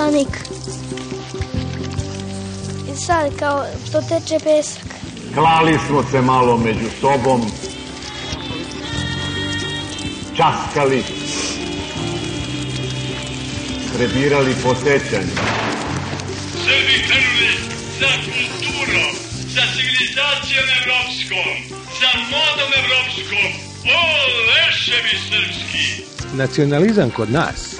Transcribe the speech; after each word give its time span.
Peščanik. 0.00 0.36
I 2.92 2.96
sad 2.96 3.36
kao 3.38 3.64
što 3.88 4.00
teče 4.02 4.38
pesak. 4.44 4.84
Klali 5.34 5.78
smo 5.86 6.02
se 6.10 6.20
malo 6.20 6.58
među 6.58 6.90
sobom, 7.00 7.40
časkali, 10.36 11.02
prebirali 13.96 14.54
po 14.62 14.74
sećanju. 14.74 15.36
Srbi 16.64 16.96
krenuli 17.06 17.52
za 18.00 18.12
kulturom, 18.24 19.12
za 19.54 19.62
civilizacijom 19.74 20.66
evropskom, 20.80 21.54
za 22.00 22.10
modom 22.32 22.70
evropskom. 22.82 23.50
O, 23.84 24.00
leševi 24.48 25.16
srpski! 25.28 26.04
Nacionalizam 26.36 27.10
kod 27.10 27.30
nas 27.32 27.79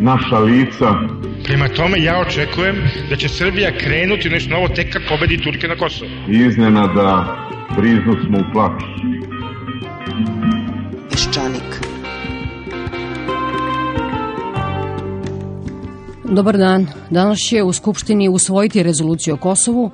naša 0.00 0.38
lica. 0.38 0.94
Prema 1.44 1.68
tome, 1.68 2.02
ja 2.02 2.20
očekujem 2.20 2.76
da 3.10 3.16
će 3.16 3.28
Srbija 3.28 3.70
krenuti 3.78 4.28
u 4.28 4.30
nešto 4.30 4.50
novo 4.50 4.68
tek 4.68 4.92
kad 4.92 5.02
pobedi 5.08 5.42
Turke 5.42 5.68
na 5.68 5.76
Kosovo. 5.76 6.10
Iznenada 6.28 7.36
priznu 7.76 8.16
smo 8.26 8.38
u 8.38 8.52
plaću. 8.52 8.86
Peščanik. 11.10 11.88
Dobar 16.24 16.58
dan. 16.58 16.86
Danas 17.10 17.38
će 17.38 17.62
u 17.62 17.72
Skupštini 17.72 18.28
usvojiti 18.28 18.82
rezoluciju 18.82 19.34
o 19.34 19.36
Kosovu. 19.36 19.90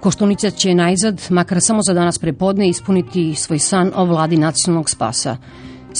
Koštunica 0.00 0.50
će 0.50 0.74
najzad, 0.74 1.26
makar 1.30 1.58
samo 1.60 1.82
za 1.82 1.94
danas 1.94 2.18
prepodne, 2.18 2.68
ispuniti 2.68 3.34
svoj 3.34 3.58
san 3.58 3.92
o 3.94 4.04
vladi 4.04 4.36
nacionalnog 4.36 4.90
spasa. 4.90 5.36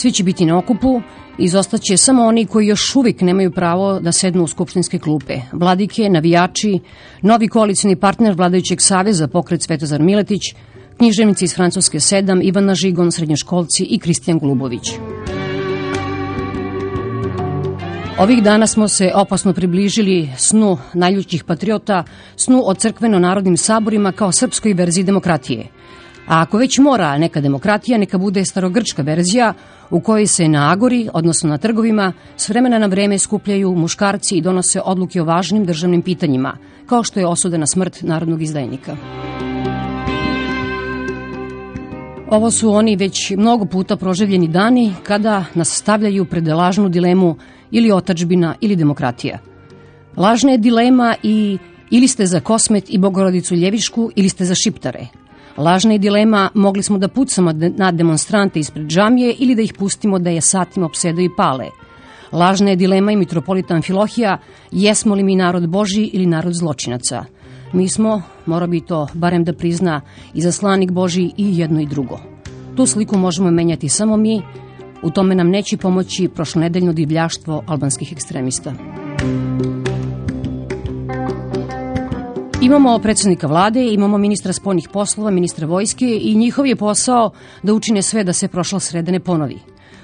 Svi 0.01 0.13
će 0.13 0.25
biti 0.25 0.47
na 0.47 0.59
okupu, 0.59 1.01
izostaće 1.39 1.97
samo 1.97 2.25
oni 2.25 2.47
koji 2.47 2.67
još 2.67 2.97
uvijek 2.97 3.21
nemaju 3.21 3.51
pravo 3.51 4.01
da 4.01 4.13
sednu 4.13 4.45
u 4.45 4.47
skupštinske 4.47 4.99
klupe. 4.99 5.35
Vladike, 5.53 6.11
navijači, 6.11 6.81
novi 7.23 7.49
koalicijni 7.49 7.97
partner 7.97 8.35
vladajućeg 8.35 8.79
saveza 8.81 9.29
pokret 9.29 9.63
Svetozar 9.63 10.03
Miletić, 10.03 10.43
književnici 10.97 11.45
iz 11.45 11.55
Francuske 11.55 11.99
7, 11.99 12.41
Ivana 12.45 12.75
Žigon, 12.75 13.13
srednjoškolci 13.13 13.85
i 13.85 13.99
Kristijan 13.99 14.39
Glubović. 14.39 14.91
Ovih 18.19 18.43
dana 18.43 18.67
smo 18.67 18.89
se 18.89 19.11
opasno 19.15 19.53
približili 19.53 20.29
snu 20.37 20.79
najljućih 20.95 21.45
patriota, 21.45 22.05
snu 22.37 22.63
o 22.67 22.75
crkveno-narodnim 22.75 23.57
saborima 23.57 24.13
kao 24.13 24.33
srpskoj 24.33 24.73
verziji 24.73 25.05
demokratije. 25.05 25.67
A 26.29 26.41
ako 26.41 26.59
već 26.59 26.79
mora 26.79 27.19
neka 27.19 27.41
demokratija, 27.41 27.99
neka 27.99 28.19
bude 28.19 28.45
starogrčka 28.45 29.03
verzija 29.03 29.55
u 29.91 30.01
kojoj 30.01 30.27
se 30.27 30.49
na 30.49 30.73
agori, 30.73 31.09
odnosno 31.13 31.49
na 31.49 31.59
trgovima, 31.59 32.13
s 32.37 32.49
vremena 32.49 32.79
na 32.79 32.87
vreme 32.87 33.19
skupljaju 33.19 33.75
muškarci 33.75 34.37
i 34.37 34.41
donose 34.41 34.81
odluke 34.81 35.23
o 35.23 35.25
važnim 35.25 35.65
državnim 35.65 36.03
pitanjima, 36.03 36.57
kao 36.87 37.03
što 37.03 37.21
je 37.21 37.27
osuda 37.27 37.57
na 37.57 37.67
smrt 37.67 38.03
narodnog 38.03 38.43
izdajnika. 38.43 38.97
Ovo 42.31 42.51
su 42.51 42.71
oni 42.71 42.97
već 42.97 43.31
mnogo 43.31 43.65
puta 43.65 43.97
proživljeni 43.97 44.49
dani 44.49 44.95
kada 45.03 45.45
nas 45.55 45.69
stavljaju 45.69 46.25
pred 46.25 46.49
lažnu 46.49 46.89
dilemu 46.89 47.37
ili 47.71 47.93
otačbina 47.93 48.55
ili 48.61 48.77
demokratija. 48.77 49.39
Lažna 50.17 50.51
je 50.51 50.59
dilema 50.59 51.15
i 51.23 51.59
ili 51.91 52.09
ste 52.09 52.27
za 52.27 52.41
Kosmet 52.41 52.85
i 52.89 52.99
Bogorodicu 52.99 53.55
Ljevišku 53.55 54.11
ili 54.17 54.29
ste 54.29 54.45
za 54.45 54.55
Šiptare. 54.55 55.07
Lažna 55.59 55.93
je 55.93 55.99
dilema 55.99 56.51
mogli 56.55 56.83
smo 56.83 56.99
da 56.99 57.09
pucamo 57.09 57.53
na 57.53 57.91
demonstrante 57.91 58.61
ispred 58.61 58.87
džamije 58.87 59.35
ili 59.39 59.55
da 59.55 59.63
ih 59.63 59.73
pustimo 59.79 60.19
da 60.19 60.31
je 60.31 60.41
satima 60.41 60.87
opsedaju 60.87 61.25
i 61.25 61.37
pale. 61.37 61.67
Lažna 62.33 62.71
je 62.71 62.77
dilema 62.77 63.13
i 63.13 63.17
mitropolita 63.17 63.75
Amfilohija 63.75 64.39
jesmo 64.73 65.15
li 65.15 65.23
mi 65.23 65.37
narod 65.37 65.69
Boži 65.69 66.03
ili 66.03 66.27
narod 66.27 66.55
zločinaca. 66.55 67.25
Mi 67.73 67.89
smo, 67.89 68.23
mora 68.47 68.67
bi 68.67 68.81
to 68.81 69.09
barem 69.15 69.45
da 69.45 69.53
prizna, 69.53 70.01
i 70.35 70.41
zaslanik 70.41 70.91
Boži 70.91 71.31
i 71.37 71.59
jedno 71.59 71.81
i 71.81 71.87
drugo. 71.87 72.19
Tu 72.77 72.87
sliku 72.87 73.19
možemo 73.19 73.51
menjati 73.51 73.89
samo 73.89 74.17
mi, 74.17 74.43
u 75.03 75.11
tome 75.11 75.35
nam 75.35 75.49
neće 75.49 75.77
pomoći 75.77 76.29
prošlonedeljno 76.29 76.93
divljaštvo 76.93 77.63
albanskih 77.67 78.13
ekstremista. 78.13 78.73
Imamo 82.61 82.99
predsednika 82.99 83.47
vlade, 83.47 83.93
imamo 83.93 84.19
ministra 84.19 84.53
spoljnih 84.53 84.89
poslova, 84.93 85.31
ministra 85.31 85.67
vojske 85.67 86.19
i 86.23 86.35
njihov 86.35 86.67
je 86.67 86.77
posao 86.77 87.31
da 87.63 87.75
učine 87.75 88.03
sve 88.03 88.25
da 88.25 88.33
se 88.33 88.49
prošla 88.49 88.81
sreda 88.81 89.13
ne 89.13 89.21
ponovi. 89.21 89.59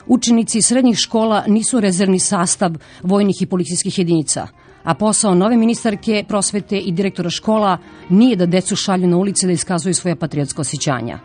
Učenici 0.06 0.62
srednjih 0.62 0.97
škola 0.98 1.44
nisu 1.47 1.81
rezervni 1.81 2.19
sastav 2.19 2.72
vojnih 3.03 3.42
i 3.42 3.47
policijskih 3.47 3.98
jedinica, 3.98 4.47
a 4.82 4.94
posao 4.94 5.34
nove 5.34 5.56
ministarke 5.56 6.25
prosvete 6.28 6.78
i 6.78 6.92
direktora 6.92 7.31
škola 7.31 7.78
nije 8.09 8.37
da 8.37 8.47
decu 8.47 8.76
šalju 8.76 9.09
na 9.09 9.16
ulice 9.16 9.47
da 9.47 9.53
iskazuju 9.53 9.94
svoja 9.94 10.16
patriotska 10.16 10.60
osjećanja. 10.60 11.19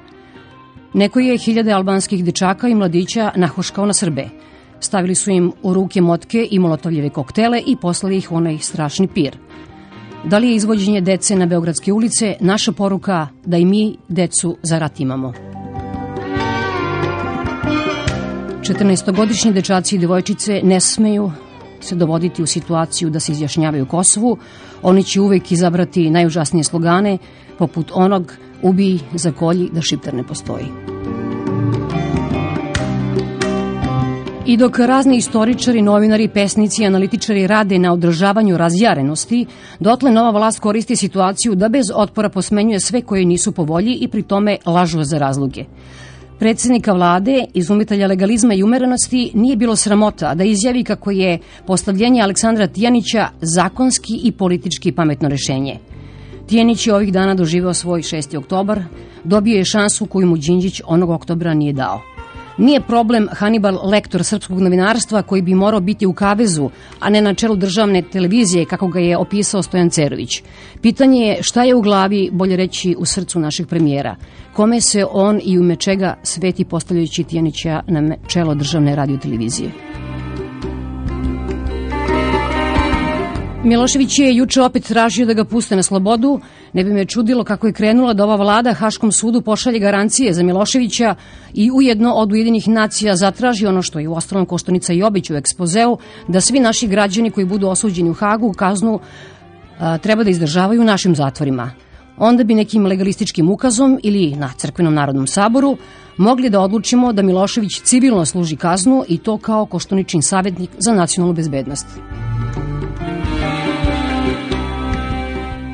Neko 0.94 1.20
je 1.20 1.38
hiljade 1.38 1.72
albanskih 1.72 2.26
dečaka 2.26 2.68
i 2.68 2.76
mladića 2.76 3.32
nahoškao 3.36 3.86
na 3.86 3.94
Srbe. 3.94 4.30
Stavili 4.80 5.16
su 5.16 5.32
im 5.32 5.52
u 5.64 5.74
ruke 5.74 6.02
motke 6.02 6.48
i 6.52 6.60
molotovljeve 6.60 7.10
koktele 7.10 7.62
i 7.68 7.76
poslali 7.76 8.18
ih 8.18 8.32
u 8.32 8.36
onaj 8.36 8.58
strašni 8.58 9.08
pir. 9.08 9.38
Da 10.26 10.38
li 10.38 10.50
je 10.50 10.56
izvođenje 10.56 11.02
dece 11.02 11.36
na 11.36 11.46
Beogradske 11.46 11.94
ulice 11.94 12.36
naša 12.40 12.72
poruka 12.72 13.28
da 13.46 13.58
i 13.58 13.66
mi 13.66 13.98
decu 14.08 14.58
za 14.64 14.80
rat 14.80 15.00
imamo? 15.00 15.34
14-godišnji 18.62 19.54
dečaci 19.54 19.96
i 19.96 20.00
devojčice 20.00 20.62
ne 20.64 20.80
smeju 20.80 21.32
se 21.82 21.96
dovoditi 21.96 22.44
u 22.44 22.46
situaciju 22.46 23.10
da 23.10 23.20
se 23.20 23.32
izjašnjavaju 23.32 23.86
Kosovu. 23.86 24.38
Oni 24.82 25.04
će 25.04 25.22
uvek 25.22 25.52
izabrati 25.52 26.10
najužasnije 26.10 26.64
slogane, 26.64 27.18
poput 27.58 27.92
onog 27.94 28.34
ubij, 28.62 29.00
zakolji, 29.14 29.70
da 29.74 29.82
Šiptar 29.82 30.14
ne 30.14 30.24
postoji. 30.24 30.89
I 34.50 34.58
dok 34.58 34.80
razni 34.80 35.18
istoričari, 35.18 35.82
novinari, 35.82 36.28
pesnici 36.28 36.82
i 36.84 36.86
analitičari 36.86 37.48
rade 37.48 37.80
na 37.80 37.94
održavanju 37.94 38.58
razjarenosti, 38.58 39.46
dotle 39.80 40.12
nova 40.12 40.32
vlast 40.32 40.60
koristi 40.60 40.96
situaciju 40.96 41.56
da 41.56 41.70
bez 41.70 41.86
otpora 41.96 42.30
posmenjuje 42.30 42.80
sve 42.80 43.02
koji 43.02 43.26
nisu 43.26 43.52
po 43.52 43.64
volji 43.64 43.94
i 43.94 44.08
pri 44.08 44.24
tome 44.24 44.58
lažu 44.66 45.04
za 45.04 45.18
razloge. 45.18 45.66
Predsednika 46.40 46.94
vlade, 46.94 47.46
izumitelja 47.54 48.08
legalizma 48.08 48.54
i 48.54 48.64
umerenosti, 48.64 49.32
nije 49.34 49.56
bilo 49.56 49.76
sramota 49.76 50.36
da 50.36 50.44
izjavi 50.44 50.84
kako 50.84 51.12
je 51.12 51.40
postavljenje 51.68 52.22
Aleksandra 52.22 52.68
Tijanića 52.68 53.28
zakonski 53.42 54.20
i 54.24 54.32
politički 54.32 54.92
pametno 54.92 55.30
rešenje. 55.30 55.78
Tijanić 56.48 56.88
je 56.88 56.96
ovih 56.96 57.14
dana 57.14 57.36
doživeo 57.36 57.74
svoj 57.74 58.02
6. 58.02 58.38
oktobar, 58.38 58.84
dobio 59.24 59.58
je 59.58 59.66
šansu 59.66 60.06
koju 60.06 60.28
mu 60.28 60.38
Đinđić 60.38 60.82
onog 60.86 61.10
oktobra 61.10 61.54
nije 61.54 61.74
dao. 61.74 62.09
Nije 62.60 62.82
problem 62.82 63.28
Hannibal 63.32 63.80
lektor 63.84 64.24
srpskog 64.24 64.60
novinarstva 64.60 65.22
koji 65.22 65.42
bi 65.42 65.56
morao 65.56 65.80
biti 65.80 66.06
u 66.06 66.14
kavezu, 66.14 66.70
a 67.00 67.10
ne 67.10 67.22
na 67.22 67.34
čelu 67.34 67.56
državne 67.56 68.02
televizije 68.02 68.66
kako 68.66 68.88
ga 68.88 69.00
je 69.00 69.18
opisao 69.18 69.62
Stojan 69.64 69.90
Cerović. 69.90 70.44
Pitanje 70.82 71.22
je 71.22 71.44
šta 71.44 71.64
je 71.64 71.76
u 71.76 71.82
glavi, 71.82 72.30
bolje 72.34 72.56
reći 72.56 72.96
u 72.98 73.06
srcu 73.06 73.40
našeg 73.40 73.68
premijera. 73.68 74.16
Kome 74.54 74.82
se 74.82 75.06
on 75.12 75.40
i 75.44 75.60
ume 75.60 75.76
čega 75.76 76.16
sveti 76.24 76.66
postavljajući 76.66 77.24
Tijanića 77.24 77.82
na 77.88 78.16
čelo 78.28 78.56
državne 78.56 78.96
radiotelevizije. 78.96 79.70
Milošević 83.64 84.20
je 84.20 84.36
juče 84.36 84.62
opet 84.62 84.84
tražio 84.84 85.26
da 85.26 85.34
ga 85.34 85.44
puste 85.44 85.76
na 85.76 85.84
slobodu. 85.84 86.40
Ne 86.74 86.84
bi 86.84 86.94
me 86.94 87.06
čudilo 87.06 87.44
kako 87.44 87.68
je 87.68 87.74
krenula 87.74 88.14
da 88.14 88.24
ova 88.24 88.36
vlada 88.36 88.74
Haškom 88.74 89.12
sudu 89.12 89.42
pošalje 89.42 89.80
garancije 89.80 90.34
za 90.34 90.44
Miloševića 90.44 91.16
i 91.54 91.72
ujedno 91.72 92.14
od 92.14 92.32
Ujedinih 92.32 92.68
nacija 92.68 93.16
zatraži 93.16 93.66
ono 93.66 93.82
što 93.82 94.00
je 94.00 94.08
u 94.08 94.14
ostalom 94.14 94.46
Koštonica 94.46 94.94
i 94.94 95.04
obić 95.04 95.30
u 95.30 95.36
ekspozeu, 95.36 95.98
da 96.28 96.42
svi 96.42 96.60
naši 96.60 96.88
građani 96.88 97.32
koji 97.32 97.46
budu 97.46 97.68
osuđeni 97.68 98.10
u 98.10 98.14
Hagu 98.14 98.54
kaznu 98.54 99.00
a, 99.80 99.98
treba 99.98 100.24
da 100.24 100.30
izdržavaju 100.30 100.82
u 100.82 100.86
našim 100.86 101.16
zatvorima. 101.16 101.72
Onda 102.18 102.44
bi 102.44 102.56
nekim 102.56 102.86
legalističkim 102.86 103.50
ukazom 103.50 104.00
ili 104.04 104.36
na 104.36 104.50
Crkvenom 104.58 104.94
narodnom 104.94 105.28
saboru 105.28 105.78
mogli 106.18 106.50
da 106.50 106.62
odlučimo 106.62 107.14
da 107.14 107.22
Milošević 107.22 107.82
civilno 107.82 108.26
služi 108.26 108.56
kaznu 108.56 109.04
i 109.08 109.18
to 109.18 109.38
kao 109.38 109.66
Koštuničin 109.66 110.22
savjetnik 110.22 110.70
za 110.78 110.94
nacionalnu 110.94 111.34
bezbednost. 111.34 111.88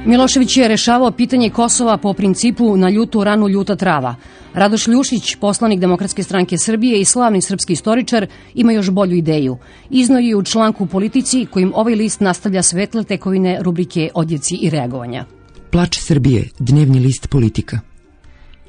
Milošević 0.06 0.58
je 0.58 0.68
rešavao 0.68 1.12
pitanje 1.12 1.50
Kosova 1.50 1.98
po 1.98 2.14
principu 2.14 2.78
na 2.78 2.90
ljutu 2.90 3.24
ranu 3.24 3.50
ljuta 3.50 3.76
trava. 3.76 4.16
Radoš 4.54 4.88
Ljušić, 4.88 5.36
poslanik 5.36 5.80
Demokratske 5.80 6.24
stranke 6.24 6.58
Srbije 6.58 7.00
i 7.00 7.06
slavni 7.06 7.42
srpski 7.42 7.74
istoričar, 7.74 8.28
ima 8.54 8.72
još 8.72 8.90
bolju 8.90 9.16
ideju. 9.16 9.58
Izno 9.90 10.20
je 10.20 10.36
u 10.36 10.44
članku 10.44 10.86
politici 10.86 11.48
kojim 11.52 11.72
ovaj 11.76 11.96
list 11.96 12.20
nastavlja 12.20 12.64
svetle 12.64 13.04
tekovine 13.04 13.60
rubrike 13.62 14.10
Odjeci 14.14 14.56
i 14.56 14.70
reagovanja. 14.70 15.26
Plač 15.72 15.98
Srbije, 16.00 16.50
dnevni 16.60 17.00
list 17.00 17.30
politika. 17.30 17.80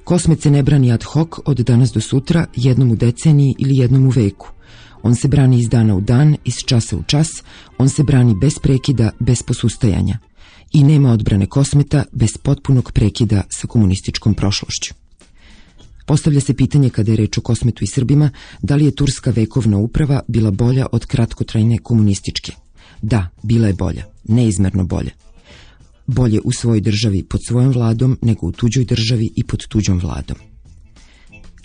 Kosmet 0.05 0.43
se 0.43 0.51
ne 0.51 0.63
brani 0.63 0.93
ad 0.93 1.05
hoc 1.05 1.29
od 1.45 1.57
danas 1.57 1.93
do 1.93 2.01
sutra, 2.01 2.47
jednom 2.55 2.91
u 2.91 2.97
deceniji 2.97 3.55
ili 3.59 3.77
jednom 3.77 4.07
u 4.07 4.11
veku. 4.11 4.49
On 5.03 5.15
se 5.15 5.29
brani 5.29 5.59
iz 5.59 5.69
dana 5.69 5.97
u 5.97 6.01
dan, 6.01 6.37
iz 6.45 6.55
časa 6.67 6.97
u 6.97 7.03
čas, 7.03 7.29
on 7.79 7.89
se 7.89 8.03
brani 8.03 8.35
bez 8.41 8.59
prekida, 8.59 9.11
bez 9.21 9.43
posustajanja 9.43 10.19
i 10.73 10.85
nema 10.85 11.13
odbrane 11.13 11.47
kosmeta 11.47 12.05
bez 12.13 12.37
potpunog 12.43 12.93
prekida 12.93 13.43
sa 13.51 13.67
komunističkom 13.67 14.35
prošlošću. 14.35 14.95
Postavlja 16.07 16.41
se 16.41 16.55
pitanje 16.55 16.91
kada 16.91 17.11
je 17.11 17.17
reč 17.17 17.39
o 17.39 17.41
kosmetu 17.41 17.85
i 17.85 17.87
Srbima, 17.87 18.31
da 18.63 18.77
li 18.77 18.85
je 18.85 18.95
turska 18.95 19.31
vekovna 19.31 19.79
uprava 19.79 20.21
bila 20.29 20.51
bolja 20.51 20.87
od 20.93 21.07
kratkotrajne 21.07 21.79
komunističke. 21.79 22.53
Da, 23.03 23.29
bila 23.43 23.67
je 23.67 23.75
bolja, 23.75 24.05
neizmerno 24.25 24.85
bolja. 24.85 25.11
Bolje 26.07 26.41
u 26.45 26.53
svojoj 26.53 26.81
državi 26.81 27.23
pod 27.23 27.41
svojom 27.47 27.73
vladom 27.73 28.19
nego 28.23 28.47
u 28.47 28.53
tuđoj 28.53 28.85
državi 28.85 29.31
i 29.37 29.45
pod 29.45 29.67
tuđom 29.69 29.99
vladom. 29.99 30.37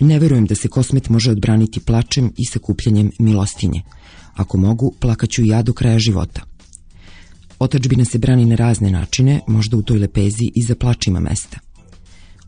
Ne 0.00 0.18
verujem 0.18 0.46
da 0.46 0.54
se 0.54 0.68
kosmet 0.68 1.08
može 1.08 1.30
odbraniti 1.30 1.80
plačem 1.80 2.32
i 2.36 2.46
sakupljanjem 2.46 3.10
milostinje. 3.18 3.82
Ako 4.34 4.58
mogu, 4.58 4.94
plakaću 5.00 5.44
ja 5.44 5.62
do 5.62 5.72
kraja 5.72 5.98
života. 5.98 6.40
Otačbina 7.62 8.04
se 8.04 8.18
brani 8.18 8.44
na 8.44 8.56
razne 8.56 8.90
načine, 8.90 9.40
možda 9.46 9.76
u 9.76 9.82
toj 9.82 9.98
lepezi 9.98 10.50
i 10.54 10.62
za 10.62 10.74
plačima 10.74 11.20
mesta. 11.20 11.58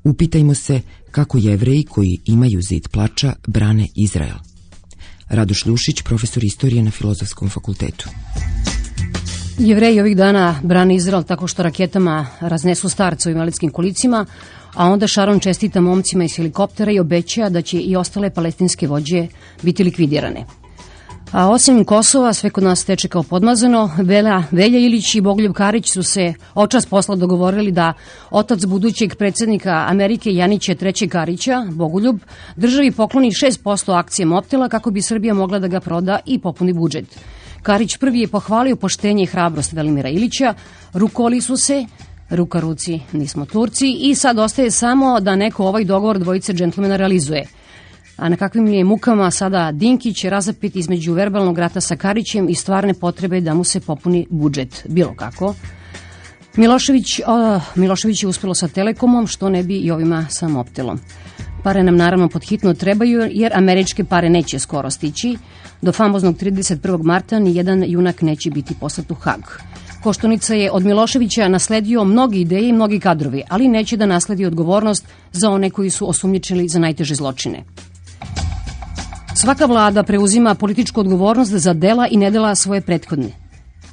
Upitajmo 0.05 0.55
se 0.55 0.81
kako 1.11 1.39
jevreji 1.39 1.85
koji 1.85 2.19
imaju 2.25 2.63
zid 2.63 2.89
plača 2.89 3.35
brane 3.47 3.87
Izrael. 3.95 4.37
Radoš 5.29 5.67
Ljušić, 5.67 6.03
profesor 6.03 6.45
istorije 6.45 6.83
na 6.83 6.91
Filozofskom 6.91 7.49
fakultetu. 7.49 8.09
Jevreji 9.59 10.01
ovih 10.01 10.17
dana 10.17 10.61
brane 10.63 10.97
Izrael 10.97 11.23
tako 11.23 11.47
što 11.47 11.63
raketama 11.63 12.27
raznesu 12.41 12.89
starce 12.89 13.29
u 13.29 13.33
invalidskim 13.33 13.71
kolicima, 13.71 14.27
a 14.75 14.89
onda 14.89 15.07
Šaron 15.07 15.41
čestita 15.41 15.81
momcima 15.81 16.25
iz 16.25 16.37
helikoptera 16.37 16.93
i 16.93 17.01
obeća 17.01 17.49
da 17.49 17.63
će 17.63 17.79
i 17.79 17.97
ostale 17.97 18.31
palestinske 18.31 18.87
vođe 18.87 19.27
biti 19.63 19.85
likvidirane. 19.85 20.47
A 21.35 21.51
osim 21.51 21.85
Kosova, 21.85 22.33
sve 22.33 22.51
kod 22.51 22.65
nas 22.65 22.85
teče 22.85 23.09
kao 23.09 23.23
podmazano. 23.23 23.91
Vela, 23.99 24.43
Velja 24.51 24.79
Ilić 24.79 25.15
i 25.15 25.21
Bogoljub 25.21 25.55
Karić 25.55 25.93
su 25.93 26.03
se 26.03 26.35
očas 26.55 26.87
posla 26.87 27.17
dogovorili 27.17 27.73
da 27.73 27.93
otac 28.31 28.65
budućeg 28.65 29.15
predsednika 29.15 29.87
Amerike 29.89 30.35
Janića 30.35 30.75
III. 30.83 31.09
Karića, 31.09 31.67
Bogoljub, 31.71 32.21
državi 32.57 32.91
pokloni 32.91 33.31
6% 33.31 33.99
akcije 33.99 34.27
Moptela 34.27 34.69
kako 34.69 34.91
bi 34.91 35.03
Srbija 35.03 35.35
mogla 35.35 35.59
da 35.59 35.69
ga 35.69 35.81
proda 35.81 36.19
i 36.27 36.39
popuni 36.39 36.73
budžet. 36.73 37.19
Karić 37.63 37.97
prvi 37.97 38.21
je 38.21 38.29
pohvalio 38.29 38.77
poštenje 38.77 39.23
i 39.23 39.27
hrabrost 39.27 39.73
Velimira 39.73 40.09
Ilića, 40.09 40.55
rukoli 40.93 41.41
su 41.41 41.57
se, 41.57 41.87
ruka 42.31 42.61
ruci, 42.61 43.01
nismo 43.13 43.47
Turci 43.47 43.91
i 44.01 44.15
sad 44.15 44.39
ostaje 44.39 44.71
samo 44.71 45.21
da 45.21 45.37
neko 45.37 45.67
ovaj 45.67 45.85
dogovor 45.85 46.19
dvojice 46.19 46.53
džentlmena 46.53 46.97
realizuje– 46.97 47.47
a 48.17 48.29
na 48.29 48.37
kakvim 48.37 48.67
je 48.67 48.85
mukama 48.85 49.31
sada 49.31 49.73
Dinkić 49.73 50.25
razapit 50.25 50.77
između 50.77 51.13
verbalnog 51.13 51.59
rata 51.59 51.81
sa 51.81 51.97
Karićem 51.97 52.49
i 52.49 52.55
stvarne 52.55 52.95
potrebe 52.95 53.41
da 53.41 53.55
mu 53.55 53.65
se 53.65 53.81
popuni 53.81 54.27
budžet, 54.31 54.87
bilo 54.89 55.15
kako. 55.17 55.55
Milošević, 56.57 57.21
o, 57.27 57.61
Milošević 57.75 58.23
je 58.23 58.29
uspelo 58.29 58.55
sa 58.55 58.69
Telekomom, 58.69 59.27
što 59.27 59.49
ne 59.49 59.63
bi 59.63 59.77
i 59.77 59.91
ovima 59.91 60.27
sa 60.31 60.49
Moptelom. 60.49 61.01
Pare 61.63 61.83
nam 61.83 61.97
naravno 61.97 62.29
podhitno 62.29 62.75
trebaju, 62.75 63.29
jer 63.31 63.53
američke 63.55 64.05
pare 64.05 64.31
neće 64.31 64.59
skoro 64.59 64.91
stići. 64.91 65.37
Do 65.83 65.93
famoznog 65.93 66.37
31. 66.37 67.03
marta 67.03 67.39
ni 67.39 67.57
jedan 67.57 67.85
junak 67.87 68.23
neće 68.23 68.51
biti 68.51 68.75
poslat 68.81 69.11
u 69.11 69.15
Hag. 69.15 69.43
Koštunica 70.03 70.55
je 70.55 70.71
od 70.71 70.85
Miloševića 70.85 71.49
nasledio 71.49 72.05
mnogi 72.05 72.41
ideje 72.41 72.69
i 72.69 72.73
mnogi 72.73 73.01
kadrovi, 73.01 73.43
ali 73.49 73.69
neće 73.69 73.97
da 73.97 74.07
nasledi 74.07 74.47
odgovornost 74.47 75.07
za 75.33 75.51
one 75.51 75.71
koji 75.71 75.91
su 75.91 76.09
osumnjičili 76.09 76.69
za 76.69 76.79
najteže 76.79 77.15
zločine. 77.15 77.65
Svaka 79.37 79.67
vlada 79.67 80.03
preuzima 80.03 80.55
političku 80.55 81.01
odgovornost 81.01 81.53
za 81.53 81.73
dela 81.73 82.06
i 82.11 82.17
nedela 82.17 82.55
svoje 82.55 82.81
prethodne, 82.81 83.31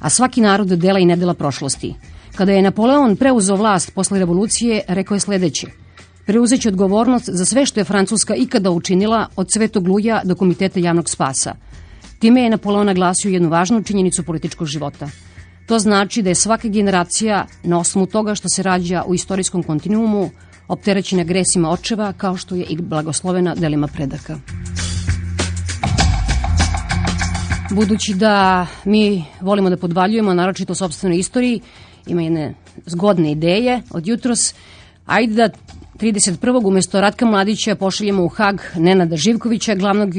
a 0.00 0.10
svaki 0.10 0.40
narod 0.40 0.68
dela 0.68 0.98
i 0.98 1.04
nedela 1.04 1.34
prošlosti. 1.34 1.94
Kada 2.34 2.52
je 2.52 2.62
Napoleon 2.62 3.16
preuzeo 3.16 3.56
vlast 3.56 3.94
posle 3.94 4.18
revolucije, 4.18 4.82
rekao 4.88 5.14
je 5.14 5.20
sledeće. 5.20 5.66
Preuzeći 6.26 6.68
odgovornost 6.68 7.28
za 7.32 7.44
sve 7.44 7.66
što 7.66 7.80
je 7.80 7.84
Francuska 7.84 8.34
ikada 8.34 8.70
učinila 8.70 9.26
od 9.36 9.46
Svetog 9.52 9.88
Luja 9.88 10.20
do 10.24 10.34
Komiteta 10.34 10.80
javnog 10.80 11.10
spasa. 11.10 11.54
Time 12.18 12.42
je 12.42 12.50
Napoleon 12.50 12.86
naglasio 12.86 13.30
jednu 13.30 13.48
važnu 13.48 13.82
činjenicu 13.82 14.22
političkog 14.22 14.66
života. 14.66 15.08
To 15.66 15.78
znači 15.78 16.22
da 16.22 16.28
je 16.28 16.34
svaka 16.34 16.68
generacija 16.68 17.46
na 17.62 17.78
osnovu 17.78 18.06
toga 18.06 18.34
što 18.34 18.48
se 18.48 18.62
rađa 18.62 19.04
u 19.06 19.14
istorijskom 19.14 19.62
kontinuumu 19.62 20.30
opterećena 20.68 21.24
gresima 21.24 21.70
očeva 21.70 22.12
kao 22.12 22.36
što 22.36 22.54
je 22.54 22.64
i 22.64 22.76
blagoslovena 22.76 23.54
delima 23.54 23.86
predaka. 23.86 24.38
Budući 27.74 28.14
da 28.14 28.66
mi 28.84 29.24
volimo 29.40 29.70
da 29.70 29.76
podvaljujemo, 29.76 30.34
naročito 30.34 30.74
sobstvenoj 30.74 31.18
istoriji, 31.18 31.60
ima 32.06 32.22
jedne 32.22 32.54
zgodne 32.86 33.32
ideje 33.32 33.82
od 33.90 34.06
jutros, 34.06 34.38
ajde 35.06 35.34
da 35.34 35.48
31. 35.94 36.66
umesto 36.66 37.00
Ratka 37.00 37.26
Mladića 37.26 37.74
pošaljemo 37.74 38.24
u 38.24 38.28
Hag 38.28 38.60
Nenada 38.76 39.16
Živkovića, 39.16 39.74
glavnog 39.74 40.10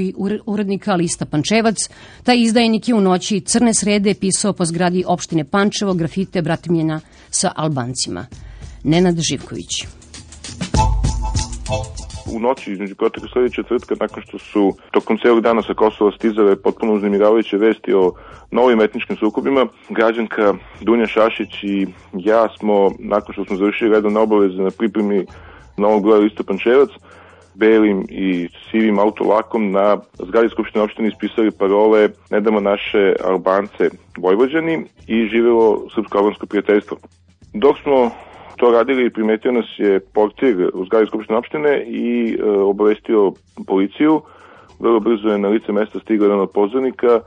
urednika 0.45 0.95
lista 0.95 1.25
Pančevac. 1.25 1.77
Taj 2.24 2.41
izdajnik 2.41 2.88
je 2.88 2.95
u 2.95 3.01
noći 3.01 3.41
crne 3.41 3.74
srede 3.74 4.13
pisao 4.13 4.53
po 4.53 4.65
zgradi 4.65 5.03
opštine 5.07 5.43
Pančevo 5.43 5.93
grafite 5.93 6.41
bratimljena 6.41 7.00
sa 7.29 7.51
Albancima. 7.55 8.25
Nenad 8.83 9.19
Živković 9.19 9.86
u 12.35 12.39
noći 12.39 12.71
između 12.71 12.95
protekle 12.95 13.29
sledeće 13.29 13.55
četvrtka 13.55 13.95
nakon 13.99 14.23
što 14.23 14.39
su 14.39 14.73
tokom 14.91 15.17
celog 15.17 15.41
dana 15.41 15.61
sa 15.61 15.73
Kosova 15.73 16.11
stizale 16.11 16.55
potpuno 16.55 16.93
uznemiravajuće 16.93 17.57
vesti 17.57 17.93
o 17.93 18.13
novim 18.51 18.81
etničkim 18.81 19.15
sukobima. 19.15 19.67
Građanka 19.89 20.53
Dunja 20.81 21.07
Šašić 21.07 21.63
i 21.63 21.87
ja 22.13 22.47
smo, 22.59 22.91
nakon 22.99 23.33
što 23.33 23.45
smo 23.45 23.55
završili 23.55 23.91
redovne 23.91 24.19
obaveze 24.19 24.61
na 24.61 24.71
pripremi 24.77 25.25
novog 25.77 26.03
broja 26.03 26.19
lista 26.19 26.43
Pančevac, 26.43 26.89
belim 27.55 28.05
i 28.09 28.49
sivim 28.71 28.99
autolakom 28.99 29.71
na 29.71 29.97
zgradi 30.27 30.49
Skupštine 30.49 30.83
opštine 30.83 31.07
ispisali 31.07 31.51
parole 31.51 32.09
Ne 32.31 32.39
damo 32.39 32.59
naše 32.59 33.13
Albance 33.25 33.89
Vojvođani 34.17 34.85
i 35.07 35.27
živelo 35.27 35.87
srpsko-albansko 35.95 36.45
prijateljstvo. 36.45 36.97
Dok 37.53 37.77
smo 37.83 38.11
to 38.57 38.72
radili, 38.72 39.10
primetio 39.10 39.51
nas 39.51 39.65
je 39.77 40.00
portir 40.00 40.69
u 40.74 40.86
zgradi 40.86 41.07
Skupštine 41.07 41.38
opštine 41.38 41.83
i 41.88 42.38
e, 42.39 42.50
obavestio 42.50 43.31
policiju. 43.67 44.22
Vrlo 44.79 45.00
brzo 45.00 45.29
je 45.29 45.38
na 45.38 45.48
lice 45.48 45.72
mesta 45.72 46.00
stigao 46.00 46.25
jedan 46.25 46.39
od 46.39 46.51
pozornika 46.51 47.19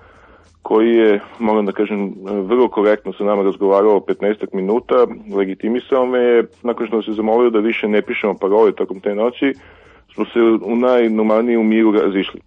koji 0.62 0.96
je, 0.96 1.20
moram 1.38 1.66
da 1.66 1.72
kažem, 1.72 2.14
vrlo 2.24 2.68
korektno 2.68 3.12
sa 3.12 3.24
nama 3.24 3.42
razgovarao 3.42 4.00
15 4.00 4.46
minuta, 4.52 5.06
legitimisao 5.36 6.06
me 6.06 6.18
je, 6.18 6.44
nakon 6.62 6.86
što 6.86 7.02
se 7.02 7.12
zamolio 7.12 7.50
da 7.50 7.58
više 7.58 7.88
ne 7.88 8.02
pišemo 8.02 8.34
parole 8.34 8.72
tokom 8.72 9.00
te 9.00 9.14
noći, 9.14 9.54
smo 10.14 10.24
se 10.24 10.40
u 10.62 10.76
najnormalnijem 10.76 11.68
miru 11.68 11.92
razišli. 11.92 12.40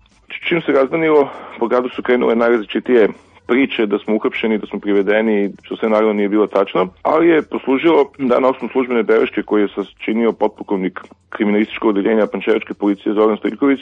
Čim 0.48 0.62
se 0.62 0.72
razdanilo, 0.72 1.30
po 1.60 1.68
gradu 1.68 1.90
su 1.90 2.04
krenule 2.04 2.36
najrazličitije 2.36 3.08
priče 3.50 3.86
da 3.86 4.00
smo 4.00 4.16
uhapšeni, 4.16 4.58
da 4.58 4.68
smo 4.68 4.80
privedeni, 4.80 5.52
što 5.64 5.76
sve 5.76 5.90
naravno 5.90 6.14
nije 6.14 6.30
bilo 6.30 6.48
tačno, 6.48 6.88
ali 7.02 7.28
je 7.28 7.42
poslužilo 7.42 8.12
da 8.18 8.40
na 8.40 8.48
osnovu 8.48 8.70
službene 8.72 9.04
beleške 9.04 9.42
koje 9.44 9.62
je 9.62 9.74
sačinio 9.76 10.32
potpukovnik 10.32 11.00
kriminalističkog 11.30 11.90
odeljenja 11.90 12.28
Pančevačke 12.32 12.74
policije 12.74 13.14
Zoran 13.14 13.38
Stojković, 13.38 13.80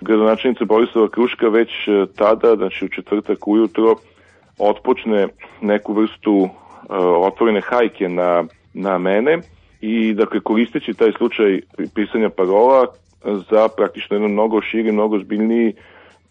gradonačelnica 0.00 0.64
Borisova 0.64 1.08
Kruška 1.08 1.48
već 1.48 1.70
e, 1.88 2.06
tada, 2.16 2.56
znači 2.56 2.84
u 2.84 2.88
četvrtak 2.88 3.48
ujutro, 3.48 3.96
otpočne 4.58 5.28
neku 5.60 5.92
vrstu 5.92 6.32
uh, 6.32 6.50
otvorene 7.26 7.60
hajke 7.60 8.08
na, 8.08 8.44
na 8.74 8.98
mene 8.98 9.38
i 9.80 10.14
dakle 10.14 10.40
koristeći 10.40 10.94
taj 10.94 11.12
slučaj 11.12 11.60
pisanja 11.94 12.28
parola 12.28 12.86
za 13.50 13.68
praktično 13.76 14.16
jedan 14.16 14.30
mnogo 14.30 14.60
širi, 14.62 14.92
mnogo 14.92 15.18
zbiljniji 15.18 15.72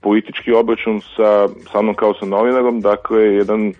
politički 0.07 0.53
obračun 0.53 1.01
sa, 1.15 1.49
sa 1.71 1.81
mnom 1.81 1.95
kao 1.95 2.13
sa 2.19 2.25
novinarom, 2.25 2.81
dakle 2.81 3.21
jedan 3.41 3.73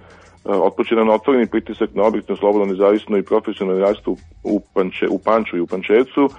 otpočetan 0.44 1.10
otvoreni 1.10 1.48
pritisak 1.48 1.90
na 1.94 2.04
objektivno, 2.04 2.38
slobodno, 2.38 2.66
nezavisno 2.66 3.18
i 3.18 3.24
profesionalno 3.24 3.82
radstvo 3.82 4.16
u, 4.44 4.60
Panče, 4.74 5.08
u 5.10 5.20
Panču 5.20 5.58
i 5.58 5.62
u 5.62 5.68
Pančevcu, 5.68 6.30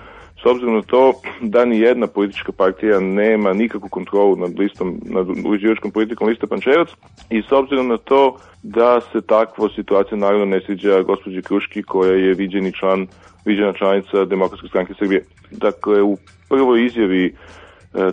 s 0.42 0.47
obzirom 0.47 0.75
na 0.75 0.83
to 0.83 1.12
da 1.40 1.64
ni 1.64 1.78
jedna 1.78 2.07
politička 2.07 2.52
partija 2.52 3.00
nema 3.00 3.52
nikakvu 3.52 3.88
kontrolu 3.88 4.37
nad 4.37 4.59
listom, 4.59 5.00
nad 5.04 5.26
uređivačkom 5.47 5.90
politikom 5.90 6.28
lista 6.28 6.47
Pančevac 6.47 6.88
i 7.30 7.42
s 7.42 7.52
obzirom 7.52 7.88
na 7.88 7.97
to 7.97 8.37
da 8.62 9.00
se 9.12 9.21
takva 9.21 9.68
situacija 9.76 10.18
naravno 10.18 10.45
ne 10.45 10.61
sviđa 10.66 11.02
gospođi 11.02 11.42
Kruški 11.42 11.83
koja 11.83 12.12
je 12.12 12.35
viđeni 12.35 12.73
član, 12.73 13.07
viđena 13.45 13.73
članica 13.73 14.25
Demokratske 14.25 14.68
stranke 14.68 14.95
Srbije. 14.99 15.25
Dakle, 15.50 16.02
u 16.02 16.16
prvoj 16.49 16.87
izjavi 16.87 17.25
E, 17.26 17.33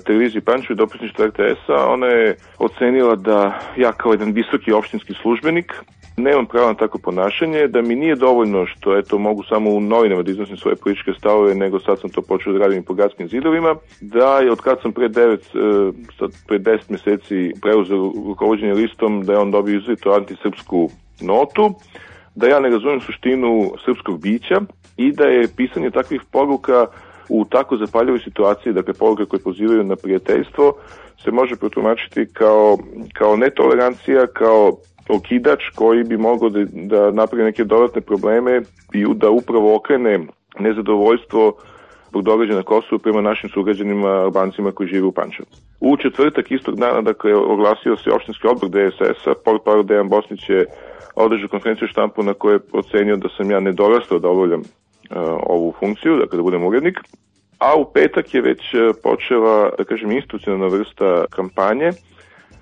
televiziji 0.05 0.41
Pančevo 0.41 0.73
i 0.73 0.75
dopisništvo 0.75 1.25
RTS-a, 1.25 1.87
ona 1.87 2.07
je 2.07 2.35
ocenila 2.57 3.15
da 3.15 3.59
ja 3.77 3.91
kao 3.91 4.11
jedan 4.11 4.31
visoki 4.31 4.71
opštinski 4.71 5.13
službenik 5.21 5.73
nemam 6.17 6.45
pravo 6.45 6.67
na 6.67 6.73
tako 6.73 6.97
ponašanje, 6.97 7.67
da 7.67 7.81
mi 7.81 7.95
nije 7.95 8.15
dovoljno 8.15 8.65
što 8.65 8.97
eto 8.97 9.17
mogu 9.17 9.43
samo 9.43 9.69
u 9.69 9.79
novinama 9.79 10.23
da 10.23 10.31
iznosim 10.31 10.57
svoje 10.57 10.75
političke 10.75 11.11
stavove, 11.19 11.55
nego 11.55 11.79
sad 11.79 11.99
sam 11.99 12.09
to 12.09 12.21
počeo 12.21 12.53
da 12.53 12.59
radim 12.59 12.79
i 12.79 12.85
po 12.85 12.93
gradskim 12.93 13.27
zidovima, 13.27 13.75
da 14.01 14.39
je 14.39 14.51
od 14.51 14.61
kad 14.61 14.81
sam 14.81 14.91
pre 14.91 15.09
9, 15.09 15.33
e, 15.33 15.91
sad 16.19 16.31
pre 16.47 16.59
10 16.59 16.79
meseci 16.89 17.53
preuzeo 17.61 18.11
rukovodđenje 18.27 18.73
listom, 18.73 19.25
da 19.25 19.33
je 19.33 19.39
on 19.39 19.51
dobio 19.51 19.77
izvito 19.77 20.11
antisrpsku 20.11 20.89
notu, 21.21 21.73
da 22.35 22.47
ja 22.47 22.59
ne 22.59 22.69
razumem 22.69 23.01
suštinu 23.01 23.71
srpskog 23.85 24.21
bića 24.21 24.61
i 24.97 25.11
da 25.11 25.25
je 25.25 25.47
pisanje 25.57 25.91
takvih 25.91 26.21
poruka 26.31 26.87
u 27.29 27.45
tako 27.45 27.77
zapaljivoj 27.77 28.19
situaciji, 28.19 28.73
dakle 28.73 28.93
poruke 28.93 29.25
koje 29.25 29.39
pozivaju 29.39 29.83
na 29.83 29.95
prijateljstvo, 29.95 30.73
se 31.23 31.31
može 31.31 31.55
protumačiti 31.55 32.25
kao, 32.33 32.77
kao 33.13 33.35
netolerancija, 33.35 34.27
kao 34.27 34.77
okidač 35.09 35.59
koji 35.75 36.03
bi 36.03 36.17
mogao 36.17 36.49
da, 36.49 36.65
da 36.71 37.11
napravi 37.11 37.43
neke 37.43 37.63
dodatne 37.63 38.01
probleme 38.01 38.61
i 38.93 39.05
da 39.15 39.29
upravo 39.29 39.75
okrene 39.75 40.19
nezadovoljstvo 40.59 41.53
zbog 42.09 42.23
događaja 42.23 42.57
na 42.57 42.63
Kosovu 42.63 42.99
prema 42.99 43.21
našim 43.21 43.49
sugrađanima 43.49 44.07
Albancima 44.07 44.71
koji 44.71 44.89
žive 44.89 45.07
u 45.07 45.11
Pančevu. 45.11 45.47
U 45.79 45.97
četvrtak 45.97 46.51
istog 46.51 46.75
dana, 46.75 47.01
dakle, 47.01 47.35
oglasio 47.35 47.95
se 47.97 48.11
opštinski 48.11 48.47
odbor 48.47 48.69
DSS-a, 48.69 49.33
portparol 49.45 49.83
Dejan 49.83 50.09
Bosnić 50.09 50.49
je 50.49 50.65
održao 51.15 51.49
konferenciju 51.49 51.87
štampu 51.87 52.23
na 52.23 52.33
kojoj 52.33 52.55
je 52.55 52.59
ocenio 52.73 53.15
da 53.15 53.29
sam 53.37 53.51
ja 53.51 53.59
nedorastao 53.59 54.19
da 54.19 54.29
obavljam 54.29 54.61
ovu 55.43 55.73
funkciju, 55.79 56.17
dakle 56.17 56.37
da 56.37 56.43
budem 56.43 56.65
urednik. 56.65 56.99
A 57.59 57.75
u 57.75 57.85
petak 57.93 58.33
je 58.33 58.41
već 58.41 58.73
uh, 58.73 58.95
počela, 59.03 59.71
da 59.77 59.83
kažem, 59.83 60.11
institucionalna 60.11 60.67
vrsta 60.67 61.25
kampanje, 61.29 61.91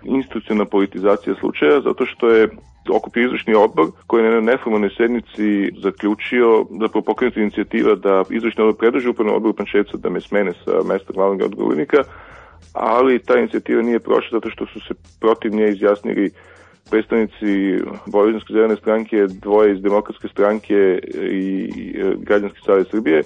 institucionalna 0.03 0.65
politizacija 0.65 1.35
slučaja, 1.39 1.81
zato 1.81 2.05
što 2.05 2.29
je 2.29 2.49
okupio 2.89 3.25
izvršni 3.25 3.53
odbor 3.55 3.87
koji 4.07 4.25
je 4.25 4.31
na 4.31 4.41
neformalnoj 4.41 4.89
sednici 4.97 5.71
zaključio 5.83 6.65
da 6.69 6.87
pokrenuti 6.87 7.41
inicijativa 7.41 7.95
da 7.95 8.23
izvršni 8.29 8.63
odbor 8.63 8.79
predloži 8.79 9.09
upravnom 9.09 9.35
odboru 9.35 9.53
Pančevca 9.53 9.97
da 9.97 10.09
me 10.09 10.21
smene 10.21 10.53
sa 10.65 10.71
mesta 10.85 11.13
glavnog 11.13 11.41
odgovornika, 11.41 12.03
ali 12.73 13.19
ta 13.19 13.39
inicijativa 13.39 13.81
nije 13.81 13.99
prošla 13.99 14.29
zato 14.31 14.49
što 14.49 14.65
su 14.65 14.79
se 14.79 14.93
protiv 15.19 15.55
nje 15.55 15.69
izjasnili 15.69 16.31
predstavnici 16.89 17.79
Vojvodinske 18.05 18.53
zelene 18.53 18.75
stranke, 18.75 19.27
dvoje 19.27 19.73
iz 19.73 19.81
Demokratske 19.81 20.27
stranke 20.27 20.99
i 21.31 21.69
Građanski 22.17 22.59
savjet 22.65 22.87
Srbije. 22.91 23.23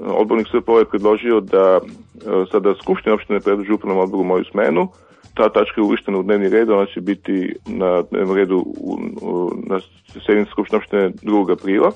Odbornik 0.00 0.46
SPO 0.48 0.78
je 0.78 0.84
predložio 0.84 1.40
da 1.40 1.80
e, 1.80 2.44
sada 2.52 2.74
Skupština 2.82 3.14
opštine 3.14 3.40
predloži 3.40 3.72
upravnom 3.72 4.04
odboru 4.04 4.24
moju 4.24 4.44
smenu. 4.44 4.88
Ta 5.34 5.48
tačka 5.48 5.80
je 5.80 5.84
uvištena 5.84 6.18
u 6.18 6.22
dnevni 6.22 6.48
red, 6.48 6.70
ona 6.70 6.86
će 6.86 7.00
biti 7.00 7.54
na 7.66 8.02
dnevnom 8.10 8.36
redu 8.36 8.56
u, 8.56 8.98
u, 9.22 9.52
na 9.66 9.80
sednici 10.26 10.50
Skupštine 10.50 10.78
opštine 10.78 11.10
2. 11.10 11.52
aprila. 11.52 11.92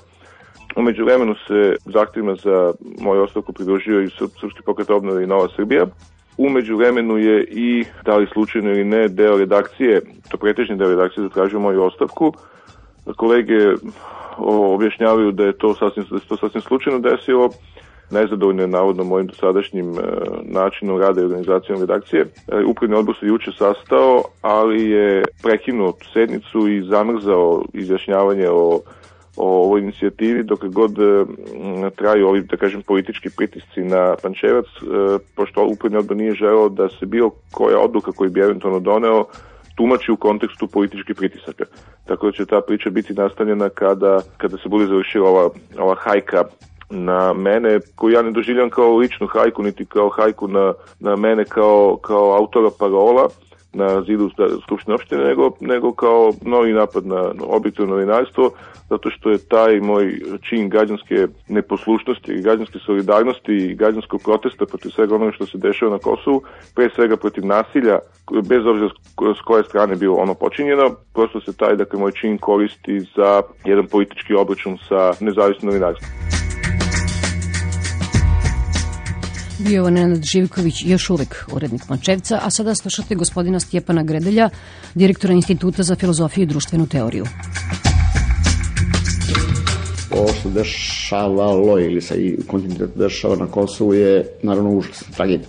Umeđu 0.76 1.04
vremenu 1.04 1.34
se 1.46 1.76
zahtjevima 1.84 2.34
za 2.34 2.72
moju 3.00 3.22
ostavku 3.22 3.52
pridružio 3.52 4.02
i 4.02 4.10
Srpski 4.40 4.62
pokret 4.64 4.90
obnove 4.90 5.24
i 5.24 5.26
Nova 5.26 5.48
Srbija. 5.56 5.86
Umeđu 6.36 6.76
vremenu 6.76 7.18
je 7.18 7.44
i, 7.44 7.84
da 8.04 8.16
li 8.16 8.26
slučajno 8.32 8.70
ili 8.70 8.84
ne, 8.84 9.08
deo 9.08 9.38
redakcije, 9.38 10.00
to 10.30 10.36
pretežni 10.36 10.76
deo 10.76 10.88
redakcije 10.88 11.24
zatražio 11.24 11.60
moju 11.60 11.82
ostavku. 11.82 12.32
Kolege 13.16 13.58
objašnjavaju 14.38 15.32
da 15.32 15.44
je 15.44 15.58
to 15.58 15.74
sasvim, 15.74 16.04
da 16.10 16.18
to 16.18 16.36
sasvim 16.36 16.62
slučajno 16.62 16.98
desilo, 16.98 17.50
nezadovoljno 18.10 18.62
je 18.62 18.68
navodno 18.68 19.04
mojim 19.04 19.26
dosadašnjim 19.26 19.90
e, 19.90 20.02
načinom 20.42 21.00
rada 21.00 21.20
i 21.20 21.24
organizacijom 21.24 21.80
redakcije. 21.80 22.20
E, 22.22 22.64
upravni 22.64 22.96
odbor 22.96 23.16
se 23.20 23.26
juče 23.26 23.50
sastao, 23.58 24.22
ali 24.42 24.90
je 24.90 25.22
prekinuo 25.42 25.92
sednicu 26.12 26.68
i 26.68 26.82
zamrzao 26.82 27.64
izjašnjavanje 27.72 28.48
o 28.50 28.80
o 29.42 29.62
ovoj 29.64 29.80
inicijativi 29.80 30.42
dok 30.42 30.64
god 30.64 30.98
e, 30.98 31.24
traju 31.96 32.28
ovi, 32.28 32.40
da 32.40 32.56
kažem, 32.56 32.82
politički 32.82 33.30
pritisci 33.36 33.80
na 33.80 34.16
Pančevac, 34.22 34.66
e, 34.66 35.18
pošto 35.36 35.66
upravni 35.66 35.98
odbor 35.98 36.16
nije 36.16 36.34
želeo 36.34 36.68
da 36.68 36.88
se 36.88 37.06
bilo 37.06 37.30
koja 37.50 37.78
odluka 37.78 38.12
koju 38.12 38.30
bi 38.30 38.40
eventualno 38.40 38.80
doneo 38.80 39.24
tumači 39.76 40.12
u 40.12 40.16
kontekstu 40.16 40.66
političkih 40.66 41.16
pritisaka. 41.16 41.64
Tako 42.06 42.26
da 42.26 42.32
će 42.32 42.46
ta 42.46 42.60
priča 42.60 42.90
biti 42.90 43.14
nastavljena 43.14 43.68
kada, 43.68 44.20
kada 44.36 44.56
se 44.56 44.68
bude 44.68 44.86
završila 44.86 45.28
ova, 45.28 45.50
ova 45.78 45.94
hajka 45.94 46.44
na 46.90 47.32
mene, 47.32 47.80
koju 47.94 48.12
ja 48.12 48.22
ne 48.22 48.30
doživljam 48.30 48.70
kao 48.70 48.96
ličnu 48.96 49.26
hajku, 49.26 49.62
niti 49.62 49.84
kao 49.84 50.08
hajku 50.08 50.48
na, 50.48 50.74
na 51.00 51.16
mene 51.16 51.44
kao, 51.44 51.98
kao 52.02 52.36
autora 52.36 52.70
parola, 52.78 53.28
na 53.72 54.02
zidu 54.02 54.30
Skupštine 54.62 54.94
opštine, 54.94 55.24
nego, 55.24 55.50
nego 55.60 55.92
kao 55.92 56.32
novi 56.42 56.72
napad 56.72 57.06
na 57.06 57.32
objektivno 57.40 57.94
novinarstvo, 57.94 58.50
zato 58.90 59.10
što 59.10 59.30
je 59.30 59.48
taj 59.48 59.80
moj 59.80 60.20
čin 60.48 60.68
građanske 60.68 61.26
neposlušnosti, 61.48 62.42
građanske 62.42 62.78
solidarnosti 62.86 63.52
i 63.52 63.74
građanskog 63.74 64.20
protesta 64.24 64.66
protiv 64.66 64.90
svega 64.90 65.14
onoga 65.14 65.32
što 65.32 65.46
se 65.46 65.58
dešava 65.58 65.92
na 65.92 65.98
Kosovu, 65.98 66.42
pre 66.74 66.90
svega 66.94 67.16
protiv 67.16 67.46
nasilja, 67.46 67.98
bez 68.48 68.66
obzira 68.66 68.88
s 69.38 69.40
koje 69.44 69.64
strane 69.64 69.96
bilo 69.96 70.16
ono 70.16 70.34
počinjeno, 70.34 70.90
prosto 71.14 71.40
se 71.40 71.56
taj, 71.56 71.76
dakle, 71.76 71.98
moj 71.98 72.12
čin 72.12 72.38
koristi 72.38 73.00
za 73.00 73.42
jedan 73.64 73.86
politički 73.86 74.34
obračun 74.34 74.78
sa 74.88 75.12
nezavisnim 75.20 75.68
novinarstvom. 75.68 76.41
Bio 79.64 79.84
je 79.84 79.90
Nenad 79.90 80.22
Živković 80.24 80.74
još 80.84 81.10
uvek 81.10 81.44
urednik 81.52 81.88
Mančevca, 81.88 82.40
a 82.42 82.50
sada 82.50 82.74
slušate 82.74 83.14
gospodina 83.14 83.60
Stjepana 83.60 84.02
Gredelja, 84.02 84.50
direktora 84.94 85.34
Instituta 85.34 85.82
za 85.82 85.96
filozofiju 85.96 86.42
i 86.42 86.46
društvenu 86.46 86.86
teoriju. 86.86 87.24
Ovo 90.10 90.28
što 90.32 90.50
dešavalo 90.50 91.80
ili 91.80 92.00
se 92.00 92.14
i 92.14 92.38
kontinuitet 92.46 92.90
dešava 92.96 93.36
na 93.36 93.46
Kosovu 93.46 93.94
je 93.94 94.26
naravno 94.42 94.70
užasna 94.70 95.06
tragedija. 95.16 95.48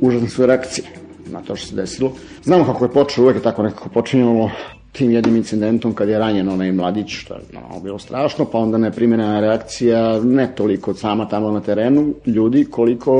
Užasne 0.00 0.28
su 0.28 0.46
reakcije 0.46 0.86
na 1.26 1.40
to 1.42 1.56
što 1.56 1.66
se 1.66 1.74
desilo. 1.74 2.12
Znamo 2.44 2.64
kako 2.64 2.84
je 2.84 2.92
počelo, 2.92 3.24
uvek 3.24 3.36
je 3.36 3.42
tako 3.42 3.62
nekako 3.62 3.88
počinjalo 3.88 4.50
tim 4.92 5.10
jednim 5.10 5.36
incidentom 5.36 5.94
kad 5.94 6.08
je 6.08 6.18
ranjen 6.18 6.48
onaj 6.48 6.72
mladić, 6.72 7.10
što 7.10 7.34
je 7.34 7.40
no, 7.52 7.80
bilo 7.80 7.98
strašno, 7.98 8.44
pa 8.44 8.58
onda 8.58 8.78
neprimjerena 8.78 9.40
reakcija, 9.40 10.20
ne 10.20 10.54
toliko 10.54 10.94
sama 10.94 11.28
tamo 11.28 11.50
na 11.50 11.60
terenu 11.60 12.14
ljudi, 12.26 12.64
koliko 12.64 13.12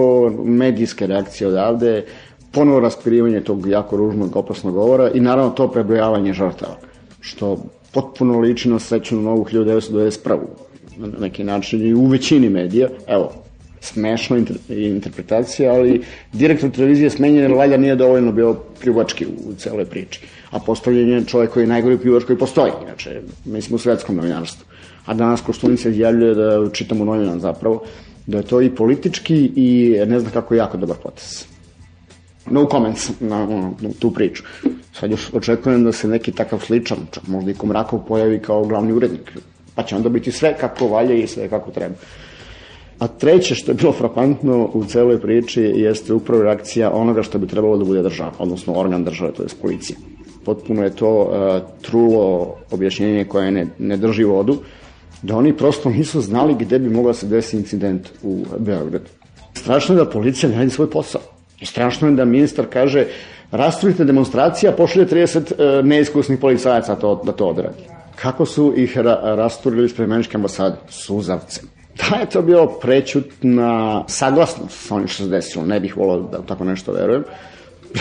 medijske 0.45 1.07
reakcije 1.07 1.49
odavde, 1.49 2.05
ponovo 2.53 2.81
raspirivanje 2.81 3.41
tog 3.41 3.67
jako 3.67 3.97
ružnog, 3.97 4.37
opasnog 4.37 4.75
govora 4.75 5.11
i 5.15 5.21
naravno 5.21 5.51
to 5.51 5.69
prebrojavanje 5.69 6.33
žrtava, 6.33 6.77
što 7.21 7.59
potpuno 7.93 8.39
liči 8.39 8.69
na 8.69 8.79
srećenu 8.79 9.23
novu 9.23 9.45
1991. 9.45 10.39
Na 10.97 11.09
neki 11.21 11.45
način 11.45 11.87
i 11.87 11.95
u 11.95 12.07
većini 12.07 12.49
medija, 12.49 12.89
evo, 13.07 13.33
smešna 13.83 14.39
inter, 14.39 14.57
interpretacija, 14.69 15.73
ali 15.73 16.03
direktor 16.33 16.71
televizije 16.71 17.11
smenjen 17.11 17.43
jer 17.43 17.53
valjda 17.53 17.77
nije 17.77 17.97
dovoljno 17.97 18.33
bio 18.33 18.57
pljuvački 18.81 19.27
u 19.27 19.55
celoj 19.55 19.85
priči. 19.85 20.21
A 20.51 20.59
postavljen 20.59 21.09
je 21.09 21.25
čovjek 21.25 21.51
koji 21.51 21.63
je 21.63 21.69
najgori 21.69 21.99
pljuvač 21.99 22.25
koji 22.25 22.39
postoji, 22.39 22.73
inače, 22.83 23.21
mislim 23.45 23.75
u 23.75 23.79
svetskom 23.79 24.17
novinarstvu. 24.17 24.67
A 25.07 25.15
danas 25.15 25.41
Koštunica 25.41 25.89
izjavljuje 25.89 26.35
da 26.35 26.71
čitamo 26.73 27.05
novinan 27.05 27.41
zapravo, 27.41 27.83
da 28.27 28.39
je 28.39 28.45
to 28.45 28.61
i 28.61 28.71
politički 28.71 29.53
i 29.57 29.97
ne 30.07 30.21
znam 30.21 30.33
kako 30.33 30.55
jako 30.55 30.77
dobar 30.77 30.97
potes. 31.03 31.47
no 32.51 32.67
comments 32.67 33.11
na, 33.21 33.47
na, 33.47 33.73
na 33.81 33.91
tu 33.99 34.11
priču. 34.11 34.43
Sad 34.93 35.11
još 35.11 35.31
očekujem 35.33 35.85
da 35.85 35.93
se 35.93 36.09
neki 36.09 36.33
takav 36.33 36.59
sličan, 36.59 36.99
čak 37.11 37.27
možda 37.27 37.51
i 37.51 37.55
Komrakov 37.55 38.05
pojavi 38.09 38.39
kao 38.39 38.65
glavni 38.65 38.93
urednik, 38.93 39.33
pa 39.75 39.83
će 39.83 39.97
onda 39.97 40.09
biti 40.09 40.33
sve 40.33 40.57
kako 40.61 40.89
valje 40.89 41.23
i 41.23 41.27
sve 41.27 41.49
kako 41.49 41.71
treba. 41.71 41.95
A 43.03 43.07
treće 43.09 43.55
što 43.55 43.71
je 43.71 43.75
bilo 43.75 43.93
frapantno 43.93 44.71
u 44.75 44.85
celoj 44.85 45.21
priči 45.21 45.63
jeste 45.63 46.15
upravo 46.15 46.43
reakcija 46.43 46.91
onoga 46.93 47.23
što 47.23 47.39
bi 47.39 47.47
trebalo 47.47 47.77
da 47.77 47.85
bude 47.85 48.03
država, 48.03 48.31
odnosno 48.39 48.75
organ 48.75 49.05
države, 49.05 49.33
to 49.33 49.43
je 49.43 49.49
policija. 49.63 49.97
Potpuno 50.45 50.85
je 50.85 50.97
to 50.97 51.11
uh, 51.11 51.63
trulo 51.81 52.55
objašnjenje 52.71 53.25
koje 53.25 53.51
ne, 53.51 53.67
ne 53.79 53.97
drži 53.97 54.25
vodu, 54.25 54.57
da 55.23 55.37
oni 55.37 55.57
prosto 55.57 55.91
nisu 55.91 56.21
znali 56.21 56.55
gde 56.61 56.79
bi 56.79 56.91
mogla 56.91 57.15
se 57.15 57.27
desiti 57.27 57.57
incident 57.57 58.09
u 58.23 58.45
Beogradu. 58.59 59.11
Strašno 59.55 59.95
je 59.95 60.05
da 60.05 60.11
policija 60.11 60.51
ne 60.51 60.59
radi 60.59 60.71
svoj 60.71 60.91
posao. 60.91 61.23
I 61.61 61.67
strašno 61.67 62.09
je 62.09 62.15
da 62.15 62.25
ministar 62.25 62.67
kaže 62.71 63.07
rasturite 63.51 64.05
demonstracija, 64.05 64.73
pošalje 64.73 65.07
30 65.07 65.39
uh, 65.39 65.85
neiskusnih 65.87 66.39
policajaca 66.39 66.95
to, 66.95 67.21
da 67.25 67.33
to 67.33 67.47
odradi. 67.47 67.83
Kako 68.15 68.47
su 68.47 68.73
ih 68.77 68.99
ra 68.99 69.21
rasturili 69.23 69.89
s 69.89 69.99
američke 69.99 70.37
ambasade? 70.37 70.77
Suzavcem. 70.89 71.82
Da 71.99 72.17
je 72.17 72.31
to 72.31 72.43
bio 72.43 72.67
prećutna 72.67 74.05
saglasnost 74.09 74.87
sa 74.87 74.95
onim 74.95 75.09
što 75.09 75.25
se 75.25 75.31
desilo. 75.31 75.67
Ne 75.67 75.81
bih 75.81 75.97
volao 75.97 76.21
da 76.21 76.43
tako 76.43 76.65
nešto 76.65 76.93
verujem. 76.93 77.25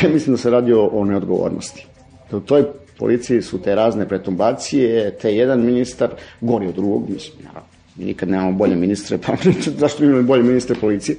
Ja 0.04 0.10
mislim 0.10 0.36
da 0.36 0.42
se 0.42 0.50
radi 0.50 0.74
o, 0.74 0.90
o 0.94 1.06
neodgovornosti. 1.06 1.86
Da 2.32 2.38
u 2.38 2.40
toj 2.40 2.64
policiji 3.00 3.42
su 3.42 3.62
te 3.62 3.76
razne 3.76 4.08
pretumbacije, 4.08 5.12
te 5.22 5.36
jedan 5.36 5.66
ministar 5.66 6.10
gori 6.42 6.68
od 6.68 6.76
drugog, 6.76 7.10
mislim, 7.10 7.38
naravno. 7.44 7.68
Mi 7.96 8.06
nikad 8.06 8.30
nemamo 8.30 8.52
bolje 8.52 8.76
ministre, 8.76 9.18
pa 9.18 9.34
zašto 9.82 10.04
imamo 10.04 10.24
bolje 10.24 10.44
ministre 10.44 10.76
policije? 10.82 11.18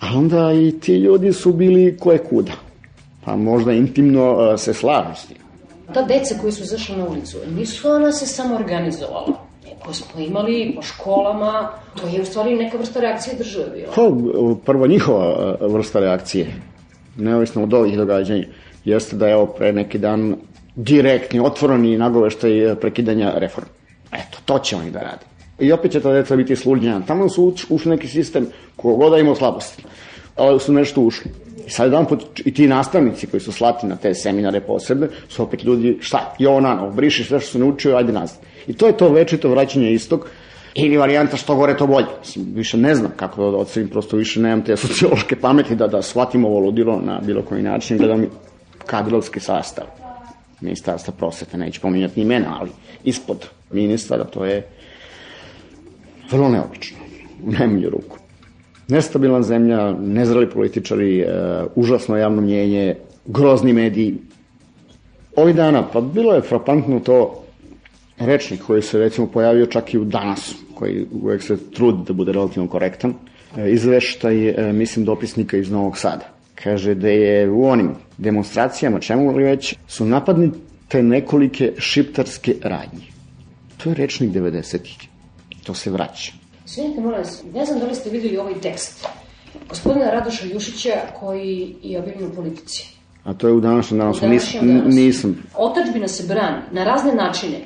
A 0.00 0.06
onda 0.18 0.52
i 0.52 0.72
ti 0.80 0.94
ljudi 0.94 1.32
su 1.32 1.52
bili 1.52 1.96
koje 2.00 2.18
kuda. 2.18 2.52
Pa 3.24 3.36
možda 3.36 3.72
intimno 3.72 4.32
uh, 4.32 4.60
se 4.60 4.74
slažu 4.74 5.14
s 5.16 5.26
tim. 5.26 5.36
Ta 5.94 6.02
deca 6.02 6.34
koji 6.40 6.52
su 6.52 6.64
zašla 6.64 6.96
na 6.96 7.08
ulicu, 7.08 7.38
nisu 7.56 7.90
ona 7.90 8.12
se 8.12 8.26
samo 8.26 8.56
organizovala 8.56 9.47
koje 9.84 9.94
smo 9.94 10.20
imali 10.20 10.72
po 10.76 10.82
školama, 10.82 11.70
to 12.00 12.06
je 12.06 12.22
u 12.22 12.24
stvari 12.24 12.56
neka 12.56 12.78
vrsta 12.78 13.00
reakcije 13.00 13.36
države 13.36 13.70
bila. 13.70 13.92
Pa, 13.94 14.72
prvo 14.72 14.86
njihova 14.86 15.56
vrsta 15.60 16.00
reakcije, 16.00 16.46
neovisno 17.16 17.62
od 17.62 17.74
ovih 17.74 17.96
događanja, 17.96 18.44
jeste 18.84 19.16
da 19.16 19.28
je 19.28 19.36
ovo 19.36 19.46
pre 19.46 19.72
neki 19.72 19.98
dan 19.98 20.36
direktni, 20.76 21.40
otvoreni 21.40 21.98
nagoveštaj 21.98 22.74
prekidanja 22.80 23.32
reforma. 23.36 23.70
Eto, 24.12 24.38
to 24.44 24.58
će 24.58 24.76
oni 24.76 24.90
da 24.90 25.00
rade. 25.00 25.26
I 25.58 25.72
opet 25.72 25.92
će 25.92 26.00
ta 26.00 26.12
deca 26.12 26.36
biti 26.36 26.56
sluđena. 26.56 27.00
Tamo 27.06 27.28
su 27.28 27.54
ušli 27.68 27.90
neki 27.90 28.08
sistem 28.08 28.46
kogoda 28.76 29.10
da 29.10 29.18
imao 29.18 29.34
slabosti, 29.34 29.82
ali 30.36 30.60
su 30.60 30.72
nešto 30.72 31.00
ušli. 31.00 31.30
I 31.66 31.70
sad 31.70 31.86
jedan 31.86 32.06
put 32.06 32.40
i 32.44 32.54
ti 32.54 32.66
nastavnici 32.66 33.26
koji 33.26 33.40
su 33.40 33.52
slati 33.52 33.86
na 33.86 33.96
te 33.96 34.14
seminare 34.14 34.60
posebne, 34.60 35.08
su 35.28 35.42
opet 35.42 35.64
ljudi, 35.64 35.98
šta, 36.00 36.34
ovo 36.46 36.60
nano, 36.60 36.90
briši 36.90 37.24
sve 37.24 37.40
što 37.40 37.50
su 37.50 37.58
naučio, 37.58 37.96
ajde 37.96 38.12
nazad. 38.12 38.38
I 38.68 38.72
to 38.72 38.86
je 38.86 38.96
to 38.96 39.08
večito 39.08 39.48
vraćanje 39.48 39.92
istog, 39.92 40.28
ili 40.74 40.96
varijanta 40.96 41.36
što 41.36 41.56
gore 41.56 41.76
to 41.76 41.86
bolje. 41.86 42.06
Mislim, 42.20 42.46
više 42.54 42.76
ne 42.76 42.94
znam 42.94 43.12
kako 43.16 43.50
da 43.50 43.56
ocenim, 43.56 43.88
prosto 43.88 44.16
više 44.16 44.40
nemam 44.40 44.64
te 44.64 44.76
sociološke 44.86 45.36
pameti 45.36 45.76
da, 45.76 45.86
da 45.86 46.02
shvatim 46.02 46.44
ovo 46.44 46.60
ludilo 46.60 47.00
na 47.04 47.20
bilo 47.26 47.42
koji 47.42 47.62
način, 47.62 47.98
gledam 47.98 48.26
kadrovski 48.86 49.40
sastav 49.40 49.84
ministarstva 50.60 51.14
prosvete, 51.18 51.58
neću 51.58 51.80
pominjati 51.80 52.20
ni 52.20 52.26
imena, 52.26 52.56
ali 52.60 52.70
ispod 53.04 53.46
ministara 53.70 54.24
to 54.24 54.44
je 54.44 54.68
vrlo 56.30 56.48
neobično, 56.48 56.98
u 57.44 57.52
najmanju 57.52 57.90
ruku. 57.90 58.18
Nestabilna 58.88 59.42
zemlja, 59.42 59.92
nezrali 59.92 60.50
političari, 60.50 61.24
uh, 61.24 61.28
užasno 61.74 62.16
javno 62.16 62.42
mnjenje, 62.42 62.96
grozni 63.26 63.72
mediji. 63.72 64.14
Ovih 65.36 65.54
dana, 65.54 65.82
pa 65.92 66.00
bilo 66.00 66.34
je 66.34 66.42
frapantno 66.42 67.00
to 67.00 67.44
rečnik 68.18 68.62
koji 68.62 68.82
se 68.82 68.98
recimo 68.98 69.26
pojavio 69.26 69.66
čak 69.66 69.94
i 69.94 69.98
u 69.98 70.04
danas, 70.04 70.54
koji 70.74 71.06
uvek 71.22 71.42
se 71.42 71.70
trudi 71.70 72.04
da 72.06 72.12
bude 72.12 72.32
relativno 72.32 72.68
korektan, 72.68 73.14
e, 73.56 73.70
izveštaj, 73.70 74.48
e, 74.48 74.72
mislim, 74.72 75.04
dopisnika 75.04 75.56
iz 75.56 75.70
Novog 75.70 75.98
Sada. 75.98 76.28
Kaže 76.54 76.94
da 76.94 77.08
je 77.08 77.50
u 77.50 77.68
onim 77.68 77.94
demonstracijama, 78.18 79.00
čemu 79.00 79.36
li 79.36 79.44
već, 79.44 79.74
su 79.88 80.04
napadnite 80.04 81.02
nekolike 81.02 81.72
šiptarske 81.78 82.54
radnje. 82.62 83.06
To 83.76 83.88
je 83.88 83.94
rečnik 83.94 84.30
90-ih. 84.30 84.96
To 85.64 85.74
se 85.74 85.90
vraća. 85.90 86.32
Svijenite, 86.64 87.00
moram 87.00 87.18
vas, 87.18 87.44
ne 87.54 87.64
znam 87.64 87.78
da 87.78 87.86
li 87.86 87.94
ste 87.94 88.10
videli 88.10 88.36
ovaj 88.36 88.54
tekst. 88.54 89.06
Gospodina 89.68 90.10
Radoša 90.10 90.46
Jušića 90.46 90.90
koji 91.20 91.74
je 91.82 91.98
objavljen 91.98 92.30
u 92.30 92.34
politici. 92.34 92.98
A 93.24 93.34
to 93.34 93.48
je 93.48 93.54
u 93.54 93.60
današnjem 93.60 93.98
danasu, 93.98 94.28
nisam, 94.28 94.68
nisam. 94.86 95.42
Otačbina 95.54 96.08
se 96.08 96.26
brani 96.26 96.62
na 96.72 96.84
razne 96.84 97.14
načine. 97.14 97.58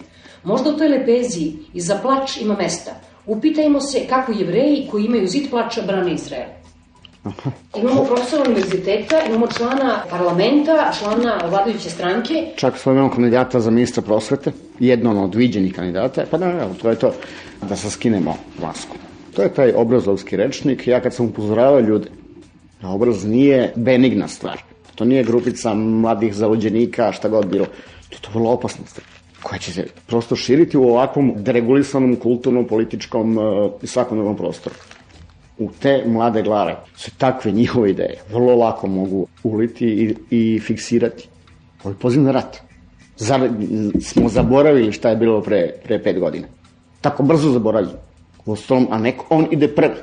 Možda 0.45 0.71
u 0.71 0.79
toj 0.79 0.89
lepeziji 0.89 1.57
i 1.75 1.81
za 1.81 1.99
plač 2.03 2.37
ima 2.41 2.57
mesta. 2.57 2.91
Upitajmo 3.27 3.81
se 3.81 4.07
kako 4.09 4.33
jevreji 4.33 4.89
koji 4.91 5.05
imaju 5.05 5.27
zid 5.27 5.51
plača 5.51 5.83
brane 5.87 6.15
Izrael. 6.15 6.49
Imamo 7.77 8.05
profesora 8.05 8.43
univerziteta, 8.47 9.21
imamo 9.29 9.47
člana 9.47 10.03
parlamenta, 10.11 10.93
člana 10.99 11.41
vladajuće 11.49 11.91
stranke. 11.91 12.47
Čak 12.57 12.75
imamo 12.87 13.11
kandidata 13.11 13.61
za 13.61 13.71
ministra 13.71 14.03
prosvete, 14.03 14.53
jedno 14.79 15.25
od 15.25 15.35
viđenih 15.35 15.75
kandidata, 15.75 16.25
pa 16.31 16.39
da, 16.39 16.69
to 16.83 16.91
je 16.91 16.97
to, 16.97 17.13
da 17.69 17.77
se 17.77 17.91
skinemo 17.91 18.37
masku. 18.63 18.97
To 19.35 19.43
je 19.43 19.55
taj 19.55 19.73
obrazovski 19.77 20.37
rečnik, 20.37 20.87
ja 20.87 21.01
kad 21.01 21.15
sam 21.15 21.27
upozoravao 21.27 21.81
ljude, 21.81 22.09
obraz 22.83 23.25
nije 23.25 23.73
benigna 23.77 24.29
stvar. 24.29 24.63
To 24.95 25.05
nije 25.05 25.25
grupica 25.25 25.75
mladih 25.75 26.35
zalođenika, 26.35 27.13
šta 27.13 27.29
god 27.29 27.47
bilo. 27.47 27.67
To 28.09 28.17
je 28.17 28.21
to 28.21 28.31
vrlo 28.35 28.51
opasna 28.51 28.87
stvar 28.87 29.22
koja 29.43 29.59
će 29.59 29.73
se 29.73 29.87
prosto 30.07 30.37
širiti 30.37 30.77
u 30.77 30.85
ovakvom 30.85 31.33
deregulisanom, 31.37 32.17
kulturnom, 32.17 32.67
političkom 32.67 33.39
uh, 33.39 33.45
i 33.83 33.87
svakom 33.87 34.19
drugom 34.19 34.37
prostoru. 34.37 34.77
U 35.59 35.69
te 35.81 36.05
mlade 36.07 36.43
glave 36.43 36.77
se 36.97 37.11
takve 37.19 37.53
njihove 37.53 37.91
ideje 37.91 38.17
vrlo 38.33 38.57
lako 38.57 38.87
mogu 38.87 39.27
uliti 39.43 39.87
i, 39.87 40.15
i 40.31 40.61
fiksirati. 40.61 41.29
Ovo 41.85 41.93
je 41.93 41.99
poziv 41.99 42.23
na 42.23 42.33
rat. 42.33 42.57
Zar 43.17 43.51
smo 44.01 44.29
zaboravili 44.29 44.93
šta 44.93 45.09
je 45.09 45.17
bilo 45.17 45.43
pre, 45.43 45.73
pre 45.85 46.03
pet 46.03 46.19
godina. 46.19 46.47
Tako 47.01 47.23
brzo 47.23 47.51
zaboravili. 47.51 47.93
Uostalom, 48.47 48.87
a 48.91 48.99
neko, 48.99 49.27
on 49.31 49.47
ide 49.51 49.69
prvi. 49.69 50.01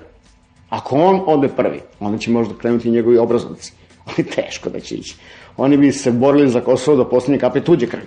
Ako 0.69 0.95
on 0.95 1.21
ode 1.25 1.47
prvi, 1.47 1.79
onda 1.99 2.17
će 2.17 2.31
možda 2.31 2.55
krenuti 2.57 2.91
njegovi 2.91 3.17
obrazovnici. 3.17 3.73
Ali 4.05 4.27
teško 4.27 4.69
da 4.69 4.79
će 4.79 4.95
ići. 4.95 5.15
Oni 5.57 5.77
bi 5.77 5.91
se 5.91 6.11
borili 6.11 6.49
za 6.49 6.61
Kosovo 6.61 6.97
do 6.97 7.09
poslednje 7.09 7.39
kape 7.39 7.61
tuđe 7.61 7.87
krvi 7.87 8.05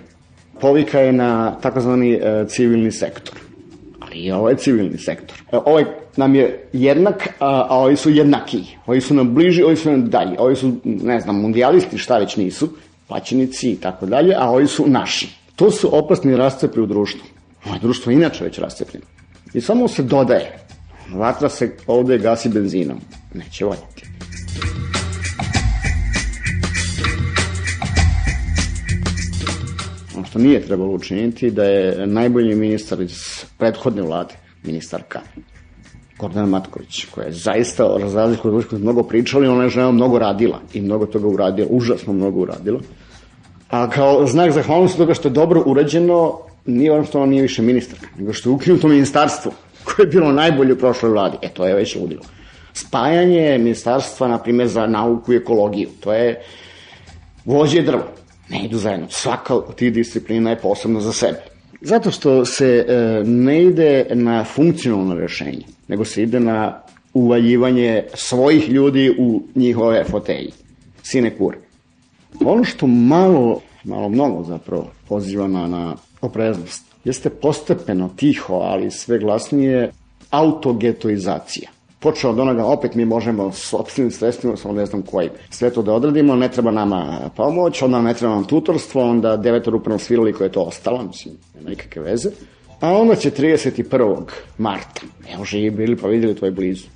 povika 0.59 0.99
je 0.99 1.13
na 1.13 1.59
takozvani 1.61 2.13
e, 2.13 2.45
civilni 2.47 2.91
sektor. 2.91 3.35
Ali 3.99 4.31
ovo 4.31 4.49
je 4.49 4.57
civilni 4.57 4.97
sektor. 4.97 5.37
E, 5.51 5.57
ovaj 5.65 5.85
nam 6.17 6.35
je 6.35 6.67
jednak, 6.73 7.27
a, 7.39 7.65
a 7.69 7.77
ovi 7.77 7.95
su 7.95 8.09
jednaki. 8.09 8.63
Ovi 8.85 9.01
su 9.01 9.13
nam 9.13 9.33
bliži, 9.33 9.63
ovi 9.63 9.75
su 9.75 9.91
nam 9.91 10.09
dalje. 10.09 10.35
Ovi 10.39 10.55
su, 10.55 10.75
ne 10.83 11.19
znam, 11.19 11.41
mundialisti, 11.41 11.97
šta 11.97 12.17
već 12.17 12.35
nisu, 12.35 12.69
plaćenici 13.07 13.71
i 13.71 13.75
tako 13.75 14.05
dalje, 14.05 14.35
a 14.37 14.49
ovi 14.49 14.67
su 14.67 14.87
naši. 14.87 15.29
To 15.55 15.71
su 15.71 15.97
opasni 15.97 16.35
rascepi 16.35 16.79
u 16.79 16.85
društvu. 16.85 17.21
Ovo 17.65 17.77
društvo 17.81 18.11
je 18.11 18.15
inače 18.15 18.43
već 18.43 18.59
rascepljeno. 18.59 19.05
I 19.53 19.61
samo 19.61 19.87
se 19.87 20.03
dodaje. 20.03 20.59
Vatra 21.13 21.49
se 21.49 21.71
ovde 21.87 22.17
gasi 22.17 22.49
benzinom. 22.49 22.99
Neće 23.33 23.65
voljeti. 23.65 24.03
Što 30.33 30.39
nije 30.39 30.61
trebalo 30.65 30.91
učiniti, 30.91 31.51
da 31.51 31.63
je 31.63 32.07
najbolji 32.07 32.55
ministar 32.55 33.01
iz 33.01 33.45
prethodne 33.57 34.01
vlade, 34.01 34.33
ministarka 34.63 35.19
Gordana 36.19 36.47
Matković, 36.47 37.05
koja 37.05 37.25
je 37.25 37.33
zaista 37.33 37.85
za 38.07 38.21
razliku 38.21 38.49
od 38.49 38.81
mnogo 38.81 39.03
pričala 39.03 39.45
i 39.45 39.47
ona 39.47 39.63
je 39.63 39.69
žena 39.69 39.91
mnogo 39.91 40.19
radila 40.19 40.61
i 40.73 40.81
mnogo 40.81 41.05
toga 41.05 41.27
uradila, 41.27 41.67
užasno 41.71 42.13
mnogo 42.13 42.39
uradila. 42.39 42.79
A 43.69 43.89
kao 43.89 44.25
znak 44.27 44.51
zahvalnosti 44.51 44.97
toga 44.97 45.13
što 45.13 45.27
je 45.27 45.33
dobro 45.33 45.63
urađeno, 45.65 46.39
nije 46.65 46.91
ono 46.91 47.05
što 47.05 47.21
ona 47.21 47.29
nije 47.29 47.41
više 47.41 47.61
ministar, 47.61 47.99
nego 48.17 48.33
što 48.33 48.49
je 48.49 48.53
ukinuto 48.53 48.87
ministarstvo 48.87 49.51
koje 49.83 50.03
je 50.03 50.09
bilo 50.09 50.31
najbolje 50.31 50.73
u 50.73 50.77
prošloj 50.77 51.11
vladi. 51.11 51.37
E, 51.41 51.49
to 51.49 51.67
je 51.67 51.75
već 51.75 51.95
ludilo. 51.95 52.23
Spajanje 52.73 53.57
ministarstva, 53.57 54.27
na 54.27 54.37
primjer, 54.37 54.67
za 54.67 54.87
nauku 54.87 55.33
i 55.33 55.37
ekologiju, 55.37 55.89
to 55.99 56.13
je 56.13 56.41
vođe 57.45 57.81
drva 57.81 58.22
ne 58.53 58.65
idu 58.65 58.77
zajedno. 58.77 59.07
Svaka 59.09 59.55
od 59.55 59.75
tih 59.75 59.93
disciplina 59.93 60.49
je 60.49 60.59
posebno 60.59 61.01
za 61.01 61.13
sebe. 61.13 61.39
Zato 61.81 62.11
što 62.11 62.45
se 62.45 62.85
e, 62.87 62.93
ne 63.25 63.63
ide 63.63 64.05
na 64.13 64.43
funkcionalno 64.43 65.15
rešenje, 65.15 65.65
nego 65.87 66.05
se 66.05 66.23
ide 66.23 66.39
na 66.39 66.81
uvaljivanje 67.13 68.03
svojih 68.13 68.69
ljudi 68.69 69.15
u 69.19 69.43
njihove 69.55 70.03
fotelji. 70.03 70.51
Sinekure. 71.03 71.57
Ono 72.45 72.63
što 72.63 72.87
malo, 72.87 73.61
malo 73.83 74.09
mnogo 74.09 74.43
zapravo 74.43 74.91
poziva 75.07 75.47
na, 75.47 75.67
na 75.67 75.95
opreznost, 76.21 76.85
jeste 77.03 77.29
postepeno, 77.29 78.09
tiho, 78.15 78.53
ali 78.53 78.91
sve 78.91 79.19
glasnije 79.19 79.91
autogetoizacija. 80.29 81.69
Počeo 82.03 82.29
od 82.29 82.39
onoga, 82.39 82.65
opet 82.65 82.95
mi 82.95 83.05
možemo 83.05 83.51
s 83.51 83.73
opstivnim 83.73 84.11
sredstvima, 84.11 84.57
samo 84.57 84.73
ne 84.73 84.85
znam 84.85 85.01
koji, 85.01 85.29
sve 85.49 85.69
to 85.69 85.81
da 85.81 85.93
odradimo, 85.93 86.35
ne 86.35 86.51
treba 86.51 86.71
nama 86.71 87.29
pomoć, 87.35 87.81
onda 87.81 88.01
ne 88.01 88.13
treba 88.13 88.35
nam 88.35 88.45
tutorstvo, 88.45 89.09
onda 89.09 89.37
devetor 89.37 89.75
upravno 89.75 89.99
svirali 89.99 90.33
koje 90.33 90.47
je 90.47 90.51
to 90.51 90.61
ostala, 90.61 91.03
mislim, 91.03 91.35
nema 91.55 91.69
nikakve 91.69 92.01
veze. 92.01 92.29
A 92.79 92.91
onda 92.93 93.15
će 93.15 93.31
31. 93.31 94.21
marta, 94.57 95.01
evo 95.33 95.45
živi 95.45 95.69
bili 95.69 95.97
pa 95.97 96.07
videli, 96.07 96.35
to 96.35 96.45
je 96.45 96.51
blizu. 96.51 96.87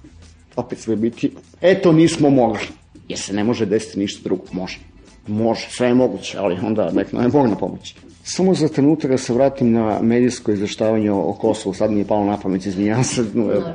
Opet 0.55 0.79
sve 0.79 0.95
biti, 0.95 1.31
eto 1.61 1.91
nismo 1.91 2.29
mogli, 2.29 2.67
jer 3.07 3.19
se 3.19 3.33
ne 3.33 3.43
može 3.43 3.65
desiti 3.65 3.99
ništa 3.99 4.21
drugo, 4.23 4.43
može. 4.51 4.79
Može, 5.27 5.67
sve 5.69 5.87
je 5.87 5.93
moguće, 5.93 6.37
ali 6.37 6.57
onda 6.63 6.91
nek 6.91 7.13
nam 7.13 7.23
je 7.23 7.29
Bog 7.29 7.47
na 7.47 7.55
pomoći. 7.55 7.95
Samo 8.23 8.53
za 8.53 8.67
trenutak 8.67 9.11
da 9.11 9.17
se 9.17 9.33
vratim 9.33 9.71
na 9.71 9.99
medijsko 10.01 10.51
izveštavanje 10.51 11.11
o 11.11 11.33
Kosovu, 11.33 11.73
sad 11.73 11.91
mi 11.91 11.99
je 11.99 12.07
palo 12.07 12.25
na 12.25 12.37
pamet, 12.37 12.65
izvinjam 12.65 13.03
se, 13.03 13.25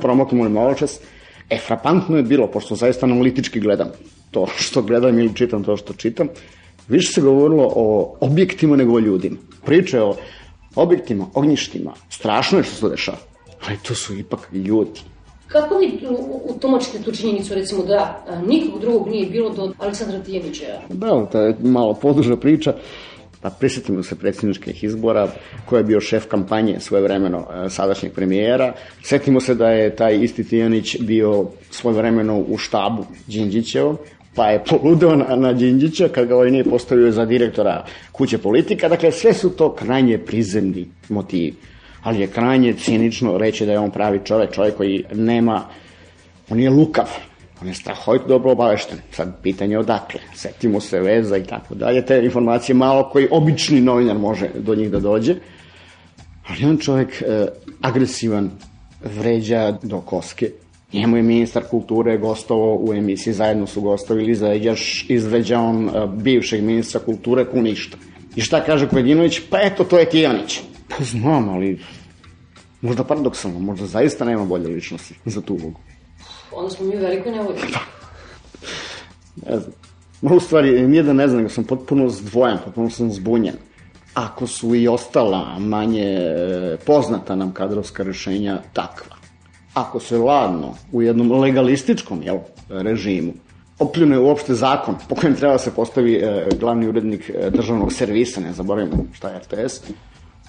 promoknemo 0.01 0.43
li 0.43 0.49
malo 0.49 0.73
čas. 0.73 0.99
E, 1.53 1.57
frapantno 1.57 2.17
je 2.17 2.23
bilo, 2.23 2.47
pošto 2.47 2.75
zaista 2.75 3.05
analitički 3.05 3.59
gledam 3.59 3.87
to 4.31 4.47
što 4.65 4.81
gledam 4.81 5.19
ili 5.19 5.35
čitam 5.35 5.63
to 5.63 5.77
što 5.77 5.93
čitam, 5.93 6.27
više 6.87 7.13
se 7.13 7.21
govorilo 7.21 7.71
o 7.75 8.15
objektima 8.19 8.75
nego 8.75 8.95
o 8.95 8.99
ljudima. 8.99 9.37
Priče 9.65 10.01
o 10.01 10.15
objektima, 10.75 11.25
ognjištima, 11.33 11.93
strašno 12.09 12.57
je 12.57 12.63
što 12.63 12.75
se 12.75 12.89
dešava, 12.89 13.17
ali 13.67 13.77
to 13.87 13.95
su 13.95 14.15
ipak 14.15 14.49
ljudi. 14.53 14.99
Kako 15.47 15.77
vi 15.77 15.99
utomačite 16.45 17.03
tu 17.03 17.11
činjenicu, 17.11 17.53
recimo, 17.53 17.83
da 17.83 18.25
nikog 18.47 18.81
drugog 18.81 19.07
nije 19.07 19.29
bilo 19.29 19.49
do 19.49 19.73
Aleksandra 19.77 20.19
Tijemića? 20.19 20.65
Da, 20.89 21.25
to 21.25 21.41
je 21.41 21.55
malo 21.61 21.93
poduža 21.93 22.35
priča. 22.35 22.73
Pa 23.43 23.49
prisjetimo 23.49 24.03
se 24.03 24.15
predsjedničkih 24.15 24.83
izbora, 24.83 25.27
ko 25.65 25.77
je 25.77 25.83
bio 25.83 26.01
šef 26.01 26.27
kampanje 26.27 26.79
svoje 26.79 27.03
vremeno 27.03 27.47
sadašnjeg 27.69 28.13
premijera. 28.13 28.73
Sjetimo 29.03 29.39
se 29.39 29.55
da 29.55 29.69
je 29.69 29.95
taj 29.95 30.23
isti 30.23 30.43
Tijanić 30.43 30.97
bio 30.99 31.49
svoje 31.71 31.97
vremeno 31.97 32.37
u 32.39 32.57
štabu 32.57 33.05
Đinđićevom, 33.27 33.97
pa 34.35 34.47
je 34.47 34.63
poludeo 34.63 35.15
na, 35.15 35.35
na 35.35 35.53
Đinđića 35.53 36.07
kad 36.07 36.27
ga 36.27 36.35
ovaj 36.35 36.51
nije 36.51 36.63
postavio 36.63 37.11
za 37.11 37.25
direktora 37.25 37.85
kuće 38.11 38.37
politika. 38.37 38.89
Dakle, 38.89 39.11
sve 39.11 39.33
su 39.33 39.49
to 39.49 39.73
krajnje 39.75 40.17
prizemni 40.17 40.87
motivi. 41.09 41.53
Ali 42.03 42.19
je 42.19 42.27
krajnje 42.27 42.73
cinično 42.73 43.37
reći 43.37 43.65
da 43.65 43.71
je 43.71 43.79
on 43.79 43.91
pravi 43.91 44.19
čovek, 44.23 44.51
čovek 44.51 44.75
koji 44.77 45.03
nema, 45.13 45.65
on 46.49 46.59
je 46.59 46.69
lukav, 46.69 47.09
on 47.63 47.67
je 47.67 47.73
strahovito 47.73 48.27
dobro 48.27 48.51
obavešten. 48.51 48.97
Sad 49.11 49.41
pitanje 49.43 49.77
odakle, 49.77 50.19
setimo 50.35 50.79
se 50.79 50.99
veza 50.99 51.37
i 51.37 51.43
tako 51.43 51.75
dalje, 51.75 52.05
te 52.05 52.19
informacije 52.23 52.75
malo 52.75 53.09
koji 53.09 53.27
obični 53.31 53.81
novinar 53.81 54.17
može 54.17 54.49
do 54.55 54.75
njih 54.75 54.91
da 54.91 54.99
dođe. 54.99 55.35
Ali 56.47 56.65
on 56.65 56.77
čovek 56.77 57.21
e, 57.21 57.47
agresivan, 57.81 58.51
vređa 59.03 59.77
do 59.83 60.01
koske. 60.01 60.49
Njemu 60.93 61.17
je 61.17 61.23
ministar 61.23 61.63
kulture 61.69 62.17
gostovao 62.17 62.77
u 62.81 62.93
emisiji, 62.93 63.33
zajedno 63.33 63.67
su 63.67 63.81
gostovili, 63.81 64.35
zajedjaš 64.35 65.05
izvređa 65.09 65.59
on 65.59 65.89
e, 65.89 65.91
bivšeg 66.07 66.63
ministra 66.63 66.99
kulture 66.99 67.45
ku 67.45 67.61
ništa. 67.61 67.97
I 68.35 68.41
šta 68.41 68.63
kaže 68.63 68.89
Pojedinović? 68.89 69.41
Pa 69.49 69.61
eto, 69.61 69.83
to 69.83 69.99
je 69.99 70.09
Tijanić. 70.09 70.59
Pa 70.89 71.03
znam, 71.03 71.49
ali 71.49 71.79
možda 72.81 73.03
paradoksalno, 73.03 73.59
možda 73.59 73.85
zaista 73.85 74.25
nema 74.25 74.45
bolje 74.45 74.67
ličnosti 74.67 75.15
za 75.25 75.41
tu 75.41 75.53
ulogu. 75.53 75.79
Onda 76.55 76.69
smo 76.69 76.85
mi 76.85 76.95
u 76.97 76.99
velikoj 76.99 77.31
nevolji. 77.31 77.59
ne 79.45 79.59
znam. 79.59 79.73
U 80.21 80.39
stvari, 80.39 80.87
nije 80.87 81.03
da 81.03 81.13
ne 81.13 81.27
znam, 81.27 81.49
sam 81.49 81.63
potpuno 81.63 82.09
zdvojen, 82.09 82.57
potpuno 82.65 82.89
sam 82.89 83.11
zbunjen. 83.11 83.55
Ako 84.13 84.47
su 84.47 84.75
i 84.75 84.87
ostala 84.87 85.59
manje 85.59 86.03
e, 86.03 86.77
poznata 86.85 87.35
nam 87.35 87.51
kadrovska 87.51 88.03
rešenja 88.03 88.61
takva, 88.73 89.15
ako 89.73 89.99
se 89.99 90.17
ladno 90.17 90.75
u 90.91 91.01
jednom 91.01 91.31
legalističkom 91.31 92.23
jel, 92.23 92.37
režimu 92.69 93.33
opljune 93.79 94.19
uopšte 94.19 94.53
zakon 94.53 94.95
po 95.09 95.15
kojem 95.15 95.35
treba 95.35 95.57
se 95.57 95.71
postavi 95.71 96.15
e, 96.15 96.47
glavni 96.59 96.87
urednik 96.87 97.29
e, 97.29 97.49
državnog 97.49 97.93
servisa, 97.93 98.41
ne 98.41 98.53
zaboravimo 98.53 99.05
šta 99.13 99.29
je 99.29 99.39
RTS, 99.39 99.81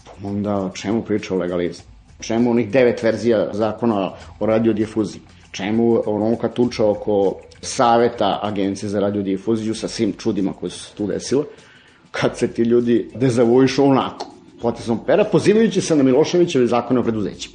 pa 0.05 0.29
onda 0.29 0.71
čemu 0.75 1.03
priča 1.03 1.35
o 1.35 1.39
legalizmu? 1.39 1.85
Čemu 2.21 2.51
onih 2.51 2.71
devet 2.71 3.03
verzija 3.03 3.49
zakona 3.53 4.13
o 4.41 4.47
radiodifuziji? 4.47 5.23
Čemu 5.55 6.03
onoga 6.07 6.49
tuča 6.49 6.87
oko 6.87 7.37
saveta 7.61 8.39
Agencije 8.43 8.91
za 8.91 9.01
radiodifuziju 9.01 9.75
sa 9.75 9.89
svim 9.89 10.13
čudima 10.19 10.53
koje 10.53 10.71
su 10.71 10.79
se 10.79 10.95
tu 10.95 11.07
desile, 11.07 11.45
kad 12.11 12.39
se 12.39 12.49
ti 12.49 12.63
ljudi 12.63 13.11
dezavuišu 13.15 13.85
onako, 13.85 14.27
potezom 14.63 15.05
pera, 15.07 15.25
pozivajući 15.25 15.81
se 15.81 15.97
na 15.97 16.03
Miloševićevi 16.03 16.67
zakone 16.67 17.01
o 17.01 17.03
preduzećima. 17.03 17.55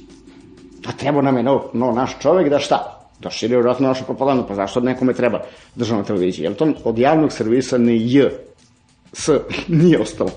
A 0.86 0.92
treba 0.92 1.22
nam 1.22 1.36
je 1.36 1.42
no, 1.42 1.64
no, 1.74 1.92
naš 1.92 2.16
čovek 2.22 2.48
da 2.48 2.58
šta? 2.58 2.96
Da 3.20 3.30
širi 3.30 3.56
vratno 3.56 3.88
našu 3.88 4.04
propagandu, 4.04 4.44
pa 4.48 4.54
zašto 4.54 4.80
nekome 4.80 5.12
treba 5.12 5.40
državna 5.74 6.04
televizija? 6.04 6.44
Jel 6.44 6.54
to 6.54 6.72
od 6.84 6.98
javnog 6.98 7.32
servisa 7.32 7.78
ni 7.78 8.12
J, 8.14 8.30
S 9.12 9.30
nije 9.68 10.00
ostalo? 10.00 10.30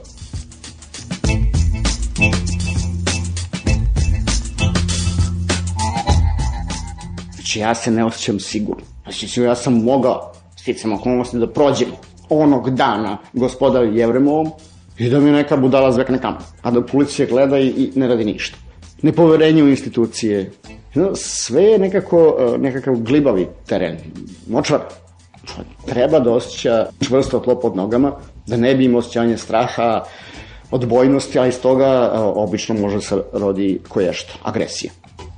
Znači, 7.54 7.60
ja 7.60 7.76
se 7.76 7.92
ne 7.92 8.06
osjećam 8.06 8.39
sigurno. 8.39 8.84
Znači, 9.04 9.42
ja 9.42 9.56
sam 9.56 9.74
mogao, 9.74 10.32
sticam 10.56 10.94
okolnosti, 10.94 11.38
da 11.38 11.48
prođem 11.48 11.88
onog 12.30 12.70
dana 12.70 13.18
gospoda 13.34 13.80
Jevremovom 13.80 14.52
i 14.98 15.10
da 15.10 15.20
mi 15.20 15.32
neka 15.32 15.58
budala 15.58 15.92
zvekne 15.92 16.22
kamen. 16.22 16.42
A 16.62 16.72
da 16.72 16.82
policija 16.86 17.28
gleda 17.30 17.60
i, 17.60 17.68
i 17.68 17.92
ne 17.96 18.08
radi 18.08 18.26
ništa. 18.26 18.58
Nepoverenje 19.02 19.63
u 19.63 19.70
institucije. 19.70 20.52
Sve 21.16 21.63
je 21.63 21.80
nekako, 21.80 22.38
nekakav 22.60 22.96
glibavi 22.96 23.48
teren. 23.68 23.98
Močvar. 24.48 24.82
Treba 25.86 26.20
da 26.20 26.32
osjeća 26.32 26.88
čvrsto 27.02 27.39
tlo 27.39 27.60
pod 27.60 27.76
nogama, 27.76 28.12
da 28.48 28.58
ne 28.58 28.76
bi 28.76 28.86
imao 28.86 29.00
osjećanje 29.00 29.38
straha, 29.38 30.04
odbojnosti, 30.72 31.39
a 31.39 31.48
iz 31.48 31.62
toga 31.62 32.12
obično 32.36 32.76
može 32.76 33.02
se 33.02 33.24
rodi 33.34 33.80
koješto. 33.89 34.34
Agresija, 34.44 34.92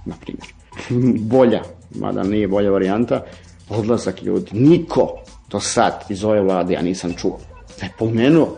na 0.06 0.16
primjer. 0.22 0.48
Bolja 1.36 1.75
mada 1.96 2.24
nije 2.24 2.48
bolja 2.48 2.72
varijanta, 2.72 3.24
odlazak 3.70 4.24
ljudi. 4.24 4.50
Niko 4.54 5.20
do 5.50 5.60
sad 5.60 6.04
iz 6.10 6.24
ove 6.24 6.42
vlade 6.42 6.74
ja 6.74 6.82
nisam 6.82 7.14
čuo. 7.14 7.40
Da 7.80 7.86
je 7.86 7.92
pomenuo, 8.00 8.58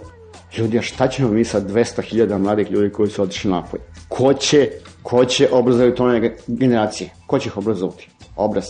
ljudi, 0.58 0.80
a 0.80 0.82
šta 0.82 1.08
ćemo 1.08 1.32
mi 1.32 1.44
sa 1.44 1.62
200.000 1.62 2.38
mladih 2.38 2.72
ljudi 2.72 2.90
koji 2.90 3.10
su 3.10 3.24
otišli 3.24 3.52
napoj? 3.52 3.80
Ko 4.08 4.34
će, 4.34 4.70
ko 5.04 5.26
će 5.26 5.50
obrazovati 5.52 6.02
one 6.02 6.36
generacije? 6.48 7.10
Ko 7.28 7.40
će 7.40 7.48
ih 7.48 7.58
obrazovati? 7.58 8.10
Obraz. 8.36 8.66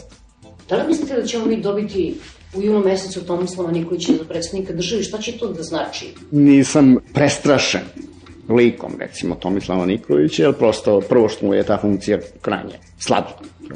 Da 0.70 0.76
li 0.76 0.88
mislite 0.88 1.16
da 1.16 1.26
ćemo 1.26 1.46
mi 1.46 1.62
dobiti 1.62 2.16
u 2.56 2.62
junu 2.62 2.80
mesecu 2.80 3.26
Tomislava 3.26 3.72
Nikolića 3.72 4.14
za 4.14 4.24
predsednika 4.24 4.74
države? 4.74 5.04
Šta 5.04 5.18
će 5.18 5.38
to 5.38 5.48
da 5.48 5.64
znači? 5.64 6.14
Nisam 6.32 6.96
prestrašen 7.14 7.82
likom, 8.50 8.92
recimo, 9.00 9.36
Tomislava 9.36 9.86
Nikolića, 9.86 10.44
jer 10.44 10.54
prosto 10.54 11.02
prvo 11.02 11.30
što 11.30 11.46
mu 11.46 11.54
je 11.54 11.64
ta 11.64 11.78
funkcija 11.78 12.20
krajnje 12.42 12.80
slabo, 13.00 13.28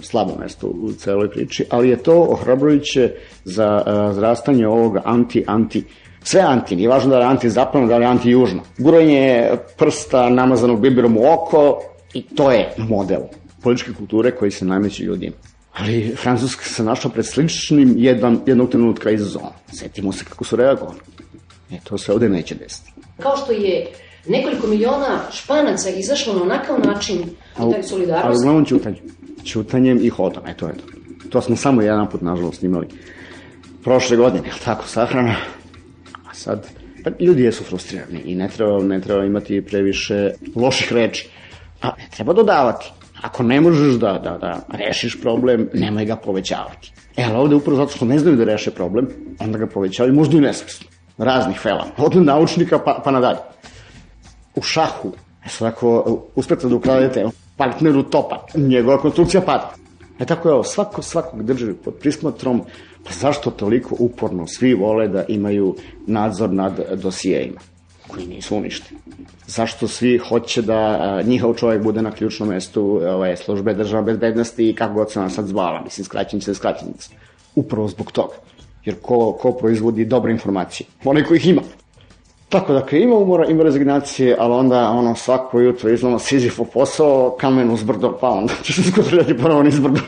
slabo 0.01 0.35
mesto 0.39 0.67
u 0.67 0.91
celoj 0.91 1.29
priči, 1.29 1.65
ali 1.69 1.89
je 1.89 2.03
to 2.03 2.21
ohrabrujuće 2.21 3.11
za 3.45 3.83
uh, 3.85 4.15
zrastanje 4.15 4.67
ovog 4.67 4.97
anti-anti 5.05 5.83
Sve 6.23 6.41
anti, 6.41 6.75
nije 6.75 6.89
važno 6.89 7.09
da 7.09 7.17
je 7.17 7.25
anti 7.25 7.49
zapadno, 7.49 7.87
da 7.87 7.95
je 7.95 8.05
anti 8.05 8.29
južno. 8.29 8.61
Guranje 8.77 9.49
prsta 9.77 10.29
namazanog 10.29 10.81
biberom 10.81 11.17
u 11.17 11.21
oko 11.33 11.81
i 12.13 12.21
to 12.21 12.51
je 12.51 12.73
model 12.77 13.21
političke 13.63 13.93
kulture 13.93 14.31
koji 14.31 14.51
se 14.51 14.65
nameće 14.65 15.03
ljudima. 15.03 15.35
Ali 15.73 16.15
Francuska 16.15 16.63
se 16.65 16.83
našla 16.83 17.09
pred 17.09 17.25
sličnim 17.25 17.93
jedan, 17.97 18.39
jednog 18.45 18.69
trenutka 18.69 19.11
izazovom. 19.11 19.49
Setimo 19.73 20.11
se 20.11 20.25
kako 20.25 20.43
su 20.43 20.55
reagovali. 20.55 20.99
E, 21.71 21.79
to 21.83 21.97
se 21.97 22.11
ovde 22.11 22.29
neće 22.29 22.55
desiti. 22.55 22.91
Kao 23.19 23.37
što 23.37 23.51
je 23.51 23.87
nekoliko 24.27 24.67
miliona 24.67 25.19
španaca 25.31 25.89
izašlo 25.89 26.33
na 26.33 26.41
onakav 26.41 26.79
način 26.79 27.19
i 27.67 27.71
taj 27.71 27.83
solidarnost. 27.83 28.25
Ali 28.25 28.37
uglavnom 28.37 28.65
ćutanjem. 28.65 29.20
Ćutanjem 29.45 29.99
i 30.01 30.09
hodom, 30.09 30.43
eto, 30.47 30.69
eto. 30.69 30.83
To 31.29 31.41
smo 31.41 31.55
samo 31.55 31.81
jedan 31.81 32.09
put, 32.09 32.21
nažalost, 32.21 32.63
imali 32.63 32.87
prošle 33.83 34.17
godine, 34.17 34.49
tako, 34.65 34.87
sahrana. 34.87 35.35
A 36.29 36.33
sad, 36.33 36.67
pa 37.03 37.09
ljudi 37.19 37.43
jesu 37.43 37.63
frustrirani 37.63 38.21
i 38.25 38.35
ne 38.35 38.49
treba, 38.49 38.83
ne 38.83 39.01
treba 39.01 39.25
imati 39.25 39.61
previše 39.61 40.31
loših 40.55 40.93
reči. 40.93 41.29
A 41.81 41.87
ne 41.87 42.07
treba 42.15 42.33
dodavati. 42.33 42.91
Ako 43.21 43.43
ne 43.43 43.61
možeš 43.61 43.93
da, 43.93 44.13
da, 44.23 44.37
da 44.37 44.61
rešiš 44.77 45.21
problem, 45.21 45.69
nemoj 45.73 46.05
ga 46.05 46.15
povećavati. 46.15 46.91
E, 47.17 47.23
ali 47.23 47.37
ovde 47.37 47.55
upravo 47.55 47.77
zato 47.77 47.91
što 47.95 48.05
ne 48.05 48.19
znaju 48.19 48.37
da 48.37 48.43
reše 48.43 48.71
problem, 48.71 49.07
onda 49.39 49.57
ga 49.57 49.67
povećavaju, 49.67 50.15
možda 50.15 50.37
i 50.37 50.41
nesvesno. 50.41 50.87
Raznih 51.17 51.59
fela. 51.59 51.87
Od 51.97 52.15
naučnika 52.15 52.79
pa, 52.79 53.01
pa 53.05 53.11
nadalje 53.11 53.39
u 54.55 54.61
šahu, 54.61 55.11
e 55.45 55.49
sad 55.49 55.67
ako 55.67 56.21
uspete 56.35 56.67
da 56.67 56.75
ukradete 56.75 57.25
partneru 57.61 58.03
topa, 58.03 58.45
njegova 58.55 58.97
konstrukcija 58.97 59.41
pada. 59.41 59.73
E 60.19 60.25
tako 60.25 60.49
je 60.49 60.53
ovo, 60.53 60.63
svako, 60.63 61.01
svakog 61.01 61.43
drži 61.43 61.73
pod 61.73 61.93
prismatrom, 61.93 62.61
pa 63.03 63.13
zašto 63.13 63.51
toliko 63.51 63.95
uporno 63.99 64.47
svi 64.47 64.73
vole 64.73 65.07
da 65.07 65.25
imaju 65.27 65.75
nadzor 66.07 66.49
nad 66.49 66.79
dosijejima? 66.95 67.59
koji 68.07 68.27
nisu 68.27 68.55
uništeni. 68.57 68.99
Zašto 69.47 69.87
svi 69.87 70.17
hoće 70.17 70.61
da 70.61 70.77
a, 70.77 71.21
njihov 71.21 71.53
čovjek 71.55 71.83
bude 71.83 72.01
na 72.01 72.11
ključnom 72.11 72.49
mestu 72.49 73.01
ove, 73.07 73.37
službe 73.37 73.73
država 73.73 74.03
bezbednosti 74.03 74.69
i 74.69 74.75
kako 74.75 74.93
god 74.93 75.11
se 75.11 75.19
ona 75.19 75.29
sad 75.29 75.47
zvala, 75.47 75.81
mislim, 75.83 76.05
skraćenica, 76.05 76.53
skraćenica. 76.53 77.09
Upravo 77.55 77.87
zbog 77.87 78.11
toga. 78.11 78.33
Jer 78.85 78.95
ko, 79.01 79.37
ko 79.41 79.51
proizvodi 79.51 80.05
dobre 80.05 80.31
informacije? 80.31 80.87
Onaj 81.03 81.23
ko 81.23 81.35
ih 81.35 81.47
ima. 81.47 81.61
Tako 82.51 82.73
da, 82.73 82.97
ima 82.97 83.15
umora, 83.15 83.45
ima 83.45 83.63
rezignacije, 83.63 84.35
ali 84.39 84.53
onda 84.53 84.89
ono 84.89 85.15
svako 85.15 85.59
jutro 85.59 85.89
izloma 85.89 86.19
Sizifov 86.19 86.65
posao, 86.65 87.35
kamen 87.39 87.71
uz 87.71 87.83
brdo, 87.83 88.17
pa 88.21 88.29
onda 88.29 88.53
će 88.63 88.73
se 88.73 88.91
skutrijati 88.91 89.37
ponovo 89.37 89.63
niz 89.63 89.79
brdo. 89.79 89.99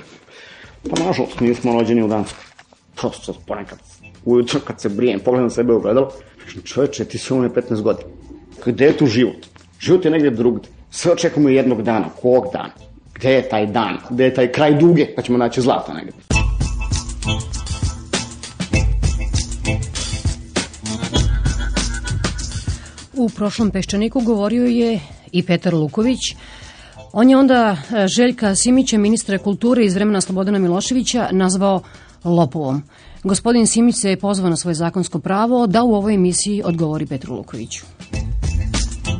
Pa 0.90 1.04
nažalost, 1.04 1.40
nismo 1.40 1.74
rođeni 1.74 2.04
u 2.04 2.08
Danskoj. 2.08 2.44
Prosto 2.96 3.34
ponekad 3.48 3.80
ujutro 4.26 4.60
kad 4.60 4.82
se 4.82 4.90
brijem, 4.90 5.20
pogledam 5.20 5.50
sebe 5.50 5.74
u 5.74 5.80
gledalo, 5.80 6.12
čoveče, 6.64 7.06
ti 7.06 7.34
umre 7.34 7.50
15 7.50 7.82
godina. 7.82 8.10
Gde 8.66 8.86
je 8.86 8.98
tu 8.98 9.06
život? 9.06 9.46
Život 9.80 10.06
je 10.06 10.12
negde 10.12 10.30
drugde. 10.30 10.68
Sve 10.92 11.12
očekujemo 11.12 11.50
jednog 11.50 11.82
dana. 11.82 12.06
Kog 12.22 12.46
dana? 12.54 12.74
Gde 13.16 13.34
je 13.34 13.50
taj 13.50 13.66
dan? 13.66 13.98
Gde 14.10 14.24
je 14.24 14.34
taj 14.34 14.52
kraj 14.52 14.74
duge? 14.74 15.08
Pa 15.16 15.22
ćemo 15.22 15.38
naći 15.38 15.62
zlato 15.62 15.94
negde. 15.94 16.43
U 23.18 23.30
prošlom 23.30 23.72
Peščaniku 23.72 24.22
govorio 24.22 24.66
je 24.66 25.00
i 25.32 25.44
Petar 25.44 25.74
Luković. 25.74 26.20
On 27.14 27.30
je 27.30 27.38
onda 27.38 27.78
e, 27.78 28.08
Željka 28.08 28.56
Simića, 28.56 28.98
ministra 28.98 29.38
kulture 29.38 29.86
iz 29.86 29.96
vremena 29.96 30.22
Slobodana 30.22 30.60
Miloševića, 30.60 31.30
nazvao 31.32 31.82
lopovom. 32.24 32.84
Gospodin 33.24 33.68
Simić 33.68 33.96
se 34.02 34.10
je 34.10 34.20
pozvao 34.20 34.50
na 34.50 34.56
svoje 34.56 34.76
zakonsko 34.76 35.20
pravo 35.20 35.68
da 35.68 35.84
u 35.84 35.94
ovoj 35.96 36.14
emisiji 36.14 36.62
odgovori 36.66 37.06
Petru 37.06 37.36
Lukoviću. 37.36 37.86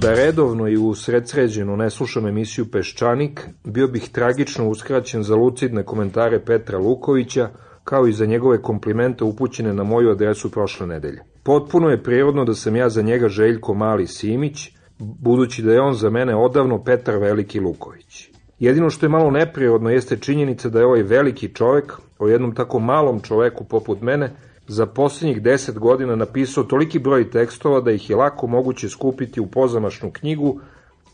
Da 0.02 0.14
redovno 0.14 0.68
i 0.68 0.78
u 0.78 0.96
sredsređenu 0.96 1.78
ne 1.78 1.90
slušam 1.90 2.28
emisiju 2.28 2.66
Peščanik, 2.72 3.48
bio 3.64 3.88
bih 3.88 4.10
tragično 4.10 4.70
uskraćen 4.70 5.24
za 5.24 5.36
lucidne 5.36 5.84
komentare 5.84 6.46
Petra 6.46 6.78
Lukovića, 6.78 7.50
kao 7.84 8.08
i 8.08 8.14
za 8.14 8.26
njegove 8.26 8.62
komplimente 8.62 9.24
upućene 9.24 9.74
na 9.74 9.84
moju 9.84 10.12
adresu 10.12 10.52
prošle 10.52 10.88
nedelje. 10.88 11.33
Potpuno 11.44 11.90
je 11.90 12.04
prirodno 12.04 12.46
da 12.46 12.54
sam 12.54 12.76
ja 12.76 12.90
za 12.90 13.02
njega 13.02 13.28
Željko 13.28 13.74
Mali 13.74 14.08
Simić, 14.08 14.72
budući 15.00 15.62
da 15.62 15.74
je 15.74 15.82
on 15.82 15.94
za 15.94 16.10
mene 16.10 16.36
odavno 16.36 16.84
Petar 16.84 17.18
Veliki 17.18 17.60
Luković. 17.60 18.30
Jedino 18.60 18.90
što 18.90 19.06
je 19.06 19.10
malo 19.10 19.32
neprirodno 19.32 19.90
jeste 19.90 20.18
činjenica 20.18 20.70
da 20.70 20.80
je 20.80 20.86
ovaj 20.86 21.04
veliki 21.04 21.54
čovek, 21.54 21.94
o 22.20 22.28
jednom 22.28 22.56
tako 22.56 22.80
malom 22.80 23.22
čoveku 23.22 23.64
poput 23.64 24.02
mene, 24.02 24.32
za 24.68 24.86
posljednjih 24.86 25.42
deset 25.42 25.80
godina 25.80 26.16
napisao 26.16 26.64
toliki 26.64 27.00
broj 27.00 27.30
tekstova 27.30 27.82
da 27.82 27.92
ih 27.92 28.10
je 28.10 28.16
lako 28.16 28.48
moguće 28.48 28.90
skupiti 28.90 29.42
u 29.42 29.48
pozamašnu 29.48 30.12
knjigu, 30.12 30.60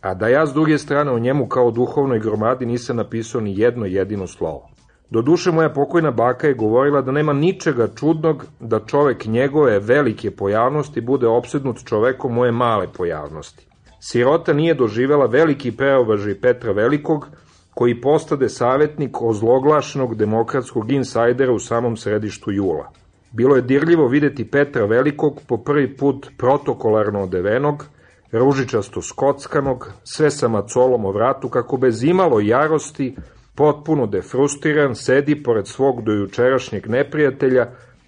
a 0.01 0.13
da 0.13 0.27
ja 0.27 0.45
s 0.45 0.53
druge 0.53 0.77
strane 0.77 1.11
o 1.11 1.19
njemu 1.19 1.47
kao 1.47 1.71
duhovnoj 1.71 2.19
gromadi 2.19 2.65
nisam 2.65 2.97
napisao 2.97 3.41
ni 3.41 3.59
jedno 3.59 3.85
jedino 3.85 4.27
slovo. 4.27 4.68
Do 5.11 5.21
duše 5.21 5.51
moja 5.51 5.69
pokojna 5.69 6.11
baka 6.11 6.47
je 6.47 6.53
govorila 6.53 7.01
da 7.01 7.11
nema 7.11 7.33
ničega 7.33 7.87
čudnog 7.95 8.45
da 8.59 8.79
čovek 8.79 9.25
njegove 9.25 9.79
velike 9.79 10.31
pojavnosti 10.31 11.01
bude 11.01 11.27
opsednut 11.27 11.77
čovekom 11.85 12.33
moje 12.33 12.51
male 12.51 12.87
pojavnosti. 12.97 13.67
Sirota 13.99 14.53
nije 14.53 14.73
doživela 14.73 15.25
veliki 15.25 15.71
preobražaj 15.71 16.41
Petra 16.41 16.71
Velikog, 16.71 17.27
koji 17.73 18.01
postade 18.01 18.49
savjetnik 18.49 19.21
ozloglašenog 19.21 20.15
demokratskog 20.15 20.91
insajdera 20.91 21.53
u 21.53 21.59
samom 21.59 21.97
središtu 21.97 22.51
jula. 22.51 22.91
Bilo 23.31 23.55
je 23.55 23.61
dirljivo 23.61 24.07
videti 24.07 24.51
Petra 24.51 24.85
Velikog 24.85 25.41
po 25.47 25.57
prvi 25.57 25.97
put 25.97 26.27
protokolarno 26.37 27.23
odevenog, 27.23 27.85
ružičasto 28.31 29.01
skockanog, 29.01 29.91
sve 30.03 30.31
sa 30.31 30.47
macolom 30.47 31.05
o 31.05 31.11
vratu, 31.11 31.49
kako 31.49 31.77
bez 31.77 32.03
imalo 32.03 32.39
jarosti, 32.39 33.15
potpuno 33.59 34.05
defrustiran, 34.07 34.95
sedi 34.95 35.43
pored 35.43 35.67
svog 35.67 36.03
dojučerašnjeg 36.03 36.87
neprijatelja 36.87 37.67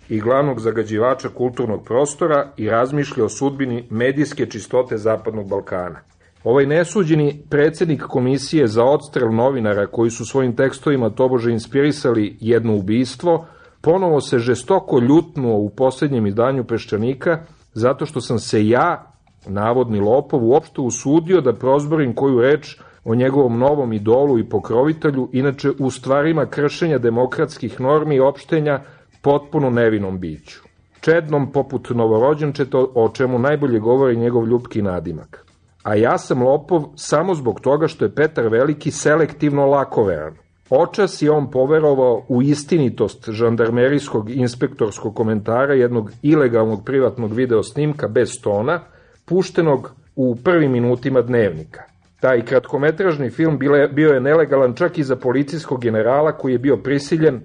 i 0.09 0.19
glavnog 0.19 0.59
zagađivača 0.59 1.29
kulturnog 1.29 1.83
prostora 1.85 2.51
i 2.57 2.69
razmišlja 2.69 3.25
o 3.25 3.29
sudbini 3.29 3.83
medijske 3.89 4.45
čistote 4.45 4.97
Zapadnog 4.97 5.49
Balkana. 5.49 5.99
Ovaj 6.43 6.65
nesuđeni 6.65 7.43
predsednik 7.49 8.01
komisije 8.01 8.67
za 8.67 8.83
odstrel 8.83 9.33
novinara 9.35 9.87
koji 9.87 10.09
su 10.09 10.25
svojim 10.25 10.55
tekstovima 10.55 11.09
tobože 11.09 11.51
inspirisali 11.51 12.37
jedno 12.39 12.75
ubistvo, 12.75 13.45
ponovo 13.81 14.21
se 14.21 14.39
žestoko 14.39 14.99
ljutnuo 14.99 15.57
u 15.57 15.69
poslednjem 15.69 16.27
izdanju 16.27 16.63
Peščanika 16.63 17.39
zato 17.73 18.05
što 18.05 18.21
sam 18.21 18.39
se 18.39 18.67
ja, 18.67 19.13
navodni 19.47 19.99
lopov, 19.99 20.43
uopšte 20.43 20.81
usudio 20.81 21.41
da 21.41 21.53
prozborim 21.53 22.15
koju 22.15 22.41
reč 22.41 22.77
o 23.03 23.15
njegovom 23.15 23.59
novom 23.59 23.93
idolu 23.93 24.39
i 24.39 24.49
pokrovitelju, 24.49 25.29
inače 25.31 25.71
u 25.79 25.91
stvarima 25.91 26.45
kršenja 26.45 26.97
demokratskih 26.97 27.81
normi 27.81 28.15
i 28.15 28.19
opštenja 28.19 28.79
potpuno 29.21 29.69
nevinom 29.69 30.19
biću. 30.19 30.59
Čednom 31.01 31.51
poput 31.51 31.89
novorođenčeta, 31.89 32.77
o 32.95 33.09
čemu 33.13 33.39
najbolje 33.39 33.79
govori 33.79 34.17
njegov 34.17 34.47
ljubki 34.47 34.81
nadimak. 34.81 35.45
A 35.83 35.95
ja 35.95 36.17
sam 36.17 36.43
lopov 36.43 36.83
samo 36.95 37.35
zbog 37.35 37.59
toga 37.59 37.87
što 37.87 38.05
je 38.05 38.15
Petar 38.15 38.47
Veliki 38.47 38.91
selektivno 38.91 39.65
lakoveran. 39.65 40.33
Očas 40.69 41.21
je 41.21 41.31
on 41.31 41.51
poverovao 41.51 42.25
u 42.27 42.41
istinitost 42.41 43.29
žandarmerijskog 43.29 44.29
inspektorskog 44.29 45.15
komentara 45.15 45.73
jednog 45.73 46.11
ilegalnog 46.21 46.85
privatnog 46.85 47.33
video 47.33 47.63
snimka 47.63 48.07
bez 48.07 48.29
tona, 48.43 48.79
puštenog 49.25 49.91
u 50.15 50.35
prvim 50.43 50.71
minutima 50.71 51.21
dnevnika. 51.21 51.90
Taj 52.21 52.41
kratkometražni 52.45 53.29
film 53.29 53.59
bio 53.93 54.09
je 54.09 54.21
nelegalan 54.21 54.73
čak 54.75 54.97
i 54.97 55.03
za 55.03 55.15
policijskog 55.15 55.81
generala 55.81 56.31
koji 56.31 56.51
je 56.51 56.59
bio 56.59 56.77
prisiljen 56.77 57.41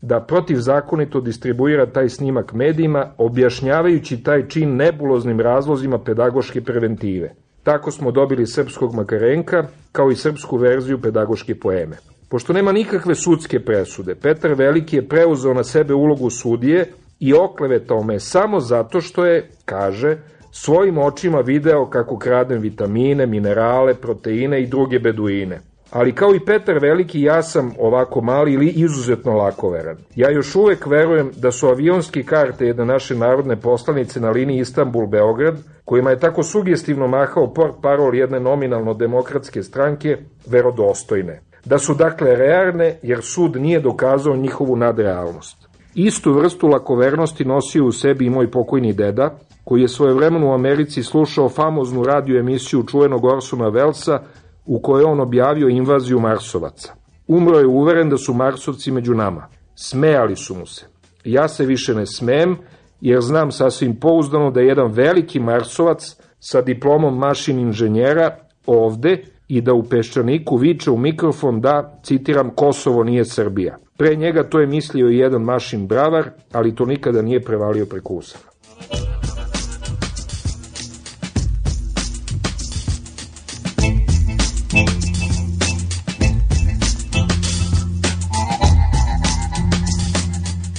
da 0.00 0.20
protivzakonito 0.20 1.20
distribuira 1.20 1.86
taj 1.86 2.08
snimak 2.08 2.52
medijima, 2.52 3.12
objašnjavajući 3.18 4.22
taj 4.22 4.48
čin 4.48 4.76
nebuloznim 4.76 5.40
razlozima 5.40 5.98
pedagoške 5.98 6.60
preventive. 6.60 7.34
Tako 7.62 7.90
smo 7.90 8.10
dobili 8.10 8.46
srpskog 8.46 8.94
Makarenka, 8.94 9.64
kao 9.92 10.10
i 10.10 10.16
srpsku 10.16 10.56
verziju 10.56 11.00
pedagoške 11.00 11.54
poeme. 11.54 11.96
Pošto 12.28 12.52
nema 12.52 12.72
nikakve 12.72 13.14
sudske 13.14 13.60
presude, 13.60 14.14
Petar 14.14 14.54
Veliki 14.54 14.96
je 14.96 15.08
preuzeo 15.08 15.54
na 15.54 15.64
sebe 15.64 15.94
ulogu 15.94 16.30
sudije 16.30 16.86
i 17.20 17.34
oklevetao 17.34 18.02
me 18.02 18.20
samo 18.20 18.60
zato 18.60 19.00
što 19.00 19.24
je, 19.24 19.48
kaže, 19.64 20.16
svojim 20.60 20.98
očima 20.98 21.40
video 21.40 21.86
kako 21.86 22.18
kradem 22.18 22.60
vitamine, 22.60 23.26
minerale, 23.26 23.94
proteine 23.94 24.62
i 24.62 24.66
druge 24.66 24.98
beduine. 24.98 25.60
Ali 25.90 26.14
kao 26.14 26.34
i 26.34 26.40
Petar 26.40 26.78
Veliki, 26.78 27.22
ja 27.22 27.42
sam 27.42 27.74
ovako 27.78 28.20
mali 28.20 28.52
ili 28.52 28.66
izuzetno 28.66 29.32
lakoveran. 29.32 29.96
Ja 30.14 30.30
još 30.30 30.54
uvek 30.56 30.86
verujem 30.86 31.30
da 31.36 31.50
su 31.50 31.68
avionski 31.68 32.24
karte 32.24 32.66
jedne 32.66 32.84
naše 32.84 33.14
narodne 33.14 33.56
poslanice 33.56 34.20
na 34.20 34.30
liniji 34.30 34.60
Istanbul-Beograd, 34.60 35.56
kojima 35.84 36.10
je 36.10 36.18
tako 36.18 36.42
sugestivno 36.42 37.06
mahao 37.06 37.54
port 37.54 37.74
parol 37.82 38.14
jedne 38.14 38.40
nominalno 38.40 38.94
demokratske 38.94 39.62
stranke, 39.62 40.16
verodostojne. 40.46 41.40
Da 41.64 41.78
su 41.78 41.94
dakle 41.94 42.36
realne, 42.36 42.98
jer 43.02 43.22
sud 43.22 43.56
nije 43.56 43.80
dokazao 43.80 44.36
njihovu 44.36 44.76
nadrealnost. 44.76 45.57
Istu 46.00 46.32
vrstu 46.32 46.66
lakovernosti 46.66 47.44
nosio 47.44 47.86
u 47.86 47.92
sebi 47.92 48.26
i 48.26 48.30
moj 48.30 48.50
pokojni 48.50 48.92
deda, 48.92 49.38
koji 49.64 49.82
je 49.82 49.88
svoje 49.88 50.14
vremenu 50.14 50.48
u 50.48 50.52
Americi 50.52 51.02
slušao 51.02 51.48
famoznu 51.48 52.04
radio 52.04 52.38
emisiju 52.38 52.82
čuvenog 52.82 53.24
Orsona 53.24 53.68
Velsa 53.68 54.20
u 54.66 54.80
kojoj 54.82 55.04
on 55.04 55.20
objavio 55.20 55.68
invaziju 55.68 56.20
Marsovaca. 56.20 56.94
Umro 57.26 57.58
je 57.58 57.66
uveren 57.66 58.10
da 58.10 58.16
su 58.16 58.34
Marsovci 58.34 58.90
među 58.90 59.14
nama. 59.14 59.46
Smejali 59.74 60.36
su 60.36 60.54
mu 60.54 60.66
se. 60.66 60.86
Ja 61.24 61.48
se 61.48 61.66
više 61.66 61.94
ne 61.94 62.06
smem, 62.06 62.56
jer 63.00 63.20
znam 63.20 63.50
sasvim 63.50 63.96
pouzdano 64.00 64.50
da 64.50 64.60
je 64.60 64.66
jedan 64.66 64.92
veliki 64.92 65.40
Marsovac 65.40 66.16
sa 66.40 66.62
diplomom 66.62 67.18
mašin 67.18 67.58
inženjera 67.58 68.36
ovde 68.66 69.22
i 69.48 69.60
da 69.60 69.74
u 69.74 69.82
Peščaniku 69.82 70.56
viče 70.56 70.90
u 70.90 70.98
mikrofon 70.98 71.60
da, 71.60 72.00
citiram, 72.02 72.50
Kosovo 72.50 73.04
nije 73.04 73.24
Srbija. 73.24 73.78
Pre 73.98 74.16
njega 74.16 74.48
to 74.48 74.60
je 74.60 74.66
mislio 74.66 75.10
i 75.10 75.18
jedan 75.18 75.42
mašin 75.42 75.86
bravar, 75.86 76.30
ali 76.52 76.74
to 76.74 76.84
nikada 76.84 77.22
nije 77.22 77.44
prevalio 77.44 77.86
preko 77.86 78.14
usana. 78.14 78.44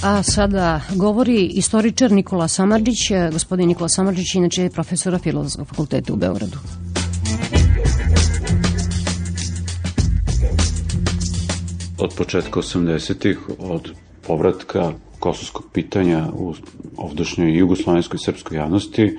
A 0.02 0.22
sada 0.22 0.80
govori 0.96 1.46
istoričar 1.46 2.12
Nikola 2.12 2.48
Samarđić. 2.48 3.10
Gospodin 3.32 3.68
Nikola 3.68 3.88
Samarđić 3.88 4.34
inače 4.34 4.62
je 4.62 4.70
profesora 4.70 5.18
Filozofskog 5.18 5.66
fakulteta 5.66 6.12
u 6.12 6.16
Beogradu. 6.16 6.58
Od 12.00 12.14
početka 12.16 12.60
80-ih, 12.60 13.38
od 13.58 13.92
povratka 14.26 14.92
kosovskog 15.18 15.64
pitanja 15.72 16.28
u 16.32 16.54
ovdašnjoj 16.96 17.58
jugoslovenskoj 17.58 18.18
srpskoj 18.18 18.56
javnosti, 18.56 19.18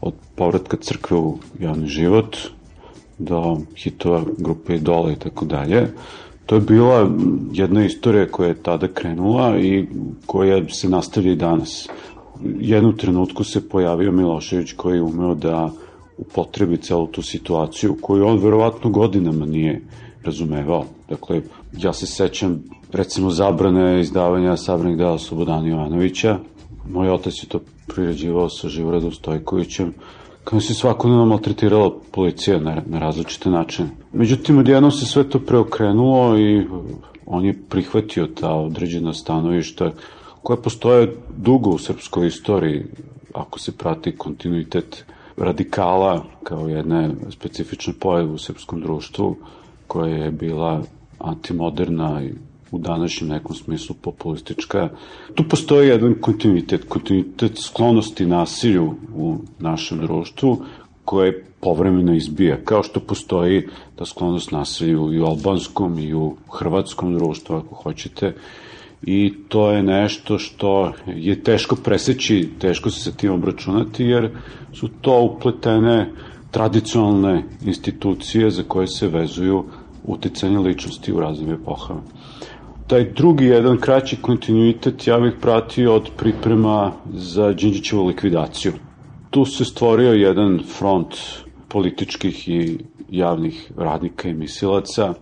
od 0.00 0.14
povratka 0.36 0.76
crkve 0.76 1.16
u 1.16 1.38
javni 1.60 1.86
život 1.86 2.36
do 3.18 3.58
hitova 3.76 4.22
grupe 4.38 4.74
Idola 4.74 5.12
i 5.12 5.16
tako 5.16 5.44
dalje. 5.44 5.90
To 6.46 6.54
je 6.54 6.60
bila 6.60 7.10
jedna 7.52 7.84
istorija 7.84 8.30
koja 8.30 8.48
je 8.48 8.62
tada 8.62 8.88
krenula 8.88 9.58
i 9.58 9.86
koja 10.26 10.68
se 10.68 10.88
nastavlja 10.88 11.32
i 11.32 11.36
danas. 11.36 11.88
Jednu 12.60 12.96
trenutku 12.96 13.44
se 13.44 13.68
pojavio 13.68 14.12
Milošević 14.12 14.72
koji 14.72 14.96
je 14.96 15.02
umeo 15.02 15.34
da 15.34 15.70
upotrebi 16.18 16.76
celu 16.76 17.06
tu 17.06 17.22
situaciju 17.22 17.96
koju 18.00 18.26
on 18.26 18.38
verovatno 18.38 18.90
godinama 18.90 19.46
nije 19.46 19.80
razumevao. 20.22 20.84
Dakle, 21.08 21.42
ja 21.78 21.92
se 21.92 22.06
sećam 22.06 22.62
recimo 22.92 23.30
zabrane 23.30 24.00
izdavanja 24.00 24.56
sabranih 24.56 24.96
dela 24.96 25.18
Slobodana 25.18 25.68
Jovanovića. 25.68 26.38
Moj 26.90 27.10
otac 27.10 27.42
je 27.42 27.48
to 27.48 27.60
priređivao 27.86 28.48
sa 28.48 28.68
Živoradom 28.68 29.12
Stojkovićem 29.12 29.94
kao 30.44 30.60
se 30.60 30.74
svakodnevno 30.74 31.26
maltretirala 31.26 31.90
policija 32.12 32.60
na, 32.60 32.82
na 32.86 32.98
različite 32.98 33.50
načine. 33.50 33.88
Međutim, 34.12 34.58
odjednom 34.58 34.90
se 34.90 35.06
sve 35.06 35.28
to 35.28 35.38
preokrenulo 35.38 36.38
i 36.38 36.66
on 37.26 37.44
je 37.44 37.58
prihvatio 37.68 38.26
ta 38.26 38.54
određena 38.54 39.12
stanovišta 39.12 39.92
koja 40.42 40.56
postoje 40.56 41.16
dugo 41.36 41.70
u 41.70 41.78
srpskoj 41.78 42.26
istoriji, 42.26 42.84
ako 43.34 43.58
se 43.58 43.72
prati 43.72 44.16
kontinuitet 44.16 45.04
radikala 45.36 46.24
kao 46.42 46.68
jedne 46.68 47.10
specifične 47.30 47.92
pojave 48.00 48.30
u 48.30 48.38
srpskom 48.38 48.80
društvu, 48.80 49.36
koja 49.86 50.14
je 50.14 50.30
bila 50.30 50.82
antimoderna 51.24 52.22
i 52.22 52.32
u 52.70 52.78
današnjem 52.78 53.30
nekom 53.30 53.56
smislu 53.56 53.96
populistička. 54.02 54.88
Tu 55.34 55.44
postoji 55.48 55.88
jedan 55.88 56.14
kontinuitet, 56.20 56.84
kontinuitet 56.88 57.58
sklonosti 57.58 58.26
nasilju 58.26 58.94
u 59.14 59.36
našem 59.58 59.98
društvu 59.98 60.58
koje 61.04 61.44
povremeno 61.60 62.14
izbija, 62.14 62.56
kao 62.64 62.82
što 62.82 63.00
postoji 63.00 63.68
ta 63.96 64.04
sklonost 64.04 64.50
nasilju 64.50 65.12
i 65.12 65.20
u 65.20 65.24
albanskom 65.24 65.98
i 65.98 66.14
u 66.14 66.36
hrvatskom 66.52 67.14
društvu, 67.14 67.56
ako 67.56 67.74
hoćete, 67.74 68.34
i 69.02 69.34
to 69.48 69.70
je 69.70 69.82
nešto 69.82 70.38
što 70.38 70.92
je 71.06 71.42
teško 71.42 71.76
preseći, 71.76 72.48
teško 72.58 72.90
se 72.90 73.00
sa 73.00 73.16
tim 73.16 73.32
obračunati, 73.32 74.04
jer 74.04 74.30
su 74.72 74.88
to 75.00 75.20
upletene 75.22 76.10
tradicionalne 76.50 77.44
institucije 77.64 78.50
za 78.50 78.62
koje 78.62 78.86
se 78.86 79.08
vezuju 79.08 79.64
uticanje 80.04 80.58
ličnosti 80.58 81.12
u 81.12 81.20
raznim 81.20 81.52
epohama. 81.52 82.00
Taj 82.86 83.12
drugi 83.12 83.44
jedan 83.44 83.80
kraći 83.80 84.16
kontinuitet 84.16 85.06
ja 85.06 85.18
bih 85.20 85.32
pratio 85.40 85.94
od 85.94 86.10
priprema 86.16 86.92
za 87.12 87.52
Đinđićevu 87.52 88.06
likvidaciju. 88.06 88.72
Tu 89.30 89.44
se 89.44 89.64
stvorio 89.64 90.12
jedan 90.12 90.60
front 90.78 91.16
političkih 91.68 92.48
i 92.48 92.78
javnih 93.10 93.72
radnika 93.76 94.28
i 94.28 94.34
misilaca, 94.34 95.14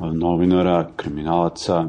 novinara, 0.00 0.90
kriminalaca, 0.96 1.88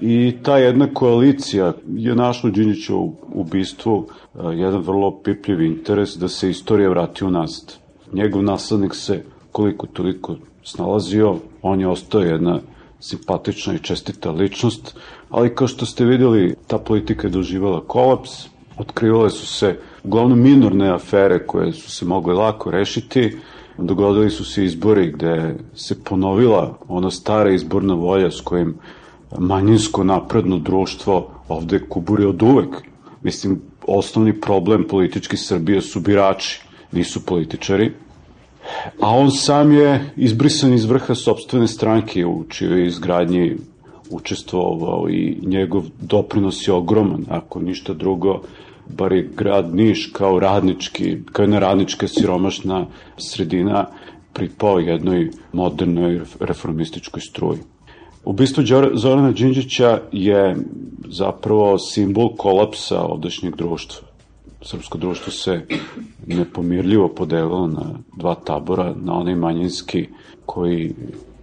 I 0.00 0.36
ta 0.42 0.58
jedna 0.58 0.86
koalicija 0.94 1.72
je 1.96 2.14
našla 2.14 2.50
Đinđićevu 2.50 3.16
ubistvu 3.32 4.06
jedan 4.54 4.80
vrlo 4.80 5.20
pipljiv 5.22 5.62
interes 5.62 6.16
da 6.16 6.28
se 6.28 6.50
istorija 6.50 6.88
vrati 6.88 7.24
u 7.24 7.30
nazad. 7.30 7.74
Njegov 8.12 8.42
naslednik 8.42 8.94
se 8.94 9.22
koliko 9.52 9.86
toliko 9.86 10.36
snalazio, 10.64 11.36
on 11.62 11.80
je 11.80 11.88
ostao 11.88 12.20
jedna 12.20 12.60
simpatična 13.00 13.74
i 13.74 13.78
čestita 13.78 14.30
ličnost, 14.30 14.96
ali 15.30 15.54
kao 15.54 15.68
što 15.68 15.86
ste 15.86 16.04
videli, 16.04 16.54
ta 16.66 16.78
politika 16.78 17.26
je 17.26 17.30
doživala 17.30 17.84
kolaps, 17.86 18.30
otkrivale 18.78 19.30
su 19.30 19.46
se 19.46 19.78
uglavnom 20.04 20.40
minorne 20.42 20.90
afere 20.90 21.46
koje 21.46 21.72
su 21.72 21.90
se 21.90 22.04
mogle 22.04 22.34
lako 22.34 22.70
rešiti, 22.70 23.36
dogodili 23.78 24.30
su 24.30 24.44
se 24.44 24.64
izbori 24.64 25.12
gde 25.12 25.56
se 25.74 26.04
ponovila 26.04 26.78
ona 26.88 27.10
stara 27.10 27.50
izborna 27.50 27.94
volja 27.94 28.30
s 28.30 28.40
kojim 28.40 28.74
manjinsko 29.38 30.04
napredno 30.04 30.58
društvo 30.58 31.30
ovde 31.48 31.80
kuburi 31.88 32.24
od 32.24 32.42
uvek. 32.42 32.68
Mislim, 33.22 33.60
osnovni 33.86 34.40
problem 34.40 34.84
politički 34.88 35.36
Srbije 35.36 35.80
su 35.80 36.00
birači, 36.00 36.62
nisu 36.92 37.26
političari. 37.26 37.92
A 39.00 39.10
on 39.16 39.30
sam 39.30 39.72
je 39.72 40.10
izbrisan 40.16 40.74
iz 40.74 40.84
vrha 40.84 41.14
sobstvene 41.14 41.68
stranke 41.68 42.26
u 42.26 42.44
čijoj 42.48 42.86
izgradnji 42.86 43.56
učestvovao 44.10 45.08
i 45.10 45.38
njegov 45.42 45.84
doprinos 46.00 46.68
je 46.68 46.74
ogroman, 46.74 47.24
ako 47.28 47.60
ništa 47.60 47.94
drugo, 47.94 48.40
bar 48.88 49.12
je 49.12 49.30
grad 49.36 49.74
Niš 49.74 50.10
kao 50.12 50.38
radnički, 50.38 51.16
kao 51.32 51.42
jedna 51.42 51.58
radnička 51.58 52.08
siromašna 52.08 52.86
sredina 53.16 53.86
pripao 54.32 54.78
jednoj 54.78 55.30
modernoj 55.52 56.20
reformističkoj 56.40 57.20
struji. 57.20 57.58
Ubistvo 58.24 58.62
Zorana 58.94 59.32
Đinđića 59.32 60.00
je 60.12 60.56
zapravo 61.08 61.78
simbol 61.78 62.36
kolapsa 62.36 63.00
ovdašnjeg 63.00 63.56
društva. 63.56 64.13
Srpsko 64.64 64.98
društvo 64.98 65.32
se 65.32 65.66
nepomirljivo 66.26 67.08
podelilo 67.08 67.66
na 67.66 67.82
dva 68.16 68.34
tabora, 68.34 68.94
na 68.96 69.14
onaj 69.14 69.34
manjinski 69.34 70.08
koji 70.46 70.94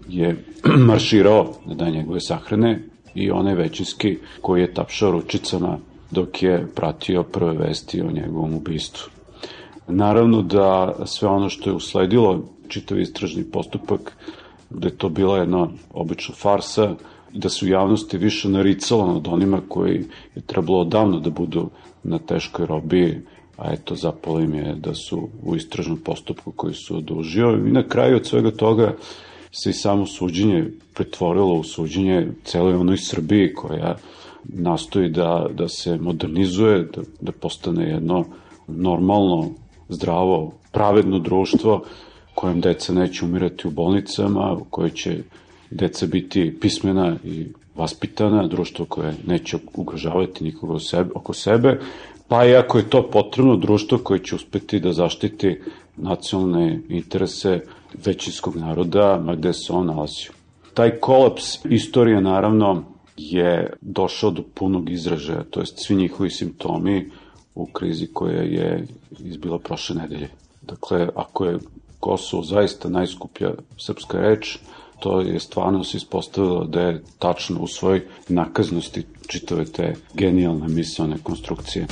je 0.10 0.46
marširao 0.90 1.54
na 1.66 1.76
dan 1.76 1.92
njegove 1.94 2.20
sahrane 2.20 2.84
i 3.16 3.32
onaj 3.32 3.56
većinski 3.56 4.18
koji 4.42 4.62
je 4.62 4.74
tapšao 4.74 5.12
ručicama 5.12 5.78
dok 6.12 6.44
je 6.44 6.68
pratio 6.76 7.24
prve 7.24 7.54
vesti 7.54 8.02
o 8.02 8.12
njegovom 8.12 8.54
ubistvu. 8.54 9.12
Naravno 9.88 10.42
da 10.42 10.96
sve 11.06 11.28
ono 11.28 11.50
što 11.50 11.70
je 11.70 11.76
usledilo, 11.76 12.44
čitav 12.68 13.00
istražni 13.00 13.44
postupak, 13.44 14.18
da 14.70 14.88
je 14.88 14.98
to 14.98 15.10
bila 15.10 15.38
jedna 15.38 15.68
obična 15.94 16.36
farsa 16.36 16.96
da 17.34 17.50
su 17.50 17.68
javnosti 17.68 18.18
više 18.18 18.50
naricala 18.50 19.14
nad 19.14 19.28
onima 19.28 19.62
koji 19.68 20.06
je 20.36 20.42
trebalo 20.42 20.80
odavno 20.80 21.20
da 21.20 21.30
budu 21.30 21.70
na 22.04 22.20
teškoj 22.20 22.66
robiji, 22.66 23.18
a 23.58 23.74
eto 23.74 23.96
zapalo 23.96 24.40
im 24.40 24.54
je 24.54 24.76
da 24.76 24.94
su 24.96 25.30
u 25.44 25.56
istražnom 25.56 25.98
postupku 25.98 26.52
koji 26.52 26.74
su 26.74 26.98
odužio. 26.98 27.52
I 27.68 27.72
na 27.72 27.88
kraju 27.88 28.16
od 28.16 28.26
svega 28.26 28.52
toga 28.52 28.96
se 29.52 29.70
i 29.70 29.74
samo 29.74 30.06
suđenje 30.06 30.66
pretvorilo 30.94 31.54
u 31.54 31.64
suđenje 31.64 32.28
celoj 32.44 32.74
onoj 32.74 32.98
Srbiji 32.98 33.54
koja 33.54 33.98
nastoji 34.44 35.10
da, 35.10 35.48
da 35.54 35.68
se 35.68 35.98
modernizuje, 35.98 36.80
da, 36.96 37.02
da 37.22 37.32
postane 37.32 37.90
jedno 37.90 38.26
normalno, 38.68 39.50
zdravo, 39.90 40.54
pravedno 40.72 41.20
društvo 41.20 41.84
kojem 42.36 42.62
deca 42.62 42.94
neće 42.94 43.26
umirati 43.26 43.68
u 43.68 43.72
bolnicama, 43.72 44.54
u 44.54 44.64
kojoj 44.70 44.90
će 44.90 45.18
deca 45.72 46.06
biti 46.06 46.58
pismena 46.62 47.16
i 47.24 47.48
vaspitana, 47.76 48.48
društvo 48.48 48.86
koje 48.86 49.14
neće 49.28 49.58
ugrožavati 49.76 50.44
nikoga 50.44 50.80
sebe, 50.80 51.10
oko 51.16 51.34
sebe, 51.34 51.80
pa 52.28 52.46
i 52.46 52.56
ako 52.56 52.78
je 52.78 52.90
to 52.90 53.10
potrebno, 53.10 53.56
društvo 53.56 53.98
koje 53.98 54.24
će 54.24 54.36
uspeti 54.36 54.80
da 54.80 54.94
zaštiti 54.94 55.60
nacionalne 55.98 56.82
interese 56.90 57.60
većinskog 58.06 58.56
naroda, 58.56 59.22
ma 59.26 59.36
gde 59.36 59.54
se 59.54 59.74
on 59.74 59.86
nalazio. 59.86 60.32
Taj 60.74 61.00
kolaps 61.00 61.66
istorije, 61.66 62.22
naravno, 62.22 62.84
je 63.18 63.74
došao 63.82 64.32
do 64.32 64.44
punog 64.54 64.90
izražaja, 64.90 65.44
to 65.44 65.60
jest 65.60 65.74
svi 65.86 65.96
njihovi 65.96 66.30
simptomi 66.30 67.12
u 67.56 67.66
krizi 67.66 68.08
koja 68.14 68.42
je 68.42 68.88
izbila 69.20 69.60
prošle 69.60 69.96
nedelje. 69.96 70.30
Dakle, 70.62 71.10
ako 71.16 71.46
je 71.46 71.60
Kosovo 72.00 72.44
zaista 72.44 72.90
najskuplja 72.90 73.52
srpska 73.78 74.18
reč, 74.18 74.58
to 75.02 75.22
je 75.22 75.40
stvarno 75.40 75.84
se 75.84 75.98
ispostavilo 75.98 76.64
da 76.64 76.82
je 76.82 77.04
tačno 77.20 77.60
u 77.60 77.68
svojoj 77.68 78.08
nakaznosti 78.28 79.04
čitave 79.28 79.66
te 79.66 79.96
genijalne 80.14 80.68
misalne 80.68 81.18
konstrukcije. 81.24 81.88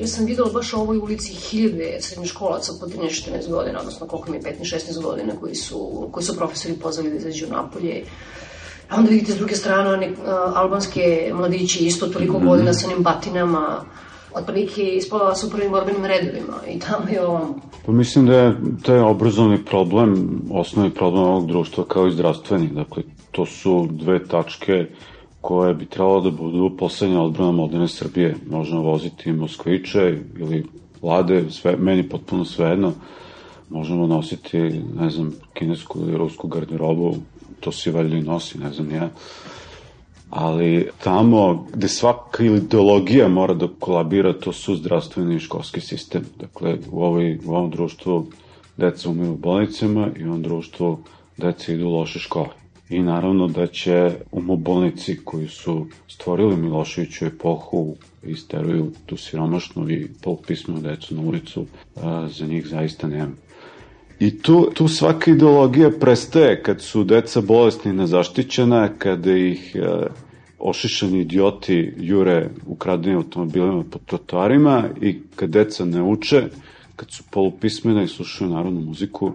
Ja 0.00 0.06
sam 0.06 0.26
videla 0.26 0.50
baš 0.52 0.72
u 0.72 0.80
ovoj 0.80 0.98
ulici 0.98 1.32
hiljade 1.32 1.98
srednjoškolaca 2.00 2.72
po 2.80 2.86
13-14 2.86 3.50
godina, 3.50 3.78
odnosno 3.78 4.06
koliko 4.06 4.30
mi 4.30 4.36
je 4.36 4.42
15-16 4.42 5.02
godina, 5.02 5.32
koji 5.40 5.54
su, 5.54 6.08
koji 6.12 6.24
su 6.24 6.36
profesori 6.36 6.74
pozvali 6.74 7.10
da 7.10 7.16
izađu 7.16 7.46
napolje 7.46 8.04
A 8.88 8.96
onda 8.96 9.10
vidite 9.10 9.32
s 9.32 9.36
druge 9.36 9.56
strane 9.56 9.90
one 9.90 10.10
uh, 10.10 10.16
albanske 10.54 11.30
mladići 11.34 11.86
isto 11.86 12.06
toliko 12.06 12.38
-hmm. 12.38 12.48
godina 12.48 12.74
sa 12.74 12.86
onim 12.86 13.02
batinama, 13.02 13.84
otprilike 14.34 14.82
ispala 14.82 15.34
su 15.34 15.50
prvim 15.50 15.70
borbenim 15.70 16.04
redovima 16.04 16.54
i 16.68 16.78
tamo 16.78 17.08
je 17.08 17.26
ovom. 17.26 17.60
Pa 17.86 17.92
mislim 17.92 18.26
da 18.26 18.38
je 18.38 18.56
taj 18.82 18.98
obrazovni 18.98 19.64
problem, 19.64 20.42
osnovni 20.50 20.90
problem 20.90 21.22
ovog 21.22 21.46
društva 21.46 21.84
kao 21.84 22.06
i 22.06 22.12
zdravstveni. 22.12 22.66
Dakle, 22.66 23.02
to 23.30 23.46
su 23.46 23.88
dve 23.90 24.24
tačke 24.24 24.86
koje 25.40 25.74
bi 25.74 25.86
trebalo 25.86 26.20
da 26.20 26.30
budu 26.30 26.76
poslednja 26.76 27.20
odbrana 27.22 27.52
moderne 27.52 27.88
Srbije. 27.88 28.36
Možemo 28.50 28.82
voziti 28.82 29.32
Moskviće 29.32 30.18
ili 30.38 30.66
Lade, 31.02 31.44
sve, 31.50 31.76
meni 31.76 32.08
potpuno 32.08 32.44
svejedno. 32.44 32.92
Možemo 33.68 34.06
nositi, 34.06 34.58
ne 35.00 35.10
znam, 35.10 35.32
kinesku 35.54 35.98
ili 36.00 36.18
rusku 36.18 36.48
garderobu, 36.48 37.14
to 37.60 37.72
se 37.72 37.90
valjda 37.90 38.16
i 38.16 38.22
nosi, 38.22 38.58
ne 38.58 38.72
znam 38.72 38.90
ja. 38.90 39.08
Ali 40.30 40.88
tamo 41.04 41.66
gde 41.74 41.88
svaka 41.88 42.44
ideologija 42.44 43.28
mora 43.28 43.54
da 43.54 43.68
kolabira, 43.78 44.32
to 44.32 44.52
su 44.52 44.76
zdravstveni 44.76 45.36
i 45.36 45.40
školski 45.40 45.80
sistem. 45.80 46.24
Dakle, 46.40 46.78
u, 46.90 47.02
ovoj, 47.02 47.38
u 47.46 47.54
ovom 47.54 47.70
društvu 47.70 48.26
deca 48.76 49.10
umiru 49.10 49.32
u 49.32 49.36
bolnicama 49.36 50.08
i 50.16 50.24
u 50.24 50.28
ovom 50.28 50.42
društvu 50.42 50.98
deca 51.36 51.72
idu 51.72 51.86
u 51.86 51.92
loše 51.92 52.18
škole. 52.18 52.48
I 52.88 53.02
naravno 53.02 53.48
da 53.48 53.66
će 53.66 54.12
umobolnici 54.32 55.16
koji 55.24 55.48
su 55.48 55.86
stvorili 56.08 56.56
Miloševiću 56.56 57.26
epohu 57.26 57.96
isteruju 58.22 58.92
tu 59.06 59.16
siromašnu 59.16 59.90
i 59.90 60.08
polupismenu 60.22 60.80
decu 60.80 61.14
na 61.14 61.22
ulicu, 61.22 61.66
za 62.28 62.46
njih 62.46 62.66
zaista 62.66 63.08
nema. 63.08 63.32
I 64.20 64.38
tu, 64.38 64.70
tu 64.74 64.88
svaka 64.88 65.30
ideologija 65.30 65.90
prestaje 66.00 66.62
kad 66.62 66.82
su 66.82 67.04
deca 67.04 67.40
bolesni 67.40 67.92
nezaštićena, 67.92 68.88
kada 68.98 69.32
ih 69.32 69.76
e, 69.76 70.06
ošišani 70.58 71.20
idioti 71.20 71.92
jure 71.96 72.50
ukradenim 72.66 73.16
automobilima 73.16 73.84
po 73.90 73.98
trotoarima 74.06 74.84
i 75.00 75.16
kad 75.36 75.50
deca 75.50 75.84
ne 75.84 76.02
uče, 76.02 76.42
kad 76.96 77.10
su 77.10 77.22
polupismena 77.30 78.02
i 78.02 78.08
slušaju 78.08 78.50
narodnu 78.50 78.80
muziku, 78.80 79.32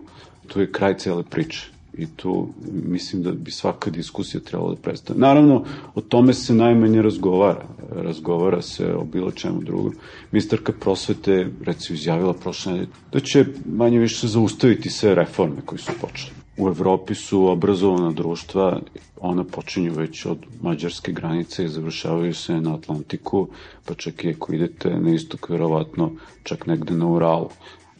tu 0.47 0.61
je 0.61 0.71
kraj 0.71 0.97
cele 0.97 1.23
priče 1.23 1.72
i 1.97 2.07
tu 2.15 2.47
mislim 2.71 3.23
da 3.23 3.31
bi 3.31 3.51
svaka 3.51 3.89
diskusija 3.89 4.41
trebala 4.41 4.69
da 4.69 4.81
prestane. 4.81 5.19
Naravno, 5.19 5.65
o 5.95 6.01
tome 6.01 6.33
se 6.33 6.53
najmanje 6.53 7.01
razgovara. 7.01 7.65
Razgovara 7.91 8.61
se 8.61 8.93
o 8.95 9.03
bilo 9.03 9.31
čemu 9.31 9.61
drugom. 9.61 9.93
Ministarka 10.31 10.71
prosvete, 10.79 11.47
recimo, 11.63 11.97
izjavila 11.97 12.33
prošle 12.33 12.71
nedelje 12.71 12.89
da 13.11 13.19
će 13.19 13.45
manje 13.65 13.99
više 13.99 14.27
zaustaviti 14.27 14.89
sve 14.89 15.15
reforme 15.15 15.61
koji 15.65 15.79
su 15.79 15.91
počeli. 16.01 16.33
U 16.57 16.67
Evropi 16.67 17.15
su 17.15 17.45
obrazovana 17.45 18.11
društva, 18.11 18.79
ona 19.21 19.43
počinju 19.43 19.93
već 19.93 20.25
od 20.25 20.37
mađarske 20.61 21.11
granice 21.11 21.65
i 21.65 21.67
završavaju 21.67 22.33
se 22.33 22.61
na 22.61 22.75
Atlantiku, 22.75 23.47
pa 23.85 23.93
čak 23.93 24.23
i 24.23 24.29
ako 24.29 24.53
idete 24.53 24.89
na 24.89 25.13
istok, 25.13 25.49
verovatno 25.49 26.11
čak 26.43 26.67
negde 26.67 26.93
na 26.93 27.07
Uralu. 27.07 27.49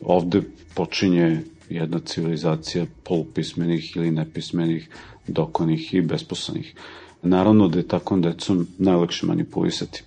Ovde 0.02 0.42
počinje 0.76 1.42
jedna 1.70 2.00
civilizacija 2.00 2.86
polupismenih 3.04 3.96
ili 3.96 4.12
nepismenih, 4.12 4.90
dokonih 5.28 5.94
i 5.94 6.02
besposlenih. 6.02 6.76
Naravno 7.22 7.68
da 7.68 7.80
je 7.80 7.88
takvom 7.88 8.22
decom 8.22 8.68
najlakše 8.78 9.26
manipulisati. 9.26 10.04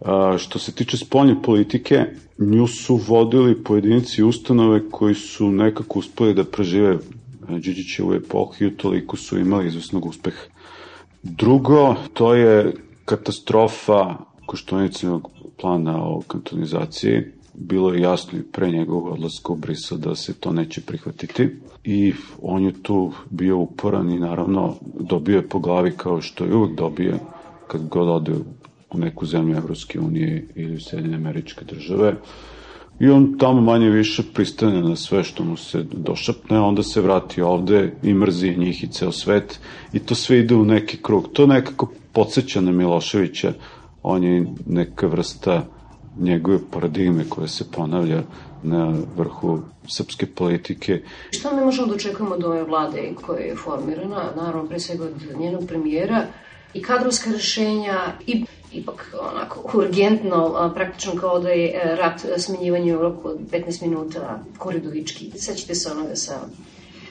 A, 0.00 0.36
što 0.38 0.58
se 0.58 0.72
tiče 0.72 0.96
spoljne 0.96 1.42
politike, 1.42 2.04
nju 2.38 2.66
su 2.66 3.00
vodili 3.08 3.64
pojedinci 3.64 4.22
ustanove 4.22 4.90
koji 4.90 5.14
su 5.14 5.50
nekako 5.50 5.98
uspeli 5.98 6.34
da 6.34 6.44
prežive 6.44 6.98
Điđićevu 7.48 8.14
epohu 8.14 8.64
i 8.64 8.76
toliko 8.76 9.16
su 9.16 9.38
imali 9.38 9.66
izvesnog 9.66 10.06
uspeha. 10.06 10.42
Drugo, 11.22 11.94
to 12.12 12.34
je 12.34 12.72
katastrofa 13.04 14.16
koštonicevog 14.46 15.30
plana 15.60 16.04
o 16.04 16.20
kantonizaciji 16.26 17.35
bilo 17.58 17.92
je 17.92 18.00
jasno 18.00 18.38
i 18.38 18.42
pre 18.42 18.70
njegovog 18.70 19.06
odlaska 19.06 19.52
u 19.52 19.56
Brisel 19.56 19.98
da 19.98 20.14
se 20.14 20.34
to 20.34 20.52
neće 20.52 20.80
prihvatiti 20.80 21.48
i 21.84 22.12
on 22.42 22.64
je 22.64 22.82
tu 22.82 23.12
bio 23.30 23.58
uporan 23.58 24.10
i 24.10 24.18
naravno 24.18 24.74
dobio 25.00 25.36
je 25.36 25.48
po 25.48 25.58
glavi 25.58 25.92
kao 25.96 26.20
što 26.20 26.44
je 26.44 26.54
uvek 26.54 26.76
dobije 26.76 27.18
kad 27.66 27.88
god 27.88 28.08
ode 28.08 28.32
u 28.90 28.98
neku 28.98 29.26
zemlju 29.26 29.56
Evropske 29.56 30.00
unije 30.00 30.48
ili 30.54 30.74
u 30.74 30.80
Sjedine 30.80 31.16
američke 31.16 31.64
države 31.64 32.16
i 33.00 33.08
on 33.08 33.38
tamo 33.38 33.60
manje 33.60 33.90
više 33.90 34.22
pristane 34.34 34.82
na 34.82 34.96
sve 34.96 35.24
što 35.24 35.44
mu 35.44 35.56
se 35.56 35.84
došapne, 35.92 36.60
onda 36.60 36.82
se 36.82 37.00
vrati 37.00 37.42
ovde 37.42 37.94
i 38.02 38.14
mrzi 38.14 38.56
njih 38.56 38.84
i 38.84 38.88
ceo 38.88 39.12
svet 39.12 39.60
i 39.92 39.98
to 39.98 40.14
sve 40.14 40.38
ide 40.38 40.54
u 40.54 40.64
neki 40.64 40.96
krug. 41.02 41.28
To 41.32 41.46
nekako 41.46 41.92
podsjeća 42.12 42.60
na 42.60 42.72
Miloševića, 42.72 43.52
on 44.02 44.24
je 44.24 44.46
neka 44.66 45.06
vrsta 45.06 45.66
njegove 46.20 46.58
paradigme 46.70 47.24
koje 47.28 47.48
se 47.48 47.64
ponavlja 47.70 48.22
na 48.62 48.94
vrhu 49.16 49.60
srpske 49.88 50.26
politike. 50.26 51.02
Šta 51.30 51.56
mi 51.56 51.64
možemo 51.64 51.86
da 51.86 51.94
očekujemo 51.94 52.34
od 52.34 52.44
ove 52.44 52.64
vlade 52.64 53.12
koja 53.26 53.40
je 53.40 53.56
formirana, 53.56 54.24
naravno 54.36 54.68
pre 54.68 54.80
svega 54.80 55.04
od 55.04 55.38
njenog 55.38 55.66
premijera, 55.68 56.26
i 56.74 56.82
kadrovska 56.82 57.30
rešenja 57.30 57.98
i 58.26 58.44
ipak 58.72 59.14
onako 59.32 59.78
urgentno, 59.78 60.72
praktično 60.74 61.20
kao 61.20 61.38
da 61.38 61.48
je 61.48 61.68
e, 61.68 61.96
rat 61.96 62.20
smenjivanja 62.38 62.98
u 62.98 63.02
roku 63.02 63.28
od 63.28 63.38
15 63.52 63.82
minuta 63.82 64.40
koridovički. 64.58 65.30
Sećate 65.36 65.74
se 65.74 65.92
onoga 65.92 66.16
sa 66.16 66.40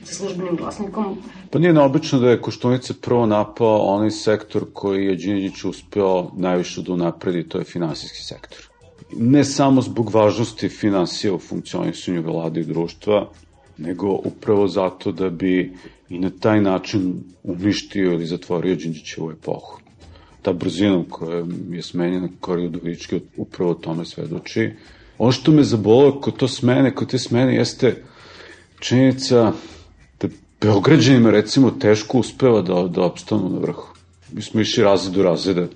sa 0.05 0.13
službenim 0.13 0.55
glasnikom. 0.55 1.17
Pa 1.51 1.59
nije 1.59 1.73
neobično 1.73 2.19
da 2.19 2.29
je 2.29 2.41
Koštunica 2.41 2.93
prvo 3.01 3.25
napao 3.25 3.77
onaj 3.77 4.11
sektor 4.11 4.65
koji 4.73 5.05
je 5.05 5.15
Đinđić 5.15 5.63
uspeo 5.63 6.31
najviše 6.37 6.81
da 6.81 6.93
unapredi, 6.93 7.49
to 7.49 7.57
je 7.57 7.63
finansijski 7.63 8.23
sektor 8.23 8.74
ne 9.13 9.43
samo 9.43 9.81
zbog 9.81 10.09
važnosti 10.13 10.69
financija 10.69 11.33
u 11.33 11.39
funkcionisanju 11.39 12.21
vlade 12.21 12.59
i 12.59 12.65
društva, 12.65 13.29
nego 13.77 14.07
upravo 14.07 14.67
zato 14.67 15.11
da 15.11 15.29
bi 15.29 15.73
i 16.09 16.19
na 16.19 16.29
taj 16.29 16.61
način 16.61 17.23
uništio 17.43 18.11
ili 18.13 18.25
zatvorio 18.25 18.75
Đinđićevu 18.75 19.31
epohu. 19.31 19.79
Ta 20.41 20.53
brzina 20.53 21.03
koja 21.09 21.45
je 21.71 21.81
smenjena 21.81 22.29
Koriju 22.39 22.67
Udovički 22.67 23.19
upravo 23.37 23.73
tome 23.73 24.05
svedoči. 24.05 24.71
Ono 25.17 25.31
što 25.31 25.51
me 25.51 25.63
zabolo 25.63 26.21
kod 26.21 26.37
to 26.37 26.47
smene, 26.47 26.95
kod 26.95 27.09
te 27.09 27.17
smene 27.17 27.55
jeste 27.55 28.03
činjenica 28.79 29.53
da 30.21 30.27
Beograđanima 30.61 31.31
recimo 31.31 31.71
teško 31.71 32.19
uspeva 32.19 32.61
da, 32.61 32.87
da 32.87 33.03
opstanu 33.03 33.49
na 33.49 33.59
vrhu. 33.59 33.93
Mi 34.31 34.41
smo 34.41 34.61
išli 34.61 34.83
razred 34.83 35.13
do 35.13 35.23
razreda 35.23 35.67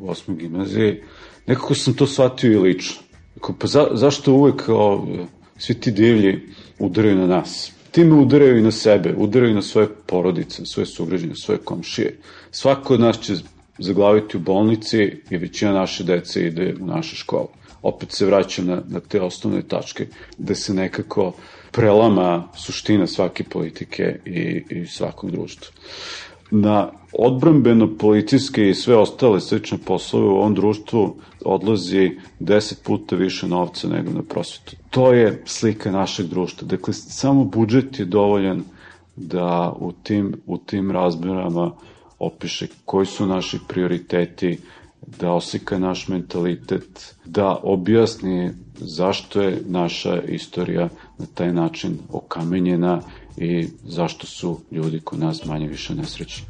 u 0.00 0.10
osmoj 0.10 0.36
gimnaziji, 0.36 1.02
nekako 1.48 1.74
sam 1.74 1.94
to 1.94 2.06
shvatio 2.06 2.52
i 2.52 2.58
lično. 2.58 3.02
Dakle, 3.34 3.54
pa 3.58 3.66
za, 3.66 3.86
zašto 3.92 4.32
uvek 4.32 4.62
o, 4.68 5.06
svi 5.58 5.74
ti 5.74 5.90
divlji 5.90 6.40
udaraju 6.78 7.16
na 7.16 7.26
nas? 7.26 7.72
Time 7.90 8.14
udaraju 8.14 8.58
i 8.58 8.62
na 8.62 8.70
sebe, 8.70 9.14
udaraju 9.16 9.54
na 9.54 9.62
svoje 9.62 9.88
porodice, 10.06 10.66
svoje 10.66 10.86
sugrađene, 10.86 11.36
svoje 11.36 11.58
komšije. 11.58 12.18
Svako 12.50 12.94
od 12.94 13.00
nas 13.00 13.20
će 13.20 13.34
zaglaviti 13.78 14.36
u 14.36 14.40
bolnici 14.40 15.16
i 15.30 15.36
većina 15.36 15.72
naše 15.72 16.04
dece 16.04 16.46
ide 16.46 16.74
u 16.80 16.86
naše 16.86 17.16
škole. 17.16 17.48
Opet 17.82 18.12
se 18.12 18.26
vraća 18.26 18.62
na, 18.62 18.82
na 18.88 19.00
te 19.00 19.20
osnovne 19.20 19.62
tačke 19.62 20.06
gde 20.38 20.54
se 20.54 20.74
nekako 20.74 21.32
prelama 21.72 22.48
suština 22.56 23.06
svake 23.06 23.44
politike 23.44 24.20
i, 24.24 24.64
i 24.70 24.86
svakog 24.86 25.30
društva 25.30 25.72
na 26.50 26.90
odbrambeno-policijske 27.12 28.68
i 28.68 28.74
sve 28.74 28.96
ostale 28.96 29.40
slične 29.40 29.78
poslove 29.78 30.26
u 30.26 30.36
ovom 30.36 30.54
društvu 30.54 31.16
odlazi 31.44 32.10
deset 32.38 32.82
puta 32.82 33.16
više 33.16 33.48
novca 33.48 33.88
nego 33.88 34.10
na 34.12 34.22
prosvetu. 34.22 34.76
To 34.90 35.12
je 35.12 35.42
slika 35.46 35.90
našeg 35.90 36.26
društva. 36.26 36.68
Dakle, 36.68 36.92
samo 36.92 37.44
budžet 37.44 37.98
je 37.98 38.04
dovoljan 38.04 38.62
da 39.16 39.74
u 39.80 39.92
tim, 39.92 40.34
u 40.46 40.58
tim 40.58 40.90
razmerama 40.90 41.72
opiše 42.18 42.66
koji 42.84 43.06
su 43.06 43.26
naši 43.26 43.58
prioriteti, 43.68 44.58
da 45.20 45.32
oslika 45.32 45.78
naš 45.78 46.08
mentalitet, 46.08 47.14
da 47.24 47.56
objasni 47.62 48.50
zašto 48.74 49.42
je 49.42 49.62
naša 49.66 50.22
istorija 50.22 50.88
na 51.18 51.26
taj 51.34 51.52
način 51.52 51.98
okamenjena 52.12 53.00
i 53.40 53.68
zašto 53.84 54.26
su 54.26 54.60
ljudi 54.70 55.00
kod 55.00 55.18
nas 55.18 55.44
manje 55.44 55.68
više 55.68 55.94
nesrećni. 55.94 56.44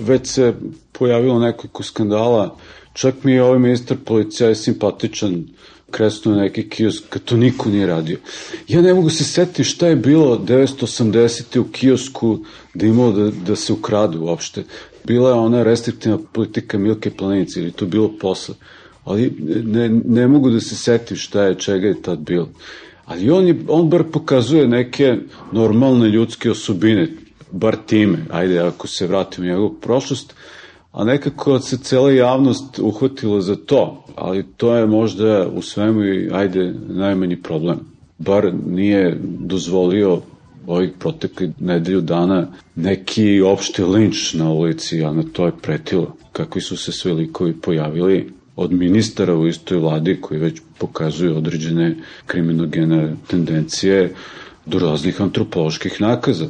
Već 0.00 0.28
se 0.28 0.54
pojavilo 0.92 1.38
nekoliko 1.38 1.82
skandala, 1.82 2.56
čak 2.92 3.14
mi 3.24 3.32
je 3.32 3.42
ovaj 3.42 3.58
ministar 3.58 3.96
policija 4.04 4.48
je 4.48 4.54
simpatičan, 4.54 5.44
kresno 5.90 6.34
neki 6.34 6.68
kiosk, 6.68 7.04
kad 7.08 7.24
to 7.24 7.36
niko 7.36 7.68
nije 7.68 7.86
radio. 7.86 8.18
Ja 8.68 8.82
ne 8.82 8.94
mogu 8.94 9.10
se 9.10 9.24
setiti 9.24 9.64
šta 9.64 9.86
je 9.86 9.96
bilo 9.96 10.38
980. 10.38 11.58
u 11.58 11.64
kiosku 11.72 12.38
da 12.74 12.86
imalo 12.86 13.12
da, 13.12 13.30
da 13.30 13.56
se 13.56 13.72
ukradu 13.72 14.22
uopšte. 14.22 14.64
Bila 15.04 15.30
je 15.30 15.34
ona 15.34 15.62
restriktivna 15.62 16.18
politika 16.32 16.78
Milke 16.78 17.10
Planice 17.10 17.60
ili 17.60 17.72
to 17.72 17.86
bilo 17.86 18.18
posle 18.20 18.54
ali 19.04 19.34
ne, 19.64 19.88
ne 19.88 20.28
mogu 20.28 20.50
da 20.50 20.60
se 20.60 20.76
setim 20.76 21.16
šta 21.16 21.42
je, 21.42 21.54
čega 21.54 21.88
je 21.88 22.02
tad 22.02 22.18
bilo. 22.18 22.48
Ali 23.04 23.30
on, 23.30 23.46
je, 23.46 23.56
on 23.68 23.88
bar 23.90 24.04
pokazuje 24.12 24.68
neke 24.68 25.16
normalne 25.52 26.08
ljudske 26.08 26.50
osobine, 26.50 27.08
bar 27.52 27.76
time, 27.86 28.18
ajde, 28.30 28.58
ako 28.58 28.88
se 28.88 29.06
vratimo 29.06 29.46
u 29.46 29.50
njegovu 29.50 29.74
prošlost, 29.80 30.34
a 30.92 31.04
nekako 31.04 31.58
se 31.58 31.78
cela 31.78 32.12
javnost 32.12 32.78
uhvatila 32.78 33.40
za 33.40 33.56
to, 33.56 34.04
ali 34.16 34.44
to 34.56 34.74
je 34.74 34.86
možda 34.86 35.48
u 35.54 35.62
svemu 35.62 36.04
i, 36.04 36.30
ajde, 36.32 36.74
najmanji 36.88 37.42
problem. 37.42 37.80
Bar 38.18 38.52
nije 38.66 39.18
dozvolio 39.22 40.20
ovih 40.66 40.90
protekli 40.98 41.52
nedelju 41.60 42.00
dana 42.00 42.46
neki 42.76 43.40
opšti 43.40 43.82
linč 43.82 44.34
na 44.34 44.52
ulici, 44.52 45.04
a 45.04 45.12
na 45.12 45.22
to 45.32 45.46
je 45.46 45.52
pretilo. 45.62 46.16
Kakvi 46.32 46.60
su 46.60 46.76
se 46.76 46.92
sve 46.92 47.12
likovi 47.12 47.60
pojavili, 47.60 48.32
od 48.60 48.72
ministara 48.72 49.34
u 49.36 49.46
istoj 49.46 49.78
vladi 49.78 50.18
koji 50.20 50.40
već 50.40 50.60
pokazuju 50.78 51.36
određene 51.36 51.96
kriminogene 52.26 53.16
tendencije 53.26 54.14
do 54.66 54.78
raznih 54.78 55.20
antropoloških 55.20 56.00
nakaza. 56.00 56.48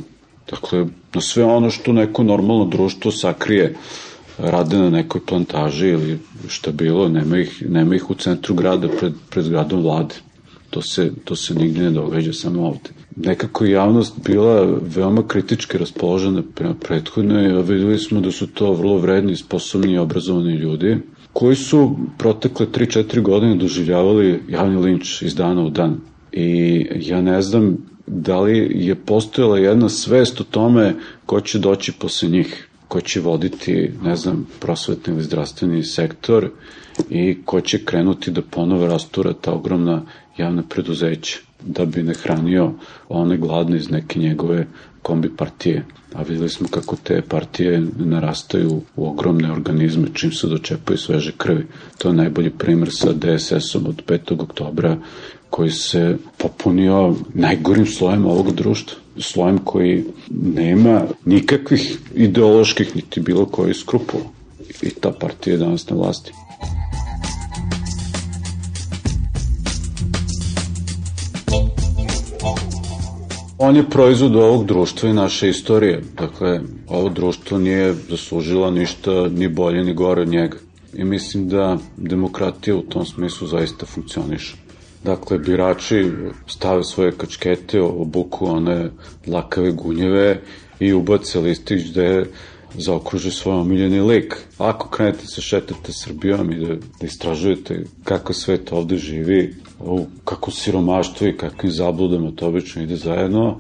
Dakle, 0.51 0.87
na 1.15 1.21
sve 1.21 1.45
ono 1.45 1.71
što 1.71 1.93
neko 1.93 2.23
normalno 2.23 2.65
društvo 2.65 3.11
sakrije 3.11 3.75
rade 4.39 4.79
na 4.79 4.91
nekoj 4.91 5.21
plantaži 5.27 5.89
ili 5.89 6.19
šta 6.49 6.73
bilo, 6.73 7.09
nema 7.09 7.39
ih, 7.39 7.63
nema 7.69 7.95
ih 7.95 8.11
u 8.11 8.15
centru 8.15 8.55
grada 8.55 8.89
pred, 8.89 9.13
pred 9.31 9.49
gradom 9.49 9.83
vlade. 9.83 10.15
To 10.71 10.83
se, 10.83 11.13
to 11.25 11.37
se 11.37 11.55
nigde 11.55 11.83
ne 11.83 11.91
događa 11.91 12.33
samo 12.33 12.67
ovde. 12.67 12.91
Nekako 13.17 13.65
javnost 13.65 14.19
bila 14.27 14.79
veoma 14.97 15.27
kritički 15.29 15.79
raspoložena 15.79 16.43
prema 16.55 16.75
prethodnoj, 16.75 17.51
a 17.51 17.61
videli 17.61 17.99
smo 17.99 18.21
da 18.21 18.33
su 18.33 18.47
to 18.47 18.73
vrlo 18.73 18.99
vredni, 18.99 19.37
sposobni 19.37 19.93
i 19.93 19.99
obrazovani 19.99 20.55
ljudi, 20.55 20.99
koji 21.33 21.57
su 21.57 21.97
protekle 22.19 22.67
3-4 22.67 23.23
godine 23.23 23.55
doživljavali 23.55 24.43
javni 24.49 24.77
linč 24.77 25.23
iz 25.23 25.35
dana 25.35 25.63
u 25.63 25.71
dan. 25.71 26.01
I 26.33 26.87
ja 27.01 27.21
ne 27.23 27.43
znam 27.43 27.77
da 28.07 28.41
li 28.41 28.71
je 28.87 28.95
postojala 28.95 29.59
jedna 29.59 29.89
svest 29.89 30.41
o 30.41 30.45
tome 30.45 30.95
ko 31.27 31.41
će 31.41 31.59
doći 31.59 31.93
posle 31.93 32.29
njih 32.29 32.69
ko 32.89 33.01
će 33.01 33.21
voditi, 33.21 33.91
ne 34.03 34.17
znam, 34.17 34.47
prosvetni 34.61 35.13
ili 35.13 35.23
zdravstveni 35.23 35.83
sektor 35.83 36.51
i 37.11 37.39
ko 37.45 37.61
će 37.61 37.85
krenuti 37.85 38.31
da 38.31 38.43
ponovo 38.43 38.87
rastura 38.87 39.33
ta 39.33 39.53
ogromna 39.53 40.03
javna 40.37 40.63
preduzeća 40.69 41.39
da 41.67 41.85
bi 41.85 42.03
ne 42.03 42.15
hranio 42.15 42.73
one 43.09 43.37
gladne 43.37 43.77
iz 43.77 43.91
neke 43.91 44.19
njegove 44.19 44.67
kombi 45.03 45.37
partije. 45.37 45.85
A 46.15 46.23
videli 46.23 46.49
smo 46.49 46.69
kako 46.69 46.97
te 46.97 47.23
partije 47.23 47.83
narastaju 47.97 48.81
u 48.97 49.09
ogromne 49.09 49.53
organizme 49.53 50.09
čim 50.15 50.33
se 50.33 50.47
dočepaju 50.47 50.99
sveže 50.99 51.33
krvi. 51.37 51.67
To 51.99 52.09
je 52.09 52.15
najbolji 52.15 52.51
primer 52.51 52.89
sa 52.93 53.13
DSS-om 53.13 53.87
od 53.87 54.03
5. 54.07 54.43
oktobra 54.43 54.97
koji 55.51 55.71
se 55.71 56.17
popunio 56.39 57.15
najgorim 57.35 57.87
slojem 57.87 58.27
ovog 58.27 58.53
društva. 58.53 58.99
Slojem 59.19 59.59
koji 59.59 60.05
nema 60.31 61.03
nikakvih 61.25 61.99
ideoloških 62.15 62.97
niti 62.97 63.21
bilo 63.21 63.47
koji 63.47 63.75
skrupula. 63.75 64.25
I 64.83 64.91
ta 64.91 65.11
partija 65.11 65.55
je 65.55 65.59
danas 65.59 65.89
na 65.89 65.97
vlasti. 65.97 66.33
On 73.63 73.77
je 73.77 73.91
proizvod 73.91 74.37
ovog 74.37 74.67
društva 74.67 75.09
i 75.09 75.13
naše 75.13 75.49
istorije. 75.49 76.03
Dakle, 76.19 76.61
ovo 76.89 77.09
društvo 77.09 77.59
nije 77.59 77.95
zaslužila 78.09 78.71
ništa 78.71 79.29
ni 79.29 79.49
bolje 79.49 79.85
ni 79.85 79.95
gore 79.95 80.23
od 80.23 80.29
njega. 80.29 80.57
I 80.95 81.05
mislim 81.05 81.49
da 81.49 81.79
demokratija 81.97 82.77
u 82.77 82.83
tom 82.83 83.07
smislu 83.07 83.47
zaista 83.47 83.87
funkcioniše. 83.87 84.57
Dakle, 85.05 85.39
birači 85.39 86.11
stave 86.47 86.85
svoje 86.85 87.13
kačkete, 87.13 87.83
obuku 87.83 88.47
one 88.47 88.91
lakave 89.27 89.73
gunjeve 89.73 90.41
i 90.79 90.93
ubace 90.93 91.41
listić 91.41 91.91
gde 91.91 92.25
zaokruže 92.75 93.31
svoj 93.31 93.55
omiljeni 93.55 94.01
lik. 94.01 94.37
Ako 94.59 94.89
krenete 94.89 95.27
se 95.27 95.41
šetate 95.41 95.93
Srbijom 95.93 96.53
i 96.53 96.57
da, 96.57 96.75
da 96.75 97.07
istražujete 97.07 97.85
kako 98.05 98.33
svet 98.33 98.73
ovde 98.73 98.97
živi, 98.97 99.55
u 99.81 100.07
kako 100.25 100.51
siromaštvo 100.51 101.27
i 101.27 101.37
kakvim 101.37 101.73
zabludama 101.73 102.31
to 102.37 102.47
obično 102.47 102.83
ide 102.83 102.97
zajedno, 102.97 103.59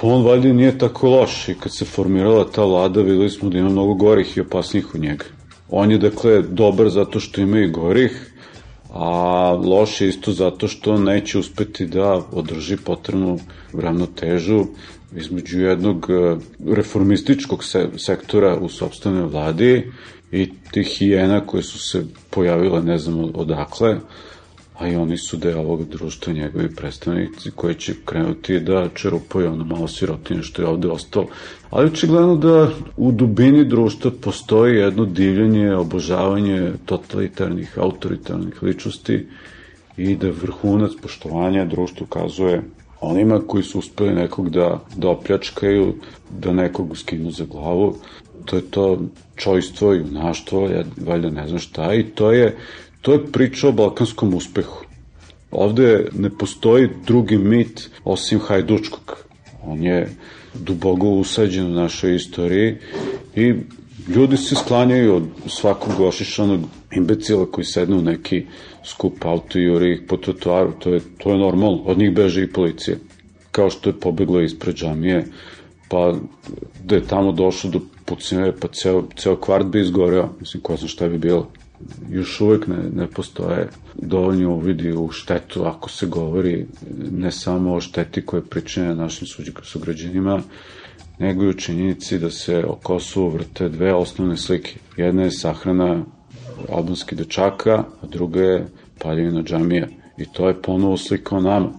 pa 0.00 0.06
on 0.06 0.24
valjda 0.24 0.52
nije 0.52 0.78
tako 0.78 1.08
loš 1.08 1.48
i 1.48 1.54
kad 1.54 1.74
se 1.74 1.84
formirala 1.84 2.50
ta 2.50 2.64
vlada 2.64 3.00
videli 3.00 3.30
smo 3.30 3.48
da 3.48 3.58
ima 3.58 3.68
mnogo 3.68 3.94
gorih 3.94 4.36
i 4.36 4.40
opasnijih 4.40 4.94
u 4.94 4.98
njega. 4.98 5.24
On 5.70 5.90
je 5.90 5.98
dakle 5.98 6.42
dobar 6.42 6.88
zato 6.88 7.20
što 7.20 7.40
ima 7.40 7.58
i 7.58 7.70
gorih, 7.70 8.30
a 8.90 9.52
loš 9.52 10.00
je 10.00 10.08
isto 10.08 10.32
zato 10.32 10.68
što 10.68 10.98
neće 10.98 11.38
uspeti 11.38 11.86
da 11.86 12.22
održi 12.32 12.76
potrebnu 12.76 13.38
ravnotežu 13.72 14.64
između 15.16 15.60
jednog 15.60 16.06
e, 16.10 16.36
reformističkog 16.66 17.64
se, 17.64 17.88
sektora 17.96 18.56
u 18.56 18.68
sobstvenoj 18.68 19.26
vladi 19.26 19.92
i 20.32 20.50
tih 20.70 20.86
hijena 20.86 21.46
koje 21.46 21.62
su 21.62 21.78
se 21.78 22.04
pojavile 22.30 22.82
ne 22.82 22.98
znam 22.98 23.30
odakle, 23.34 23.96
a 24.78 24.88
i 24.88 24.96
oni 24.96 25.16
su 25.16 25.36
deo 25.36 25.60
ovog 25.60 25.88
društva, 25.88 26.32
njegovi 26.32 26.74
predstavnici 26.74 27.50
koji 27.50 27.74
će 27.74 27.94
krenuti 28.04 28.60
da 28.60 28.88
čerupaju 28.94 29.52
ono 29.52 29.64
malo 29.64 29.88
sirotine 29.88 30.42
što 30.42 30.62
je 30.62 30.68
ovde 30.68 30.88
ostalo. 30.88 31.26
Ali 31.70 31.86
očigledno 31.86 32.36
da 32.36 32.70
u 32.96 33.12
dubini 33.12 33.64
društva 33.64 34.10
postoji 34.20 34.76
jedno 34.76 35.04
divljenje, 35.04 35.74
obožavanje 35.74 36.72
totalitarnih, 36.84 37.78
autoritarnih 37.78 38.62
ličnosti 38.62 39.26
i 39.96 40.16
da 40.16 40.30
vrhunac 40.30 40.90
poštovanja 41.02 41.64
društva 41.64 42.06
ukazuje 42.06 42.62
onima 43.04 43.40
koji 43.46 43.62
su 43.62 43.78
uspeli 43.78 44.14
nekog 44.14 44.50
da, 44.50 44.80
da 44.96 45.08
opljačkaju, 45.08 45.94
da 46.40 46.52
nekog 46.52 46.98
skinu 46.98 47.30
za 47.30 47.44
glavu, 47.44 47.96
to 48.44 48.56
je 48.56 48.62
to 48.70 48.98
čojstvo 49.36 49.94
i 49.94 49.98
junaštvo, 49.98 50.68
ja 50.68 50.84
valjda 51.06 51.30
ne 51.30 51.48
znam 51.48 51.58
šta, 51.58 51.94
i 51.94 52.02
to 52.02 52.32
je 52.32 52.56
To 53.04 53.12
je 53.12 53.26
priča 53.32 53.68
o 53.68 53.72
balkanskom 53.72 54.34
uspehu. 54.34 54.84
Ovde 55.50 56.08
ne 56.12 56.30
postoji 56.30 56.88
drugi 57.06 57.38
mit 57.38 57.90
osim 58.04 58.40
Hajdučkog. 58.40 59.16
On 59.62 59.82
je 59.82 60.08
dubogo 60.54 61.08
usađen 61.08 61.66
u 61.66 61.74
našoj 61.74 62.14
istoriji 62.16 62.76
i 63.36 63.54
ljudi 64.08 64.36
se 64.36 64.54
sklanjaju 64.54 65.14
od 65.14 65.22
svakog 65.46 66.00
ošišanog 66.00 66.60
imbecila 66.96 67.46
koji 67.50 67.64
sedne 67.64 67.96
u 67.96 68.02
neki 68.02 68.46
skup 68.84 69.24
auto 69.24 69.58
i 69.58 69.62
juri 69.62 69.92
ih 69.92 70.00
po 70.08 70.16
trotuaru. 70.16 70.72
To 70.78 70.94
je, 70.94 71.00
to 71.18 71.30
je 71.30 71.38
normalno. 71.38 71.82
Od 71.84 71.98
njih 71.98 72.14
beže 72.14 72.42
i 72.42 72.52
policija. 72.52 72.96
Kao 73.50 73.70
što 73.70 73.90
je 73.90 74.00
pobeglo 74.00 74.40
ispred 74.40 74.74
džamije, 74.74 75.24
pa 75.88 76.14
da 76.84 76.94
je 76.94 77.06
tamo 77.06 77.32
došlo 77.32 77.70
do 77.70 77.80
pucine, 78.04 78.52
pa 78.60 78.68
ceo, 78.68 79.04
ceo 79.16 79.36
kvart 79.36 79.66
bi 79.66 79.80
izgoreo. 79.80 80.28
Mislim, 80.40 80.62
ko 80.62 80.76
zna 80.76 80.88
šta 80.88 81.08
bi 81.08 81.18
bilo 81.18 81.50
još 82.10 82.40
uvek 82.40 82.66
ne, 82.66 82.76
ne 82.94 83.06
postoje 83.06 83.68
dovoljni 83.94 84.44
uvidi 84.44 84.92
u 84.92 85.10
štetu 85.10 85.64
ako 85.64 85.90
se 85.90 86.06
govori 86.06 86.66
ne 87.10 87.30
samo 87.30 87.74
o 87.74 87.80
šteti 87.80 88.26
koje 88.26 88.42
pričine 88.42 88.94
našim 88.94 89.28
sugrađanima, 89.62 90.42
nego 91.18 91.44
i 91.44 91.48
u 91.48 91.52
činjenici 91.52 92.18
da 92.18 92.30
se 92.30 92.64
o 92.68 92.76
Kosovu 92.82 93.28
vrte 93.28 93.68
dve 93.68 93.94
osnovne 93.94 94.36
slike. 94.36 94.74
Jedna 94.96 95.22
je 95.22 95.30
sahrana 95.30 96.04
albanskih 96.68 97.18
dečaka, 97.18 97.84
a 98.02 98.06
druga 98.06 98.40
je 98.40 98.66
paljevina 98.98 99.42
džamija. 99.42 99.86
I 100.18 100.24
to 100.32 100.48
je 100.48 100.62
ponovo 100.62 100.96
slika 100.96 101.36
o 101.36 101.40
nama. 101.40 101.72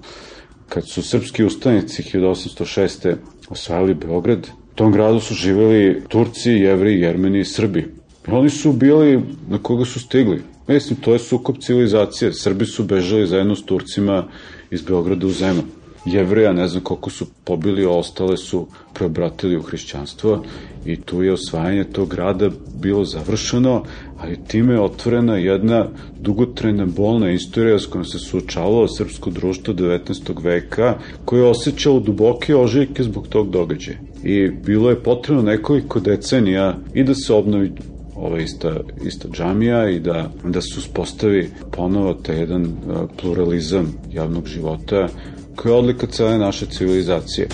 Kad 0.69 0.89
su 0.89 1.01
srpski 1.01 1.43
ustanici 1.43 2.03
1806. 2.03 3.15
osvajali 3.49 3.93
Beograd, 3.93 4.47
u 4.71 4.75
tom 4.75 4.91
gradu 4.91 5.19
su 5.19 5.33
živeli 5.33 6.03
Turci, 6.07 6.51
Jevri, 6.51 6.99
Jermeni 6.99 7.39
i 7.39 7.45
Srbi. 7.45 7.87
Oni 8.27 8.49
su 8.49 8.73
bili 8.73 9.21
na 9.49 9.57
koga 9.57 9.85
su 9.85 9.99
stigli. 9.99 10.41
Mislim, 10.67 10.99
to 11.01 11.13
je 11.13 11.19
sukob 11.19 11.55
civilizacije. 11.57 12.33
Srbi 12.33 12.65
su 12.65 12.83
bežali 12.83 13.27
zajedno 13.27 13.55
s 13.55 13.65
Turcima 13.65 14.23
iz 14.71 14.81
Beograda 14.81 15.27
u 15.27 15.29
Zeman. 15.29 15.65
Jevreja, 16.05 16.53
ne 16.53 16.67
znam 16.67 16.83
koliko 16.83 17.09
su 17.09 17.25
pobili, 17.43 17.85
ostale 17.85 18.37
su 18.37 18.67
preobratili 18.93 19.57
u 19.57 19.61
hrišćanstvo 19.61 20.43
i 20.85 20.95
tu 20.95 21.23
je 21.23 21.33
osvajanje 21.33 21.83
tog 21.83 22.09
grada 22.09 22.49
bilo 22.81 23.05
završeno, 23.05 23.83
ali 24.17 24.39
time 24.47 24.73
je 24.73 24.81
otvorena 24.81 25.37
jedna 25.37 25.87
dugotrajna 26.19 26.85
bolna 26.85 27.31
istorija 27.31 27.79
s 27.79 27.85
kojom 27.85 28.05
se 28.05 28.19
suočavalo 28.19 28.87
srpsko 28.87 29.29
društvo 29.29 29.73
19. 29.73 30.43
veka, 30.43 30.97
koje 31.25 31.39
je 31.39 31.49
osjećalo 31.49 31.99
duboke 31.99 32.55
ožiljke 32.55 33.03
zbog 33.03 33.27
tog 33.27 33.49
događaja. 33.49 33.97
I 34.23 34.49
bilo 34.65 34.89
je 34.89 35.03
potrebno 35.03 35.43
nekoliko 35.43 35.99
decenija 35.99 36.77
i 36.93 37.03
da 37.03 37.15
se 37.15 37.33
obnovi 37.33 37.71
ova 38.15 38.39
ista, 38.39 38.79
ista 39.05 39.27
džamija 39.27 39.89
i 39.89 39.99
da, 39.99 40.31
da 40.43 40.61
se 40.61 40.75
uspostavi 40.77 41.49
ponovo 41.71 42.13
te 42.13 42.35
jedan 42.35 42.77
pluralizam 43.21 43.93
javnog 44.11 44.47
života 44.47 45.07
koja 45.55 45.71
je 45.71 45.79
odlika 45.79 46.07
cele 46.07 46.37
naše 46.37 46.65
civilizacije. 46.65 47.47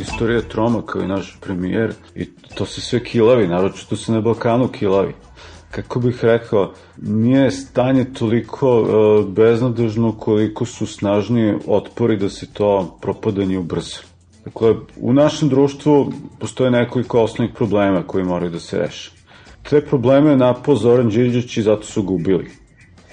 Istorija 0.00 0.40
Troma 0.40 0.82
kao 0.82 1.02
i 1.02 1.08
naš 1.08 1.38
premijer 1.40 1.94
i 2.14 2.28
to 2.54 2.66
se 2.66 2.80
sve 2.80 3.04
kilavi, 3.04 3.48
naročito 3.48 3.96
se 3.96 4.12
na 4.12 4.20
Balkanu 4.20 4.68
kilavi 4.68 5.12
kako 5.70 6.00
bih 6.00 6.24
rekao, 6.24 6.72
nije 6.96 7.50
stanje 7.50 8.04
toliko 8.04 8.80
uh, 8.80 9.28
beznadežno 9.28 10.12
koliko 10.12 10.64
su 10.64 10.86
snažni 10.86 11.54
otpori 11.66 12.16
da 12.16 12.28
se 12.28 12.46
to 12.52 12.98
propadanje 13.00 13.58
ubrza. 13.58 14.07
Dakle, 14.48 14.74
u 15.00 15.12
našem 15.12 15.48
društvu 15.48 16.12
postoje 16.38 16.70
nekoliko 16.70 17.22
osnovnih 17.22 17.54
problema 17.54 18.02
koji 18.02 18.24
moraju 18.24 18.50
da 18.50 18.60
se 18.60 18.78
reše. 18.78 19.10
Te 19.70 19.80
probleme 19.80 20.30
je 20.30 20.36
napao 20.36 20.76
Zoran 20.76 21.08
Đinđić 21.08 21.56
i 21.56 21.62
zato 21.62 21.82
su 21.84 22.02
ga 22.02 22.14
ubili. 22.14 22.50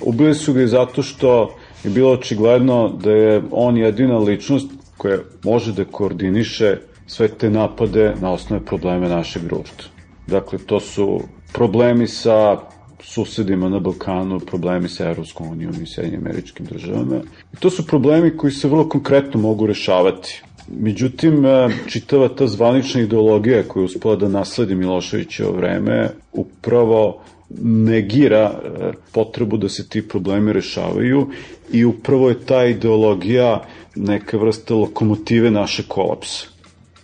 Ubili 0.01 0.35
su 0.35 0.53
ga 0.53 0.61
i 0.61 0.67
zato 0.67 1.03
što 1.03 1.55
je 1.83 1.89
bilo 1.89 2.11
očigledno 2.11 2.89
da 3.03 3.11
je 3.11 3.41
on 3.51 3.77
jedina 3.77 4.17
ličnost 4.17 4.71
koja 4.97 5.17
može 5.43 5.73
da 5.73 5.85
koordiniše 5.85 6.77
sve 7.07 7.27
te 7.27 7.49
napade 7.49 8.13
na 8.21 8.31
osnove 8.31 8.65
probleme 8.65 9.09
našeg 9.09 9.43
društva. 9.43 9.91
Dakle, 10.27 10.59
to 10.59 10.79
su 10.79 11.21
problemi 11.53 12.07
sa 12.07 12.57
susedima 13.03 13.69
na 13.69 13.79
Balkanu, 13.79 14.39
problemi 14.39 14.89
sa 14.89 15.09
Evropskom 15.09 15.47
unijom 15.49 15.73
i 15.83 15.87
Sjedinjim 15.87 16.25
američkim 16.25 16.65
državama. 16.65 17.21
I 17.53 17.57
to 17.59 17.69
su 17.69 17.87
problemi 17.87 18.37
koji 18.37 18.51
se 18.51 18.67
vrlo 18.67 18.89
konkretno 18.89 19.39
mogu 19.41 19.67
rešavati. 19.67 20.43
Međutim, 20.67 21.45
e, 21.45 21.69
čitava 21.87 22.27
ta 22.27 22.47
zvanična 22.47 23.01
ideologija 23.01 23.63
koja 23.67 23.81
je 23.81 23.85
uspela 23.85 24.15
da 24.15 24.27
nasledi 24.27 24.75
Miloševićevo 24.75 25.51
vreme 25.51 26.09
upravo 26.33 27.21
negira 27.61 28.51
e, 28.53 28.91
potrebu 29.11 29.57
da 29.57 29.69
se 29.69 29.89
ti 29.89 30.07
problemi 30.07 30.53
rešavaju 30.53 31.27
i 31.71 31.85
upravo 31.85 32.29
je 32.29 32.45
ta 32.45 32.65
ideologija 32.65 33.63
neka 33.95 34.37
vrsta 34.37 34.75
lokomotive 34.75 35.51
naše 35.51 35.83
kolapsa. 35.87 36.47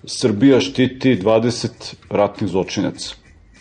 Srbija 0.05 0.59
štiti 0.59 1.15
20 1.15 1.95
ratnih 2.09 2.49
zločinaca. 2.49 3.15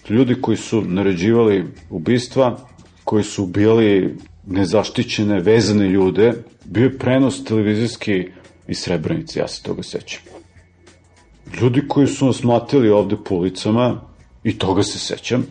Ljudi 0.08 0.34
koji 0.40 0.56
su 0.56 0.82
naređivali 0.82 1.64
ubistva, 1.90 2.58
koji 3.04 3.24
su 3.24 3.46
bili 3.46 4.16
nezaštićene, 4.46 5.40
vezane 5.40 5.88
ljude, 5.88 6.32
bio 6.64 6.84
je 6.84 6.98
prenos 6.98 7.44
televizijski 7.44 8.24
iz 8.70 8.78
Srebrenice, 8.78 9.40
ja 9.40 9.48
se 9.48 9.62
toga 9.62 9.82
sećam. 9.82 10.22
Ljudi 11.60 11.82
koji 11.88 12.06
su 12.06 12.26
nas 12.26 12.42
matili 12.42 12.90
ovde 12.90 13.16
po 13.24 13.34
ulicama, 13.34 14.00
i 14.44 14.58
toga 14.58 14.82
se 14.82 14.98
sećam, 14.98 15.46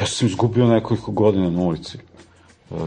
ja 0.00 0.06
sam 0.06 0.28
izgubio 0.28 0.66
nekoliko 0.66 1.12
godina 1.12 1.50
na 1.50 1.60
ulici 1.60 1.98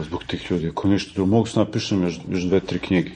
zbog 0.02 0.24
tih 0.24 0.50
ljudi. 0.50 0.68
Ako 0.68 0.88
ništa 0.88 1.12
drugo, 1.14 1.30
mogu 1.30 1.46
se 1.46 1.58
napišem 1.58 2.02
još, 2.02 2.20
još 2.28 2.42
dve, 2.42 2.60
tri 2.60 2.78
knjige. 2.78 3.10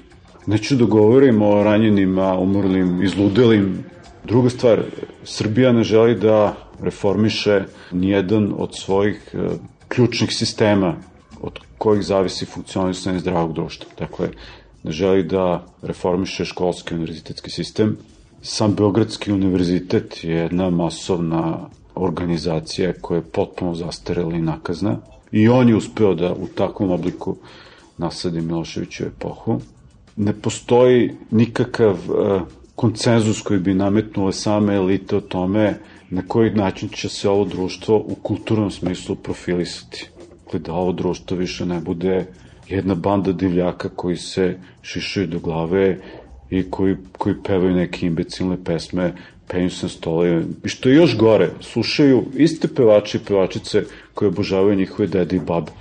Neću 0.46 0.76
da 0.76 0.84
govorim 0.84 1.42
o 1.42 1.62
ranjenima, 1.62 2.38
umrlim, 2.38 3.02
izludelim. 3.02 3.84
Druga 4.24 4.50
stvar, 4.50 4.82
Srbija 5.24 5.72
ne 5.72 5.82
želi 5.82 6.14
da 6.14 6.56
reformiše 6.80 7.64
nijedan 7.92 8.54
od 8.58 8.76
svojih 8.76 9.34
e, 9.34 9.38
ključnih 9.88 10.30
sistema 10.32 10.96
od 11.40 11.58
kojih 11.78 12.02
zavisi 12.02 12.46
funkcionisanje 12.46 13.18
zdravog 13.18 13.52
društva. 13.52 13.90
Dakle, 13.98 14.28
želi 14.84 15.22
da 15.22 15.66
reformiše 15.82 16.44
školski 16.44 16.94
univerzitetski 16.94 17.50
sistem. 17.50 17.96
Sam 18.42 18.74
Beogradski 18.74 19.32
univerzitet 19.32 20.24
je 20.24 20.34
jedna 20.34 20.70
masovna 20.70 21.68
organizacija 21.94 22.92
koja 23.00 23.16
je 23.16 23.30
potpuno 23.32 23.74
zastarela 23.74 24.34
i 24.34 24.40
nakazna 24.40 24.96
i 25.32 25.48
on 25.48 25.68
je 25.68 25.76
uspeo 25.76 26.14
da 26.14 26.32
u 26.32 26.46
takvom 26.46 26.90
obliku 26.90 27.36
nasadi 27.98 28.40
Miloševiću 28.40 29.04
epohu. 29.04 29.60
Ne 30.16 30.32
postoji 30.32 31.10
nikakav 31.30 31.90
uh, 31.94 32.42
koncenzus 32.74 33.42
koji 33.42 33.60
bi 33.60 33.74
nametnule 33.74 34.32
same 34.32 34.74
elite 34.74 35.16
o 35.16 35.20
tome 35.20 35.78
na 36.10 36.22
koji 36.28 36.50
način 36.50 36.88
će 36.88 37.08
se 37.08 37.28
ovo 37.28 37.44
društvo 37.44 37.96
u 37.96 38.14
kulturnom 38.14 38.70
smislu 38.70 39.16
profilisati. 39.16 40.10
Dakle, 40.44 40.60
da 40.60 40.72
ovo 40.72 40.92
društvo 40.92 41.36
više 41.36 41.66
ne 41.66 41.80
bude 41.80 42.26
jedna 42.74 42.94
banda 42.94 43.32
divljaka 43.32 43.88
koji 43.88 44.16
se 44.16 44.56
šišaju 44.82 45.26
do 45.26 45.38
glave 45.38 45.98
i 46.50 46.70
koji, 46.70 46.96
koji 47.18 47.34
pevaju 47.44 47.74
neke 47.74 48.06
imbecilne 48.06 48.56
pesme, 48.64 49.12
penju 49.48 49.70
se 49.70 49.86
na 49.86 49.90
stole. 49.90 50.42
I 50.64 50.68
što 50.68 50.88
je 50.88 50.96
još 50.96 51.16
gore, 51.16 51.50
slušaju 51.60 52.24
iste 52.34 52.68
pevače 52.68 53.18
i 53.18 53.24
pevačice 53.26 53.84
koje 54.14 54.28
obožavaju 54.28 54.76
njihove 54.76 55.08
dede 55.08 55.36
i 55.36 55.40
babe. 55.40 55.72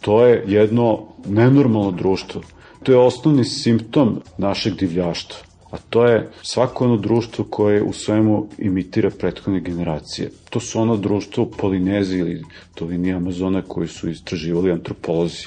To 0.00 0.26
je 0.26 0.44
jedno 0.46 1.06
nenormalno 1.26 1.90
društvo. 1.90 2.42
To 2.82 2.92
je 2.92 2.98
osnovni 2.98 3.44
simptom 3.44 4.20
našeg 4.38 4.74
divljaštva. 4.74 5.46
A 5.70 5.76
to 5.90 6.06
je 6.06 6.28
svako 6.42 6.84
ono 6.84 6.96
društvo 6.96 7.44
koje 7.50 7.82
u 7.82 7.92
svemu 7.92 8.48
imitira 8.58 9.10
prethodne 9.10 9.60
generacije. 9.60 10.30
To 10.50 10.60
su 10.60 10.80
ono 10.80 10.96
društvo 10.96 11.44
u 11.44 11.50
Polineziji 11.50 12.20
ili 12.20 12.44
dolini 12.78 13.14
Amazona 13.14 13.62
koji 13.62 13.88
su 13.88 14.10
istraživali 14.10 14.72
antropolozi. 14.72 15.46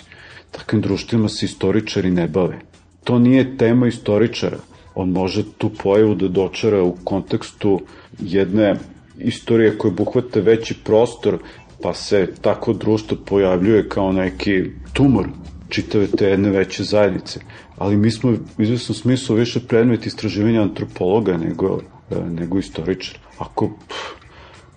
Takvim 0.51 0.81
društvima 0.81 1.29
se 1.29 1.45
istoričari 1.45 2.11
ne 2.11 2.27
bave. 2.27 2.59
To 3.03 3.19
nije 3.19 3.57
tema 3.57 3.87
istoričara. 3.87 4.57
On 4.95 5.09
može 5.09 5.43
tu 5.57 5.69
pojavu 5.69 6.15
da 6.15 6.27
dočara 6.27 6.83
u 6.83 6.95
kontekstu 7.03 7.81
jedne 8.19 8.75
istorije 9.17 9.77
koja 9.77 9.93
buhvata 9.93 10.39
veći 10.39 10.75
prostor, 10.83 11.37
pa 11.81 11.93
se 11.93 12.27
tako 12.41 12.73
društvo 12.73 13.17
pojavljuje 13.25 13.89
kao 13.89 14.11
neki 14.11 14.63
tumor 14.93 15.27
čitave 15.69 16.07
te 16.07 16.25
jedne 16.25 16.49
veće 16.49 16.83
zajednice. 16.83 17.39
Ali 17.77 17.97
mi 17.97 18.11
smo 18.11 18.31
u 18.57 18.61
izvesnom 18.61 18.95
smislu 18.95 19.35
više 19.35 19.59
predmet 19.59 20.05
istraživanja 20.05 20.61
antropologa 20.61 21.37
nego, 21.37 21.81
nego 22.29 22.59
istoričar. 22.59 23.19
Ako 23.37 23.67
pff, 23.87 23.97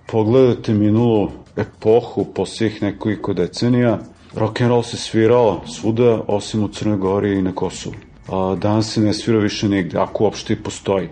pogledate 0.07 0.75
minulu 0.75 1.31
epohu 1.57 2.25
posljednjih 2.35 2.83
nekoliko 2.83 3.33
decenija, 3.33 3.99
rock 4.35 4.61
and 4.61 4.71
roll 4.71 4.83
se 4.83 4.97
svirao 4.97 5.61
svuda 5.67 6.21
osim 6.27 6.65
u 6.65 6.69
Crnoj 6.69 6.97
Gori 6.97 7.39
i 7.39 7.43
na 7.43 7.53
Kosovu. 7.53 7.95
A 8.29 8.57
danas 8.61 8.93
se 8.93 9.01
ne 9.01 9.13
svira 9.15 9.39
više 9.39 9.69
nigde, 9.69 9.99
ako 9.99 10.25
uopšte 10.25 10.53
i 10.53 10.63
postoji. 10.63 11.09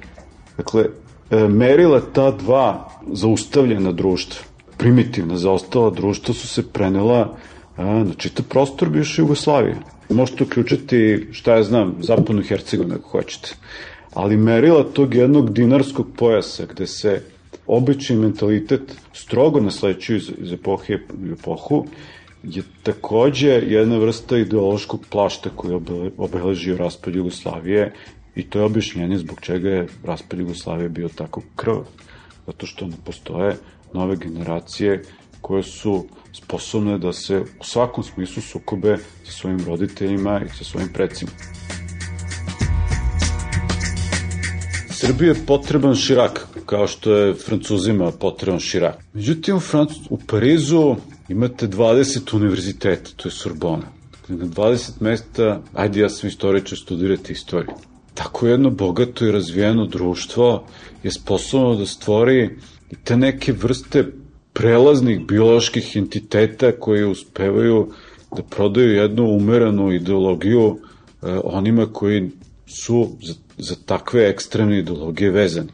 Dakle, 0.57 0.85
e, 1.31 1.49
merila 1.49 2.01
ta 2.13 2.31
dva 2.31 2.89
zaustavljena 3.13 3.93
društva, 3.93 4.45
primitivna 4.77 5.37
zaostala 5.37 5.91
društva 5.91 6.35
su 6.35 6.49
se 6.49 6.73
prenela 6.73 7.37
a, 7.77 7.85
na 7.85 8.15
čitav 8.17 8.45
prostor 8.49 8.89
bivše 8.89 9.23
Jugoslavije. 9.23 9.77
Možete 10.09 10.45
uključiti, 10.45 11.29
šta 11.33 11.57
ja 11.57 11.63
znam, 11.63 11.95
zapadnu 12.01 12.43
Hercegovinu 12.43 12.95
ako 12.95 13.09
hoćete. 13.09 13.55
Ali 14.15 14.37
merila 14.37 14.85
tog 14.85 15.15
jednog 15.15 15.53
dinarskog 15.53 16.07
pojasa 16.17 16.67
gde 16.67 16.87
se 16.87 17.23
obični 17.67 18.17
mentalitet 18.17 18.97
strogo 19.13 19.61
nasleđuju 19.61 20.17
iz, 20.17 20.31
iz 20.39 20.53
epohe 20.53 20.95
u 20.95 21.33
epohu 21.33 21.87
je 22.43 22.63
takođe 22.83 23.49
jedna 23.49 23.99
vrsta 23.99 24.39
ideološkog 24.39 25.07
plašta 25.11 25.51
koji 25.57 25.73
je 25.73 26.11
obeležio 26.17 26.77
raspad 26.77 27.15
Jugoslavije 27.15 27.93
i 28.35 28.43
to 28.43 28.59
je 28.59 28.65
objašnjenje 28.65 29.19
zbog 29.19 29.41
čega 29.41 29.69
je 29.69 29.89
raspad 30.05 30.39
Jugoslavije 30.39 30.89
bio 30.89 31.09
tako 31.09 31.43
krv. 31.57 31.77
Zato 32.47 32.67
što 32.67 32.87
ne 32.87 32.97
postoje 33.05 33.57
nove 33.93 34.17
generacije 34.17 35.03
koje 35.41 35.63
su 35.63 36.07
sposobne 36.33 36.99
da 36.99 37.13
se 37.13 37.41
u 37.61 37.65
svakom 37.65 38.05
smislu 38.05 38.43
sukobe 38.43 38.97
sa 39.25 39.33
svojim 39.33 39.65
roditeljima 39.67 40.41
i 40.41 40.49
sa 40.49 40.65
svojim 40.65 40.89
predcima. 40.93 41.31
Srbiji 44.91 45.29
je 45.29 45.47
potreban 45.47 45.95
širak, 45.95 46.49
kao 46.67 46.87
što 46.87 47.15
je 47.15 47.35
Francuzima 47.35 48.11
potreban 48.11 48.61
širak. 48.61 49.05
Međutim, 49.13 49.57
u, 49.57 49.61
Francu, 49.61 50.01
u 50.11 50.19
Parizu 50.27 50.97
imate 51.31 51.69
20 51.69 52.37
univerziteta, 52.37 53.11
to 53.17 53.29
je 53.29 53.33
Sorbona. 53.33 53.87
Dakle, 54.13 54.37
na 54.37 54.47
20 54.47 54.91
mesta, 55.01 55.63
ajde 55.75 56.01
ja 56.01 56.09
sam 56.09 56.29
istoričar, 56.29 56.79
studirati 56.79 57.33
istoriju. 57.33 57.75
Tako 58.15 58.47
jedno 58.47 58.71
bogato 58.71 59.27
i 59.27 59.33
razvijeno 59.33 59.87
društvo 59.87 60.67
je 61.03 61.11
sposobno 61.11 61.75
da 61.75 61.87
stvori 61.87 62.51
i 62.91 62.97
te 63.05 63.17
neke 63.17 63.53
vrste 63.53 64.05
prelaznih 64.53 65.21
bioloških 65.27 65.97
entiteta 65.97 66.73
koji 66.73 67.05
uspevaju 67.05 67.93
da 68.37 68.43
prodaju 68.43 68.95
jednu 68.95 69.25
umerenu 69.25 69.93
ideologiju 69.93 70.79
eh, 71.23 71.27
onima 71.45 71.87
koji 71.93 72.31
su 72.67 73.09
za, 73.23 73.35
za 73.59 73.77
takve 73.87 74.29
ekstremne 74.29 74.79
ideologije 74.79 75.31
vezani. 75.31 75.73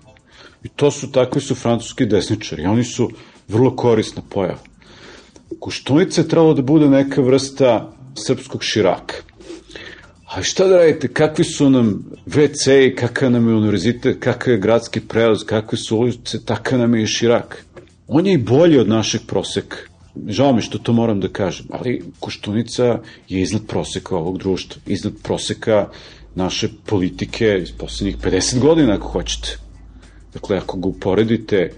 I 0.63 0.69
to 0.69 0.91
su 0.91 1.13
takvi 1.13 1.41
su 1.41 1.55
francuski 1.55 2.07
desničari. 2.07 2.67
Oni 2.67 2.85
su 2.85 3.11
vrlo 3.49 3.77
korisna 3.77 4.23
pojava. 4.29 4.76
Koštunica 5.59 6.21
je 6.21 6.29
trebalo 6.29 6.55
da 6.55 6.63
bude 6.63 6.89
neka 6.89 7.23
vrsta 7.23 7.93
srpskog 8.15 8.63
širaka. 8.63 9.15
A 10.35 10.43
šta 10.43 10.67
da 10.67 10.77
radite, 10.77 11.09
kakvi 11.09 11.45
su 11.45 11.71
nam 11.71 12.05
WC 12.27 12.95
kakav 12.95 13.31
nam 13.31 13.49
je 13.49 13.55
univerzitet, 13.55 14.17
kakav 14.21 14.53
je 14.53 14.59
gradski 14.59 15.01
prevoz, 15.01 15.45
kakve 15.45 15.79
su 15.79 15.97
ulice, 15.97 16.45
takav 16.45 16.79
nam 16.79 16.95
je 16.95 17.03
i 17.03 17.07
širak. 17.07 17.65
On 18.09 18.27
je 18.27 18.33
i 18.33 18.39
bolji 18.39 18.79
od 18.79 18.89
našeg 18.89 19.21
proseka. 19.27 19.77
Žao 20.29 20.53
mi 20.53 20.63
što 20.63 20.79
to 20.79 20.93
moram 20.93 21.21
da 21.21 21.29
kažem, 21.29 21.67
ali 21.71 22.03
Koštunica 22.21 22.85
je 23.29 23.43
iznad 23.43 23.63
proseka 23.67 24.17
ovog 24.17 24.39
društva, 24.39 24.83
iznad 24.87 25.13
proseka 25.23 25.89
naše 26.35 26.69
politike 26.87 27.59
iz 27.63 27.73
poslednjih 27.73 28.19
50 28.19 28.59
godina, 28.59 28.95
ako 28.95 29.09
hoćete. 29.09 29.59
Dakle, 30.35 30.57
ako 30.57 30.79
ga 30.79 30.89
uporedite 30.89 31.73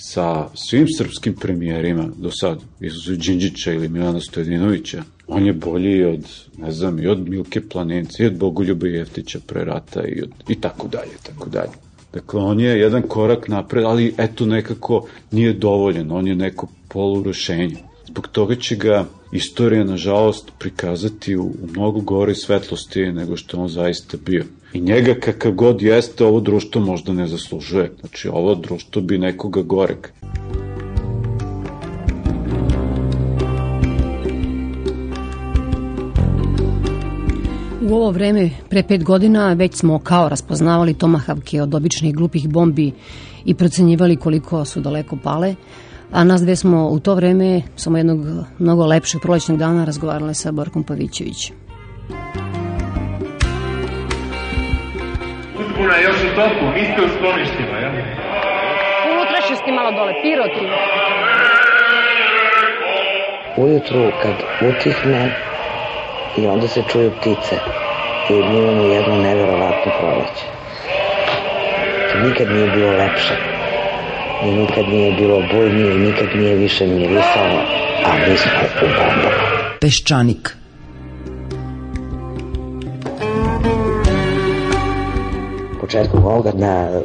sa 0.00 0.48
svim 0.54 0.86
srpskim 0.98 1.34
premijerima 1.34 2.08
do 2.16 2.30
sad, 2.30 2.60
izuzu 2.80 3.16
Đinđića 3.16 3.72
ili 3.72 3.88
Milana 3.88 4.20
Stojedinovića, 4.20 5.02
on 5.26 5.46
je 5.46 5.52
bolji 5.52 6.04
od, 6.04 6.26
ne 6.58 6.72
znam, 6.72 6.98
i 6.98 7.06
od 7.06 7.28
Milke 7.28 7.60
Planince, 7.68 8.22
i 8.22 8.26
od 8.26 8.36
Bogoljuba 8.36 8.86
Jeftića 8.86 9.38
pre 9.46 9.64
rata 9.64 10.02
i, 10.06 10.22
od, 10.22 10.30
i 10.48 10.60
tako 10.60 10.88
dalje, 10.88 11.12
tako 11.22 11.48
dalje. 11.48 11.72
Dakle, 12.12 12.40
on 12.40 12.60
je 12.60 12.80
jedan 12.80 13.02
korak 13.02 13.48
napred, 13.48 13.84
ali 13.84 14.14
eto 14.18 14.46
nekako 14.46 15.06
nije 15.30 15.52
dovoljen, 15.52 16.12
on 16.12 16.26
je 16.26 16.34
neko 16.34 16.68
polurušenje. 16.88 17.76
Zbog 18.06 18.28
toga 18.28 18.54
će 18.54 18.76
ga 18.76 19.04
istorija, 19.32 19.84
nažalost, 19.84 20.52
prikazati 20.58 21.36
u, 21.36 21.42
u 21.42 21.66
mnogo 21.70 22.00
gore 22.00 22.34
svetlosti 22.34 23.12
nego 23.12 23.36
što 23.36 23.60
on 23.60 23.68
zaista 23.68 24.16
bio. 24.26 24.44
I 24.72 24.80
njega 24.80 25.14
kakav 25.14 25.52
god 25.52 25.82
jeste, 25.82 26.24
ovo 26.24 26.40
društvo 26.40 26.80
možda 26.80 27.12
ne 27.12 27.26
zaslužuje. 27.26 27.92
Znači, 28.00 28.28
ovo 28.28 28.54
društvo 28.54 29.02
bi 29.02 29.18
nekoga 29.18 29.62
goreg. 29.62 29.98
U 37.88 37.94
ovo 37.94 38.10
vreme, 38.10 38.50
pre 38.70 38.82
pet 38.82 39.04
godina, 39.04 39.52
već 39.52 39.74
smo 39.74 39.98
kao 39.98 40.28
raspoznavali 40.28 40.94
tomahavke 40.94 41.62
od 41.62 41.74
običnih 41.74 42.14
glupih 42.14 42.48
bombi 42.48 42.92
i 43.44 43.54
procenjivali 43.54 44.16
koliko 44.16 44.64
su 44.64 44.80
daleko 44.80 45.16
pale, 45.22 45.54
a 46.12 46.24
nas 46.24 46.40
dve 46.40 46.56
smo 46.56 46.88
u 46.88 47.00
to 47.00 47.14
vreme, 47.14 47.62
samo 47.76 47.96
jednog 47.96 48.26
mnogo 48.58 48.86
lepšeg 48.86 49.20
prolećnog 49.20 49.58
dana, 49.58 49.84
razgovarale 49.84 50.34
sa 50.34 50.52
Borkom 50.52 50.82
Pavićevićem. 50.84 51.67
Uzbuna 55.88 56.00
je 56.00 56.04
još 56.04 56.32
u 56.32 56.34
toku, 56.34 56.64
vi 56.74 56.84
ste 56.84 57.02
u 57.02 57.08
skloništima, 57.16 57.78
ja? 57.78 57.90
Unutrašnjosti 59.12 59.72
malo 59.72 59.90
dole, 59.92 60.12
piroti. 60.22 60.64
Ujutru 63.56 64.12
kad 64.22 64.34
utihne 64.70 65.30
i 66.38 66.46
onda 66.46 66.68
se 66.68 66.82
čuju 66.92 67.10
ptice 67.20 67.56
i 68.30 68.32
mi 68.32 68.58
imamo 68.58 68.84
jedno 68.94 69.16
neverovatno 69.16 69.92
proleće. 70.00 70.44
To 72.12 72.18
nikad 72.28 72.50
nije 72.50 72.68
bilo 72.70 72.92
lepše 72.92 73.34
i 74.46 74.50
nikad 74.50 74.88
nije 74.88 75.12
bilo 75.12 75.42
bujnije 75.52 75.94
i 75.94 75.98
nikad 75.98 76.28
nije 76.34 76.54
više 76.54 76.86
mirisalo, 76.86 77.60
a 78.04 78.10
mi 78.30 78.36
smo 78.36 78.60
u 78.82 78.86
bombama. 78.86 79.42
Peščanik 79.80 80.56
početku 85.88 86.16
ovoga 86.16 86.52
na 86.54 87.00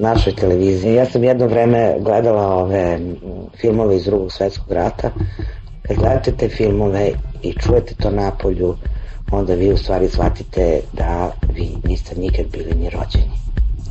našoj 0.00 0.34
televiziji. 0.36 0.94
Ja 0.94 1.06
sam 1.06 1.24
jedno 1.24 1.46
vreme 1.46 1.96
gledala 2.00 2.56
ove 2.56 2.98
filmove 3.60 3.96
iz 3.96 4.04
drugog 4.04 4.32
svetskog 4.32 4.72
rata. 4.72 5.10
Kad 5.82 5.96
gledate 5.96 6.32
te 6.32 6.48
filmove 6.48 7.10
i 7.42 7.52
čujete 7.52 7.94
to 7.94 8.10
napolju, 8.10 8.76
onda 9.30 9.54
vi 9.54 9.72
u 9.72 9.76
stvari 9.76 10.08
shvatite 10.08 10.80
da 10.92 11.32
vi 11.54 11.68
niste 11.84 12.16
nikad 12.16 12.46
bili 12.52 12.74
ni 12.74 12.90
rođeni. 12.90 13.34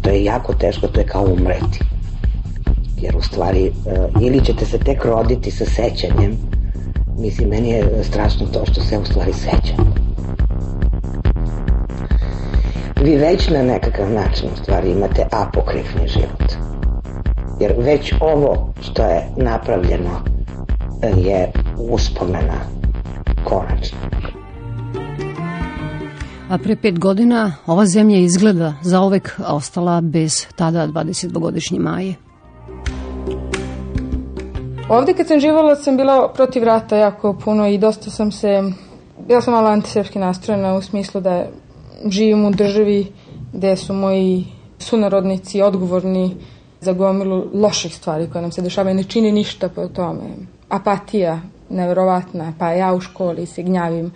To 0.02 0.10
je 0.10 0.24
jako 0.24 0.54
teško, 0.54 0.88
to 0.88 1.00
je 1.00 1.06
kao 1.06 1.24
umreti. 1.24 1.80
Jer 3.02 3.18
u 3.18 3.22
stvari, 3.22 3.72
ili 4.22 4.46
ćete 4.46 4.66
se 4.66 4.78
tek 4.78 5.06
roditi 5.06 5.52
sa 5.52 5.66
sećanjem, 5.66 6.38
mislim, 7.18 7.50
meni 7.50 7.70
je 7.70 8.04
strašno 8.04 8.46
to 8.54 8.66
što 8.66 8.82
se 8.82 8.98
u 8.98 9.06
stvari 9.06 9.34
sećam 9.34 10.13
vi 13.04 13.16
već 13.16 13.50
na 13.50 13.64
nekakav 13.64 14.12
način 14.12 14.50
u 14.54 14.64
stvari 14.64 14.92
imate 14.92 15.28
apokrifni 15.32 16.08
život. 16.08 16.54
Jer 17.62 17.74
već 17.78 18.14
ovo 18.20 18.74
što 18.82 19.04
je 19.04 19.28
napravljeno 19.38 20.22
je 21.18 21.52
uspomena 21.90 22.60
konačno. 23.46 23.98
A 26.50 26.58
pre 26.58 26.76
pet 26.76 27.00
godina 27.00 27.54
ova 27.66 27.86
zemlja 27.86 28.18
izgleda 28.18 28.74
za 28.82 29.02
ovek 29.02 29.40
ostala 29.48 30.02
bez 30.02 30.34
tada 30.56 30.88
22-godišnje 30.88 31.80
Maje. 31.80 32.16
Ovde 34.90 35.14
kad 35.14 35.28
sam 35.28 35.40
živala 35.40 35.76
sam 35.76 35.98
bila 35.98 36.32
protiv 36.36 36.64
rata 36.64 36.98
jako 36.98 37.34
puno 37.34 37.68
i 37.68 37.78
dosta 37.78 38.10
sam 38.10 38.32
se, 38.32 38.48
ja 39.30 39.42
sam 39.42 39.54
malo 39.54 39.68
antisepski 39.68 40.20
nastrojena 40.20 40.76
u 40.76 40.82
smislu 40.82 41.22
da 41.22 41.46
živim 42.10 42.46
u 42.46 42.52
državi 42.52 43.08
gde 43.54 43.76
su 43.76 43.94
moji 43.94 44.46
sunarodnici 44.80 45.62
odgovorni 45.62 46.36
za 46.82 46.94
gomilu 46.94 47.46
loših 47.54 47.96
stvari 47.96 48.30
koje 48.32 48.42
nam 48.42 48.52
se 48.52 48.62
dešavaju, 48.62 48.96
ne 48.96 49.04
čini 49.04 49.32
ništa 49.32 49.70
po 49.70 49.88
tome. 49.88 50.22
Apatija, 50.70 51.42
neverovatna, 51.70 52.54
pa 52.60 52.72
ja 52.72 52.94
u 52.94 53.02
školi 53.02 53.46
se 53.46 53.64
gnjavim. 53.64 54.12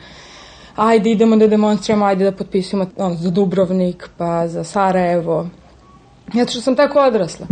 Ajde 0.75 1.11
idemo 1.11 1.35
da 1.35 1.47
demonstriramo, 1.47 2.05
ajde 2.05 2.25
da 2.25 2.31
potpisujemo 2.31 2.89
on, 2.97 3.15
za 3.15 3.31
Dubrovnik, 3.31 4.09
pa 4.17 4.47
za 4.47 4.63
Sarajevo. 4.63 5.47
Zato 6.33 6.51
što 6.51 6.61
sam 6.61 6.75
tako 6.75 6.99
odrasla. 6.99 7.47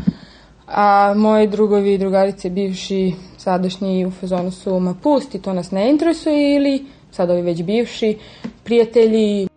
A 0.67 1.13
moji 1.17 1.47
drugovi 1.47 1.93
i 1.93 1.97
drugarice, 1.97 2.49
bivši, 2.49 3.13
sadašnji 3.37 4.05
u 4.05 4.11
fazonu 4.11 4.51
su, 4.51 4.79
ma 4.79 4.93
pusti, 4.93 5.41
to 5.41 5.53
nas 5.53 5.71
ne 5.71 5.89
interesuje 5.89 6.55
ili, 6.55 6.85
sad 7.11 7.29
ovi 7.29 7.41
već 7.41 7.63
bivši, 7.63 8.17
prijatelji, 8.63 9.47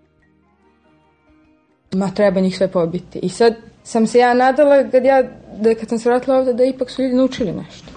ma 1.92 2.10
treba 2.14 2.40
njih 2.40 2.56
sve 2.56 2.68
pobiti. 2.68 3.18
I 3.18 3.28
sad 3.28 3.54
sam 3.84 4.06
se 4.06 4.18
ja 4.18 4.34
nadala 4.34 4.90
kad, 4.90 5.04
ja, 5.04 5.22
da 5.56 5.74
kad 5.74 5.88
sam 5.88 5.98
se 5.98 6.08
vratila 6.08 6.36
ovde 6.36 6.52
da 6.52 6.64
ipak 6.64 6.90
su 6.90 7.02
ljudi 7.02 7.14
naučili 7.14 7.52
nešto. 7.52 7.88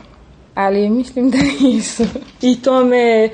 Ali 0.56 0.90
mislim 0.90 1.30
da 1.30 1.38
nisu. 1.62 2.04
I 2.42 2.62
to 2.62 2.86
me, 2.86 3.30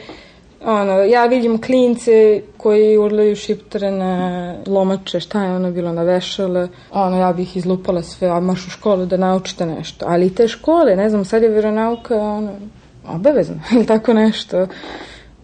ono, 0.65 0.91
ja 0.91 1.25
vidim 1.25 1.61
klince 1.61 2.41
koji 2.57 2.97
urlaju 2.97 3.35
šiptare 3.35 3.91
na 3.91 4.55
lomače, 4.67 5.19
šta 5.19 5.43
je 5.43 5.55
ono 5.55 5.71
bilo 5.71 5.91
na 5.91 6.03
vešale, 6.03 6.67
ono, 6.91 7.17
ja 7.17 7.33
bih 7.33 7.57
izlupala 7.57 8.03
sve, 8.03 8.27
a 8.27 8.39
maš 8.39 8.67
u 8.67 8.69
školu 8.69 9.05
da 9.05 9.17
naučite 9.17 9.65
nešto. 9.65 10.05
Ali 10.09 10.35
te 10.35 10.47
škole, 10.47 10.95
ne 10.95 11.09
znam, 11.09 11.25
sad 11.25 11.43
je 11.43 11.49
veronauka, 11.49 12.15
ono, 12.15 12.51
obavezno, 13.07 13.55
ili 13.73 13.85
tako 13.85 14.13
nešto. 14.13 14.67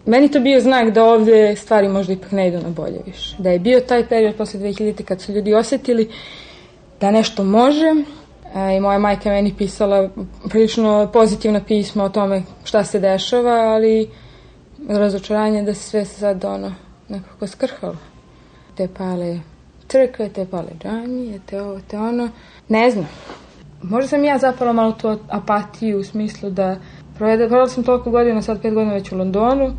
Meni 0.06 0.30
to 0.30 0.40
bio 0.40 0.60
znak 0.60 0.90
da 0.90 1.04
ovde 1.04 1.56
stvari 1.56 1.88
možda 1.88 2.12
ipak 2.12 2.32
ne 2.32 2.48
idu 2.48 2.58
na 2.58 2.68
bolje 2.68 3.00
više. 3.06 3.36
Da 3.38 3.50
je 3.50 3.58
bio 3.58 3.80
taj 3.80 4.08
period 4.08 4.34
posle 4.34 4.60
2000. 4.60 5.04
kad 5.04 5.20
su 5.20 5.32
ljudi 5.32 5.54
osetili 5.54 6.10
da 7.00 7.10
nešto 7.10 7.44
može 7.44 7.90
i 8.76 8.80
moja 8.80 8.98
majka 8.98 9.30
meni 9.30 9.54
pisala 9.58 10.10
prilično 10.48 11.10
pozitivna 11.12 11.60
pisma 11.60 12.04
o 12.04 12.08
tome 12.08 12.42
šta 12.64 12.84
se 12.84 13.00
dešava, 13.00 13.50
ali 13.50 14.10
razočaranje 14.88 15.62
da 15.62 15.74
se 15.74 15.82
sve 15.82 16.04
sad 16.04 16.44
ono 16.44 16.74
nekako 17.08 17.46
skrhalo. 17.46 17.96
Te 18.76 18.88
pale 18.88 19.40
crkve, 19.88 20.28
te 20.28 20.46
pale 20.46 20.70
džanije, 20.82 21.40
te 21.46 21.62
ovo, 21.62 21.80
te 21.88 21.98
ono. 21.98 22.28
Ne 22.68 22.90
znam. 22.90 23.08
Možda 23.82 24.08
sam 24.08 24.24
ja 24.24 24.38
zapala 24.38 24.72
malo 24.72 24.92
tu 24.92 25.18
apatiju 25.28 25.98
u 25.98 26.04
smislu 26.04 26.50
da 26.50 26.76
Provela 27.18 27.68
sam 27.68 27.84
toliko 27.84 28.10
godina, 28.10 28.42
sad 28.42 28.62
pet 28.62 28.74
godina 28.74 28.94
već 28.94 29.12
u 29.12 29.16
Londonu, 29.16 29.72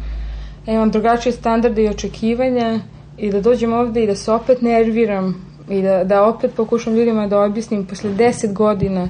ja 0.65 0.73
imam 0.73 0.91
drugačije 0.91 1.33
standarde 1.33 1.83
i 1.83 1.89
očekivanja 1.89 2.79
i 3.17 3.31
da 3.31 3.41
dođem 3.41 3.73
ovde 3.73 4.03
i 4.03 4.07
da 4.07 4.15
se 4.15 4.31
opet 4.31 4.61
nerviram 4.61 5.45
i 5.69 5.81
da, 5.81 6.03
da 6.03 6.23
opet 6.23 6.51
pokušam 6.55 6.95
ljudima 6.95 7.27
da 7.27 7.41
objasnim 7.41 7.85
posle 7.85 8.13
deset 8.13 8.53
godina 8.53 9.07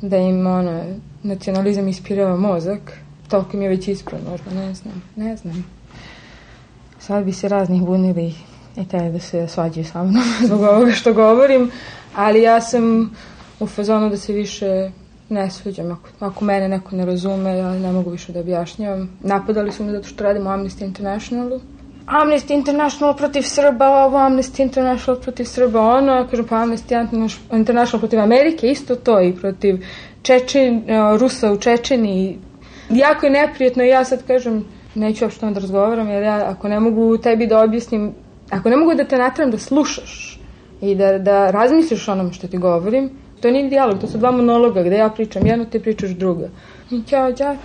da 0.00 0.16
im 0.16 0.46
ono, 0.46 0.84
nacionalizam 1.22 1.88
ispirava 1.88 2.36
mozak, 2.36 2.98
toliko 3.28 3.56
mi 3.56 3.64
je 3.64 3.68
već 3.68 3.88
ispravno, 3.88 4.30
možda 4.30 4.50
ne 4.50 4.74
znam, 4.74 5.02
ne 5.16 5.36
znam. 5.36 5.64
Sad 6.98 7.24
bi 7.24 7.32
se 7.32 7.48
raznih 7.48 7.82
bunili 7.82 8.34
i 8.76 8.84
taj 8.88 9.10
da 9.10 9.18
se 9.18 9.48
svađaju 9.48 9.84
sa 9.84 10.02
mnom 10.02 10.24
zbog 10.46 10.60
ovoga 10.60 10.92
što 10.92 11.12
govorim, 11.12 11.70
ali 12.14 12.42
ja 12.42 12.60
sam 12.60 13.10
u 13.60 13.66
fazonu 13.66 14.10
da 14.10 14.16
se 14.16 14.32
više 14.32 14.90
ne 15.28 15.50
sviđam. 15.50 15.92
Ako, 15.92 16.08
ako 16.26 16.44
mene 16.44 16.68
neko 16.68 16.96
ne 16.96 17.06
razume, 17.06 17.56
ja 17.56 17.72
ne 17.72 17.92
mogu 17.92 18.10
više 18.10 18.32
da 18.32 18.40
objašnjavam. 18.40 19.10
Napadali 19.22 19.72
su 19.72 19.84
me 19.84 19.92
zato 19.92 20.08
što 20.08 20.24
radim 20.24 20.46
u 20.46 20.50
Amnesty 20.50 20.84
Internationalu. 20.84 21.60
Amnesty 22.06 22.54
International 22.54 23.16
protiv 23.16 23.42
Srba, 23.42 23.88
ovo 23.88 24.18
Amnesty 24.18 24.62
International 24.62 25.20
protiv 25.20 25.44
Srba, 25.44 25.80
ono, 25.80 26.12
ja 26.12 26.26
kažem 26.26 26.46
pa 26.46 26.56
Amnesty 26.56 27.28
International 27.52 28.00
protiv 28.00 28.20
Amerike, 28.20 28.70
isto 28.70 28.96
to 28.96 29.20
i 29.20 29.32
protiv 29.32 29.86
Čečen, 30.22 30.82
Rusa 31.18 31.52
u 31.52 31.56
Čečeni. 31.56 32.38
Jako 32.90 33.26
je 33.26 33.32
neprijetno 33.32 33.84
i 33.84 33.88
ja 33.88 34.04
sad 34.04 34.26
kažem, 34.26 34.64
neću 34.94 35.24
uopšte 35.24 35.50
da 35.50 35.60
razgovaram, 35.60 36.08
jer 36.08 36.22
ja 36.22 36.44
ako 36.48 36.68
ne 36.68 36.80
mogu 36.80 37.18
tebi 37.18 37.46
da 37.46 37.62
objasnim, 37.62 38.12
ako 38.50 38.70
ne 38.70 38.76
mogu 38.76 38.94
da 38.94 39.04
te 39.04 39.18
natram 39.18 39.50
da 39.50 39.58
slušaš 39.58 40.40
i 40.80 40.94
da, 40.94 41.18
da 41.18 41.50
razmisliš 41.50 42.08
onom 42.08 42.32
što 42.32 42.48
ti 42.48 42.58
govorim, 42.58 43.10
To 43.44 43.50
nije 43.50 43.68
dijalog, 43.68 43.98
to 44.00 44.06
su 44.06 44.18
dva 44.18 44.30
monologa 44.30 44.82
gde 44.82 44.96
ja 44.96 45.08
pričam 45.08 45.46
jedno, 45.46 45.64
ti 45.64 45.80
pričaš 45.80 46.10
druga. 46.10 46.48
I 46.90 47.02
ćao, 47.02 47.32
džac. 47.32 47.58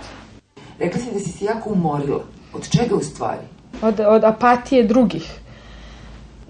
Rekla 0.78 1.00
si 1.00 1.12
da 1.12 1.18
si 1.20 1.30
se 1.30 1.44
jako 1.44 1.70
umorila. 1.70 2.24
Od 2.52 2.68
čega 2.70 2.94
u 2.94 3.00
stvari? 3.00 3.40
Od, 3.82 4.00
od 4.00 4.24
apatije 4.24 4.84
drugih. 4.84 5.40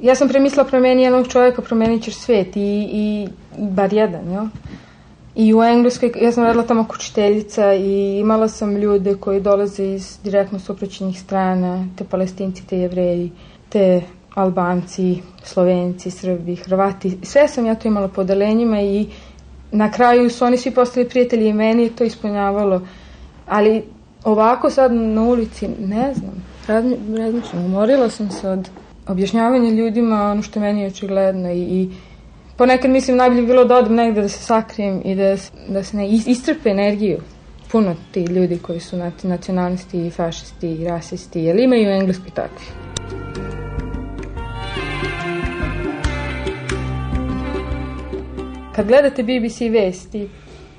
Ja 0.02 0.14
sam 0.14 0.28
premislila 0.28 0.64
promeni 0.64 1.02
jednog 1.02 1.28
čovjeka, 1.28 1.62
promenit 1.62 2.02
ćeš 2.02 2.14
svet 2.14 2.56
i, 2.56 2.60
i, 2.92 3.28
i 3.58 3.68
bar 3.68 3.92
jedan, 3.92 4.30
jel? 4.30 4.46
I 5.34 5.54
u 5.54 5.62
Engleskoj, 5.62 6.12
ja 6.20 6.32
sam 6.32 6.44
radila 6.44 6.66
tamo 6.66 6.84
kučiteljica 6.88 7.74
i 7.74 8.18
imala 8.18 8.48
sam 8.48 8.76
ljude 8.76 9.14
koji 9.14 9.40
dolaze 9.40 9.84
iz 9.84 10.18
direktno 10.24 10.58
suproćenih 10.58 11.20
strana, 11.20 11.86
te 11.98 12.04
palestinci, 12.04 12.66
te 12.66 12.78
jevreji, 12.78 13.32
te 13.68 14.02
Albanci, 14.34 15.22
Slovenci, 15.44 16.10
Srbi, 16.10 16.56
Hrvati, 16.56 17.18
sve 17.22 17.48
sam 17.48 17.66
ja 17.66 17.74
to 17.74 17.88
imala 17.88 18.08
po 18.08 18.20
odelenjima 18.20 18.80
i 18.80 19.06
na 19.72 19.90
kraju 19.90 20.30
su 20.30 20.44
oni 20.44 20.56
svi 20.56 20.70
postali 20.70 21.08
prijatelji 21.08 21.48
i 21.48 21.52
meni 21.52 21.82
je 21.82 21.96
to 21.96 22.04
ispunjavalo. 22.04 22.82
Ali 23.46 23.82
ovako 24.24 24.70
sad 24.70 24.92
na 24.92 25.22
ulici, 25.22 25.68
ne 25.68 26.14
znam, 26.14 26.44
razmišljam, 27.18 27.64
umorila 27.64 28.10
sam 28.10 28.30
se 28.30 28.48
od 28.48 28.68
objašnjavanja 29.08 29.70
ljudima 29.70 30.30
ono 30.30 30.42
što 30.42 30.60
meni 30.60 30.80
je 30.80 30.86
očigledno 30.86 31.50
i, 31.50 31.60
i 31.60 31.90
ponekad 32.56 32.90
mislim 32.90 33.16
najbolje 33.16 33.42
bilo 33.42 33.64
da 33.64 33.76
odem 33.76 33.94
negde 33.94 34.22
da 34.22 34.28
se 34.28 34.44
sakrijem 34.44 35.02
i 35.04 35.14
da, 35.14 35.36
da 35.68 35.84
se 35.84 35.96
ne 35.96 36.08
istrpe 36.08 36.70
energiju 36.70 37.18
puno 37.72 37.94
ti 38.12 38.24
ljudi 38.24 38.58
koji 38.58 38.80
su 38.80 38.96
nacionalisti 39.22 40.06
i 40.06 40.10
fašisti 40.10 40.68
i 40.68 40.84
rasisti, 40.84 41.40
jer 41.40 41.60
ima 41.60 41.76
i 41.76 41.86
u 41.86 41.90
Engleskoj 41.90 42.30
takvi. 42.30 42.66
Kad 48.80 48.88
gledate 48.88 49.22
BBC 49.22 49.60
vesti, 49.72 50.28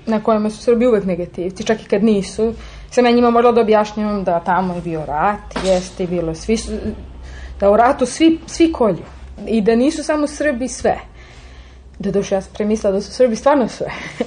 na 0.06 0.24
kojima 0.24 0.50
su 0.50 0.64
Srbi 0.64 0.88
uvek 0.88 1.06
negativci, 1.06 1.66
čak 1.66 1.82
i 1.82 1.88
kad 1.88 2.04
nisu, 2.04 2.54
sam 2.92 3.06
ja 3.06 3.12
njima 3.12 3.30
morala 3.30 3.54
da 3.54 3.62
objašnjavam 3.62 4.24
da 4.24 4.40
tamo 4.40 4.76
je 4.76 4.82
bio 4.82 5.06
rat, 5.06 5.66
jeste 5.66 6.08
bilo, 6.08 6.36
svi 6.36 6.58
su, 6.58 6.72
da 7.60 7.70
u 7.72 7.78
ratu 7.78 8.06
svi, 8.06 8.40
svi 8.48 8.72
kolju. 8.72 9.06
I 9.48 9.62
da 9.62 9.76
nisu 9.76 10.04
samo 10.04 10.28
Srbi 10.28 10.68
sve. 10.68 10.98
Da 12.00 12.12
došle, 12.12 12.38
ja 12.38 12.42
sam 12.42 12.54
premislila 12.54 12.92
da 12.92 13.02
su 13.02 13.12
Srbi 13.12 13.36
stvarno 13.36 13.68
sve. 13.68 13.88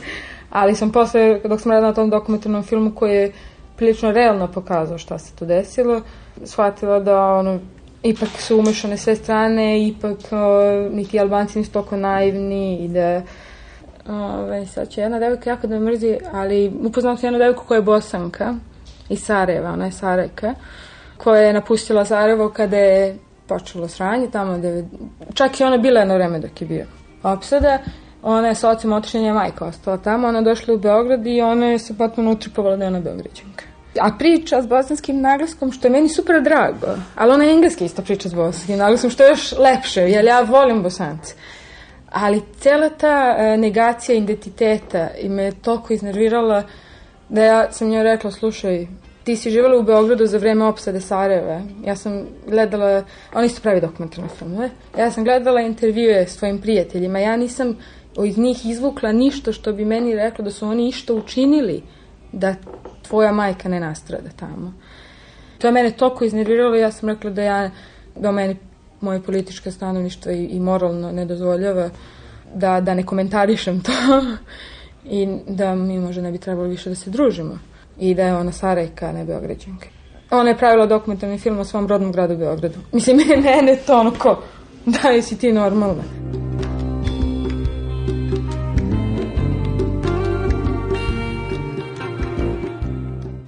Ali 0.50 0.74
sam 0.74 0.92
posle, 0.92 1.40
dok 1.44 1.60
sam 1.60 1.72
radila 1.72 1.88
na 1.88 1.94
tom 1.94 2.10
dokumentarnom 2.10 2.62
filmu 2.62 2.94
koji 2.94 3.14
je 3.14 3.32
prilično 3.76 4.12
realno 4.12 4.48
pokazao 4.48 4.98
šta 4.98 5.18
se 5.18 5.34
tu 5.34 5.46
desilo, 5.46 6.02
shvatila 6.44 7.00
da 7.00 7.26
ono, 7.26 7.58
ipak 8.02 8.28
su 8.28 8.58
umešane 8.58 8.96
sve 8.96 9.16
strane, 9.16 9.86
ipak 9.86 10.18
o, 10.32 10.62
niti 10.92 11.20
Albanci 11.20 11.58
nisu 11.58 11.72
toliko 11.72 11.96
naivni 11.96 12.78
i 12.84 12.88
da 12.88 13.22
Ove, 14.08 14.66
sad 14.66 14.88
će 14.88 15.00
jedna 15.00 15.18
devojka 15.18 15.50
jako 15.50 15.66
da 15.66 15.78
me 15.78 15.90
mrzi, 15.90 16.18
ali 16.32 16.72
upoznala 16.84 17.16
sam 17.16 17.26
jednu 17.26 17.38
devojku 17.38 17.64
koja 17.68 17.76
je 17.76 17.82
bosanka 17.82 18.54
iz 19.08 19.24
Sarajeva, 19.24 19.72
ona 19.72 19.84
je 19.84 19.92
Sarajka, 19.92 20.54
koja 21.16 21.40
je 21.40 21.52
napustila 21.52 22.04
Sarajevo 22.04 22.48
kada 22.48 22.76
je 22.76 23.18
počelo 23.46 23.88
sranje 23.88 24.30
tamo, 24.30 24.58
da 24.58 24.68
čak 25.34 25.60
i 25.60 25.64
ona 25.64 25.76
bila 25.76 26.00
jedno 26.00 26.14
vreme 26.14 26.38
dok 26.38 26.60
je 26.60 26.66
bio 26.66 26.86
opsada, 27.22 27.78
ona 28.22 28.48
je 28.48 28.54
sa 28.54 28.70
ocem 28.70 28.92
otišla, 28.92 29.20
nje 29.20 29.32
majka 29.32 29.64
ostala 29.64 29.96
tamo, 29.96 30.28
ona 30.28 30.38
je 30.38 30.44
došla 30.44 30.74
u 30.74 30.78
Beograd 30.78 31.26
i 31.26 31.40
ona 31.40 31.66
je 31.66 31.78
se 31.78 31.98
potpuno 31.98 32.30
utripovala 32.30 32.76
da 32.76 32.84
je 32.84 32.88
ona 32.88 33.00
Beograđanka. 33.00 33.64
A 34.00 34.10
priča 34.18 34.62
s 34.62 34.66
bosanskim 34.66 35.20
naglaskom, 35.20 35.72
što 35.72 35.86
je 35.86 35.92
meni 35.92 36.08
super 36.08 36.42
drago, 36.42 36.86
ali 37.16 37.32
ona 37.32 37.44
je 37.44 37.52
engleski 37.52 37.84
isto 37.84 38.02
priča 38.02 38.28
s 38.28 38.34
bosanskim 38.34 38.78
naglaskom, 38.78 39.10
što 39.10 39.22
je 39.22 39.28
još 39.28 39.52
lepše, 39.52 40.00
jer 40.00 40.24
ja 40.24 40.40
volim 40.40 40.82
bosance. 40.82 41.34
Ali 42.14 42.42
cela 42.60 42.88
ta 42.90 43.36
e, 43.38 43.56
negacija 43.56 44.16
identiteta 44.16 45.08
i 45.20 45.28
me 45.28 45.52
toliko 45.52 45.92
iznervirala 45.92 46.62
da 47.28 47.44
ja 47.44 47.72
sam 47.72 47.88
njoj 47.88 48.02
rekla, 48.02 48.30
slušaj, 48.30 48.86
ti 49.24 49.36
si 49.36 49.50
živjela 49.50 49.78
u 49.78 49.82
Beogradu 49.82 50.26
za 50.26 50.38
vreme 50.38 50.64
opsade 50.64 51.00
Sarajeva. 51.00 51.60
Ja 51.84 51.96
sam 51.96 52.26
gledala, 52.46 53.04
oni 53.34 53.46
isto 53.46 53.62
pravi 53.62 53.80
dokumentarne 53.80 54.28
filmove, 54.28 54.70
ja 54.98 55.10
sam 55.10 55.24
gledala 55.24 55.60
intervjue 55.60 56.26
s 56.26 56.36
tvojim 56.36 56.60
prijateljima, 56.60 57.18
ja 57.18 57.36
nisam 57.36 57.76
iz 58.24 58.38
njih 58.38 58.66
izvukla 58.66 59.12
ništa 59.12 59.52
što 59.52 59.72
bi 59.72 59.84
meni 59.84 60.14
reklo 60.14 60.44
da 60.44 60.50
su 60.50 60.66
oni 60.66 60.88
išto 60.88 61.14
učinili 61.14 61.82
da 62.32 62.54
tvoja 63.08 63.32
majka 63.32 63.68
ne 63.68 63.80
nastrada 63.80 64.30
tamo. 64.36 64.72
To 65.58 65.66
je 65.66 65.72
mene 65.72 65.90
toliko 65.90 66.24
iznerviralo, 66.24 66.76
ja 66.76 66.90
sam 66.92 67.08
rekla 67.08 67.30
da 67.30 67.42
ja, 67.42 67.70
da 68.16 68.32
meni 68.32 68.56
moje 69.04 69.22
političke 69.22 69.70
stanovništvo 69.70 70.32
i, 70.32 70.44
i 70.44 70.60
moralno 70.60 71.12
ne 71.12 71.24
dozvoljava 71.24 71.90
da, 72.54 72.80
da 72.80 72.94
ne 72.94 73.06
komentarišem 73.06 73.80
to 73.80 73.92
i 75.18 75.28
da 75.48 75.74
mi 75.74 75.98
možda 75.98 76.22
ne 76.22 76.32
bi 76.32 76.38
trebalo 76.38 76.68
više 76.68 76.90
da 76.90 76.96
se 76.96 77.10
družimo 77.10 77.58
i 77.98 78.14
da 78.14 78.22
je 78.22 78.36
ona 78.36 78.52
Sarajka, 78.52 79.12
ne 79.12 79.24
Beograđanka. 79.24 79.86
Ona 80.30 80.50
je 80.50 80.58
pravila 80.58 80.86
dokumentarni 80.86 81.38
film 81.38 81.58
o 81.58 81.64
svom 81.64 81.86
rodnom 81.86 82.12
gradu 82.12 82.36
Beogradu. 82.36 82.78
Mislim, 82.92 83.16
mene 83.16 83.76
to 83.86 84.00
ono 84.00 84.10
ko, 84.18 84.42
da 85.02 85.10
li 85.10 85.22
si 85.22 85.38
ti 85.38 85.52
normalna? 85.52 86.02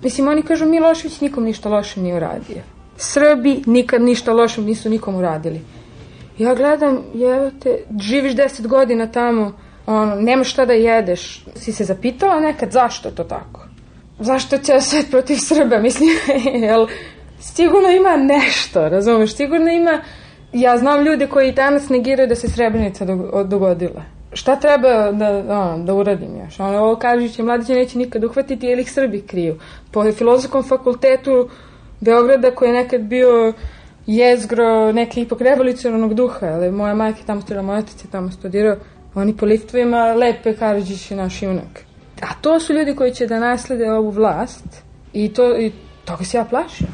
Mislim, 0.03 0.29
oni 0.29 0.43
kažu 0.43 0.67
Milošević 0.67 1.21
nikom 1.21 1.45
ništa 1.45 1.69
loše 1.69 2.01
nije 2.01 2.17
uradio. 2.17 2.76
Srbi 2.97 3.62
nikad 3.66 4.03
ništa 4.03 4.32
loše 4.32 4.61
nisu 4.61 4.90
nikom 4.90 5.14
uradili. 5.14 5.61
Ja 6.38 6.55
gledam, 6.55 7.03
evo 7.14 7.51
te, 7.62 7.78
živiš 8.01 8.36
deset 8.36 8.66
godina 8.66 9.07
tamo, 9.07 9.53
ono, 9.86 10.14
nemaš 10.14 10.51
šta 10.51 10.64
da 10.64 10.72
jedeš. 10.72 11.44
Si 11.55 11.72
se 11.72 11.84
zapitala 11.84 12.40
nekad 12.40 12.70
zašto 12.70 13.11
to 13.11 13.24
tako? 13.24 13.66
Zašto 14.18 14.59
ceo 14.59 14.80
svet 14.80 15.11
protiv 15.11 15.36
Srba? 15.36 15.78
Mislim, 15.78 16.09
jel, 16.68 16.86
sigurno 17.40 17.90
ima 17.90 18.16
nešto, 18.16 18.88
razumeš? 18.88 19.36
Sigurno 19.36 19.70
ima, 19.70 20.01
ja 20.53 20.78
znam 20.78 21.05
ljude 21.05 21.26
koji 21.26 21.53
danas 21.53 21.88
negiraju 21.88 22.28
da 22.28 22.34
se 22.34 22.49
Srebrenica 22.49 23.05
dogodila. 23.44 24.03
Šta 24.32 24.57
treba 24.57 25.12
da, 25.12 25.28
ono, 25.49 25.84
da 25.84 25.94
uradim 25.94 26.36
još? 26.44 26.61
Ono, 26.61 26.78
ovo 26.78 26.97
Kažić 26.97 27.38
i 27.38 27.42
Mladića 27.42 27.72
neće 27.72 27.99
nikad 27.99 28.24
uhvatiti 28.24 28.66
jer 28.66 28.78
ih 28.78 28.92
Srbi 28.92 29.20
kriju. 29.20 29.59
Po 29.92 30.12
filozofskom 30.12 30.62
fakultetu 30.62 31.49
Beograda 32.01 32.51
koji 32.51 32.68
je 32.68 32.74
nekad 32.74 33.01
bio 33.01 33.53
jezgro 34.07 34.92
neke 34.92 35.20
ipak 35.20 35.40
revolucionarnog 35.40 36.14
duha, 36.14 36.47
ali 36.47 36.70
moja 36.70 36.94
majka 36.94 37.18
tamo 37.26 37.40
studirala, 37.40 37.66
moj 37.66 37.78
otac 37.78 38.05
je 38.05 38.11
tamo 38.11 38.30
studirao, 38.30 38.76
oni 39.14 39.36
po 39.36 39.47
liftovima 39.47 40.14
lepe 40.14 40.55
Karadžić 40.55 41.11
je 41.11 41.16
naš 41.16 41.42
junak. 41.42 41.84
A 42.20 42.34
to 42.40 42.61
su 42.61 42.72
ljudi 42.72 42.94
koji 42.94 43.14
će 43.14 43.26
da 43.26 43.40
naslede 43.40 43.90
ovu 43.90 44.11
vlast 44.11 44.64
i, 45.12 45.34
to, 45.34 45.59
i 45.59 45.72
toga 46.05 46.24
se 46.24 46.36
ja 46.36 46.44
plašim. 46.44 46.86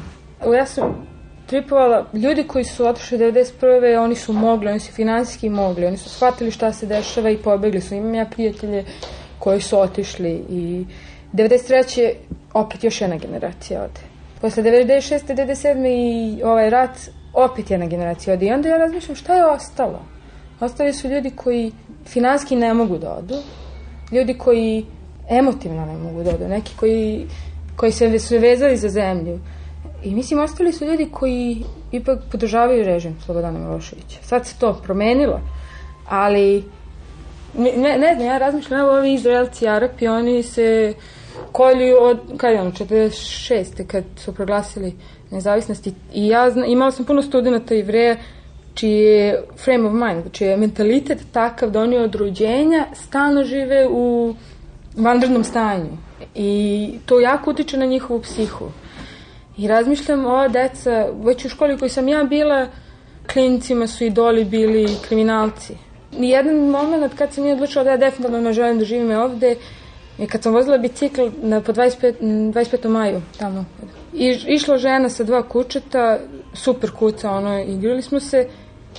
Ja 0.55 0.65
sam 0.65 1.07
tripovala, 1.47 2.05
ljudi 2.13 2.43
koji 2.43 2.65
su 2.65 2.87
otišli 2.87 3.17
91. 3.17 3.99
oni 3.99 4.15
su 4.15 4.33
mogli, 4.33 4.69
oni 4.69 4.79
su 4.79 4.91
finansijski 4.91 5.49
mogli, 5.49 5.85
oni 5.85 5.97
su 5.97 6.09
shvatili 6.09 6.51
šta 6.51 6.73
se 6.73 6.85
dešava 6.85 7.29
i 7.29 7.37
pobegli 7.37 7.81
su. 7.81 7.95
Imam 7.95 8.13
ja 8.13 8.25
prijatelje 8.25 8.85
koji 9.39 9.61
su 9.61 9.79
otišli 9.79 10.45
i 10.49 10.85
93. 11.33 12.11
opet 12.53 12.83
još 12.83 13.01
jedna 13.01 13.17
generacija 13.17 13.83
ode 13.83 14.12
posle 14.43 14.63
96. 14.63 15.35
97. 15.35 16.37
i 16.37 16.43
ovaj 16.43 16.69
rat 16.69 16.97
opet 17.33 17.71
jedna 17.71 17.85
generacija 17.85 18.33
odi. 18.33 18.45
I 18.45 18.51
onda 18.51 18.69
ja 18.69 18.77
razmišljam 18.77 19.15
šta 19.15 19.35
je 19.35 19.45
ostalo? 19.45 19.99
Ostali 20.59 20.93
su 20.93 21.07
ljudi 21.07 21.31
koji 21.35 21.71
finanski 22.05 22.55
ne 22.55 22.73
mogu 22.73 22.97
da 22.97 23.13
odu, 23.13 23.35
ljudi 24.11 24.33
koji 24.33 24.85
emotivno 25.29 25.85
ne 25.85 25.97
mogu 25.97 26.23
da 26.23 26.29
odu, 26.29 26.47
neki 26.47 26.73
koji, 26.75 27.27
koji 27.75 27.91
se 27.91 28.19
su 28.19 28.37
vezali 28.37 28.77
za 28.77 28.89
zemlju. 28.89 29.39
I 30.03 30.15
mislim, 30.15 30.39
ostali 30.39 30.71
su 30.71 30.85
ljudi 30.85 31.09
koji 31.11 31.63
ipak 31.91 32.19
podržavaju 32.31 32.83
režim 32.83 33.17
Slobodana 33.25 33.59
Miloševića. 33.59 34.19
Sad 34.21 34.45
se 34.47 34.55
to 34.59 34.81
promenilo, 34.83 35.41
ali 36.07 36.63
ne, 37.57 37.97
ne 37.97 38.15
znam, 38.15 38.27
ja 38.27 38.37
razmišljam, 38.37 38.79
evo 38.79 38.97
ovi 38.97 39.13
Izraelci, 39.13 39.67
Arapi, 39.67 40.07
oni 40.07 40.43
se 40.43 40.93
kolju 41.51 41.97
od, 41.99 42.19
kada 42.37 42.53
je 42.53 42.61
ono, 42.61 42.71
46. 42.71 43.87
kad 43.87 44.03
su 44.17 44.33
proglasili 44.33 44.95
nezavisnosti 45.31 45.93
i 46.13 46.27
ja 46.27 46.49
zna, 46.51 46.65
imala 46.65 46.91
sam 46.91 47.05
puno 47.05 47.21
studenta 47.21 47.73
jevreja 47.73 48.17
čiji 48.73 48.99
je 48.99 49.43
frame 49.63 49.87
of 49.87 49.93
mind, 49.93 50.23
čiji 50.31 50.47
je 50.47 50.57
mentalitet 50.57 51.19
takav 51.31 51.71
da 51.71 51.81
oni 51.81 51.97
od 51.97 52.15
rođenja 52.15 52.85
stalno 52.93 53.43
žive 53.43 53.87
u 53.89 54.35
vanrednom 54.97 55.43
stanju 55.43 55.97
i 56.35 56.91
to 57.05 57.19
jako 57.19 57.51
utiče 57.51 57.77
na 57.77 57.85
njihovu 57.85 58.21
psihu. 58.21 58.65
I 59.57 59.67
razmišljam, 59.67 60.25
ova 60.25 60.47
deca, 60.47 61.07
već 61.23 61.45
u 61.45 61.49
školi 61.49 61.77
koji 61.77 61.89
sam 61.89 62.07
ja 62.07 62.23
bila, 62.23 62.67
klinicima 63.33 63.87
su 63.87 64.03
idoli 64.03 64.45
bili 64.45 64.87
kriminalci. 65.07 65.73
Nijedan 66.17 66.55
moment 66.55 67.13
kad 67.17 67.33
sam 67.33 67.45
ja 67.45 67.53
odlučila 67.53 67.83
da 67.83 67.89
ja 67.89 67.97
definitivno 67.97 68.41
ne 68.41 68.53
želim 68.53 68.79
da 68.79 68.85
živim 68.85 69.11
ovde, 69.11 69.55
I 70.19 70.27
kad 70.27 70.43
sam 70.43 70.53
vozila 70.53 70.77
bicikl 70.77 71.21
na, 71.41 71.61
po 71.61 71.73
25, 71.73 72.13
25. 72.21 72.89
maju 72.89 73.21
tamo, 73.39 73.65
i 74.13 74.37
išla 74.47 74.77
žena 74.77 75.09
sa 75.09 75.23
dva 75.23 75.43
kučeta, 75.43 76.19
super 76.53 76.91
kuca, 76.91 77.31
ono, 77.31 77.59
igrali 77.59 78.01
smo 78.01 78.19
se 78.19 78.47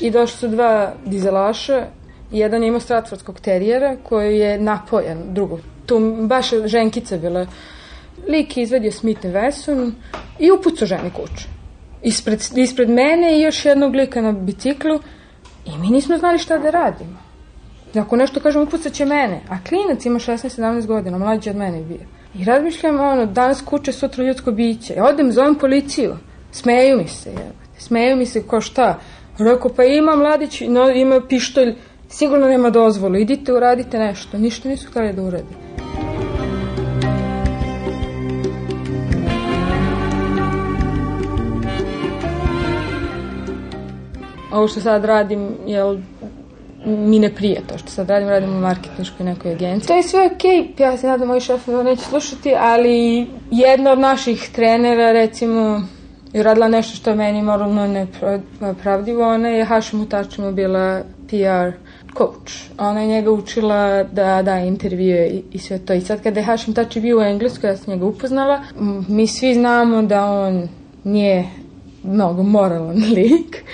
i 0.00 0.10
došli 0.10 0.38
su 0.38 0.48
dva 0.48 0.92
dizelaša, 1.04 1.86
jedan 2.30 2.62
je 2.62 2.68
imao 2.68 2.80
stratfordskog 2.80 3.40
terijera 3.40 3.96
koji 4.02 4.38
je 4.38 4.58
napojen, 4.58 5.18
drugo, 5.34 5.58
tu 5.86 6.16
baš 6.20 6.50
ženkica 6.64 7.18
bila. 7.18 7.46
Lik 8.28 8.56
je 8.56 8.62
izvedio 8.62 8.92
Smith 8.92 9.24
Wesson 9.24 9.92
i 10.38 10.50
upucao 10.50 10.86
ženi 10.86 11.10
kuću. 11.10 11.48
Ispred, 12.02 12.40
ispred 12.56 12.90
mene 12.90 13.38
i 13.38 13.42
još 13.42 13.64
jednog 13.64 13.94
lika 13.94 14.20
na 14.20 14.32
biciklu 14.32 15.00
i 15.66 15.78
mi 15.78 15.88
nismo 15.88 16.18
znali 16.18 16.38
šta 16.38 16.58
da 16.58 16.70
radimo. 16.70 17.23
Ako 18.00 18.16
nešto 18.16 18.40
kažem, 18.40 18.62
upucat 18.62 18.92
će 18.92 19.04
mene. 19.04 19.40
A 19.48 19.56
klinac 19.68 20.04
ima 20.04 20.18
16-17 20.18 20.86
godina, 20.86 21.18
mlađi 21.18 21.50
od 21.50 21.56
mene 21.56 21.82
bio. 21.82 22.06
I 22.38 22.44
razmišljam, 22.44 23.00
ono, 23.00 23.26
danas 23.26 23.60
kuće, 23.60 23.92
sutra 23.92 24.24
ljudsko 24.24 24.52
biće. 24.52 24.94
Ja 24.94 25.04
odem, 25.04 25.32
zovem 25.32 25.54
policiju. 25.54 26.16
Smeju 26.52 26.96
mi 26.96 27.08
se, 27.08 27.30
jebate. 27.30 27.78
Smeju 27.78 28.16
mi 28.16 28.26
se, 28.26 28.42
ko 28.42 28.60
šta? 28.60 28.98
Rekao, 29.38 29.70
pa 29.76 29.84
ima 29.84 30.16
mladić, 30.16 30.60
no, 30.60 30.90
ima 30.90 31.20
pištolj, 31.28 31.74
sigurno 32.08 32.46
nema 32.46 32.70
dozvolu. 32.70 33.16
Idite, 33.16 33.52
uradite 33.52 33.98
nešto. 33.98 34.38
Ništa 34.38 34.68
nisu 34.68 34.90
htjeli 34.90 35.12
da 35.12 35.22
uradi. 35.22 35.54
Ovo 44.52 44.68
što 44.68 44.80
sad 44.80 45.04
radim, 45.04 45.48
jel, 45.66 45.98
mi 46.86 47.18
ne 47.18 47.34
prije 47.34 47.60
to 47.66 47.78
što 47.78 47.88
sad 47.88 48.08
radim, 48.08 48.28
radim 48.28 48.56
u 48.56 48.60
marketinškoj 48.60 49.26
nekoj 49.26 49.52
agenciji. 49.52 49.88
To 49.88 49.94
je 49.94 50.02
sve 50.02 50.26
okej, 50.26 50.50
okay. 50.50 50.82
ja 50.82 50.96
se 50.96 51.06
nadam 51.06 51.28
moji 51.28 51.40
šefovi 51.40 51.84
neće 51.84 52.02
slušati, 52.02 52.54
ali 52.58 53.26
jedna 53.50 53.92
od 53.92 53.98
naših 53.98 54.50
trenera, 54.52 55.12
recimo, 55.12 55.82
je 56.32 56.42
radila 56.42 56.68
nešto 56.68 56.96
što 56.96 57.10
je 57.10 57.16
meni 57.16 57.42
moralno 57.42 58.06
nepravdivo, 58.60 59.28
ona 59.28 59.48
je 59.48 59.64
Hašim 59.64 60.00
Utačima 60.00 60.52
bila 60.52 61.02
PR 61.28 61.84
coach. 62.16 62.52
Ona 62.78 63.00
je 63.00 63.06
njega 63.06 63.30
učila 63.30 64.02
da 64.02 64.42
da 64.42 64.58
intervjue 64.58 65.28
i, 65.28 65.42
i 65.52 65.58
sve 65.58 65.78
to. 65.78 65.92
I 65.94 66.00
sad 66.00 66.22
kada 66.22 66.40
je 66.40 66.46
Hašim 66.46 66.74
Tači 66.74 67.00
bio 67.00 67.18
u 67.18 67.22
Engleskoj, 67.22 67.70
ja 67.70 67.76
sam 67.76 67.94
njega 67.94 68.06
upoznala, 68.06 68.60
mi 69.08 69.26
svi 69.26 69.54
znamo 69.54 70.02
da 70.02 70.24
on 70.24 70.68
nije 71.04 71.44
mnogo 72.02 72.42
moralan 72.42 72.96
lik. 73.16 73.64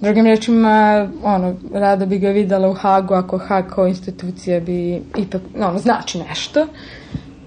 Drugim 0.00 0.26
rečima, 0.26 1.08
ono, 1.22 1.56
rado 1.72 2.06
bi 2.06 2.18
ga 2.18 2.28
videla 2.28 2.68
u 2.68 2.74
Hagu 2.74 3.14
ako 3.14 3.38
Hag 3.38 3.64
kao 3.74 3.86
institucija 3.86 4.60
bi 4.60 5.02
ipak, 5.18 5.42
ono, 5.56 5.78
znači 5.78 6.18
nešto. 6.18 6.66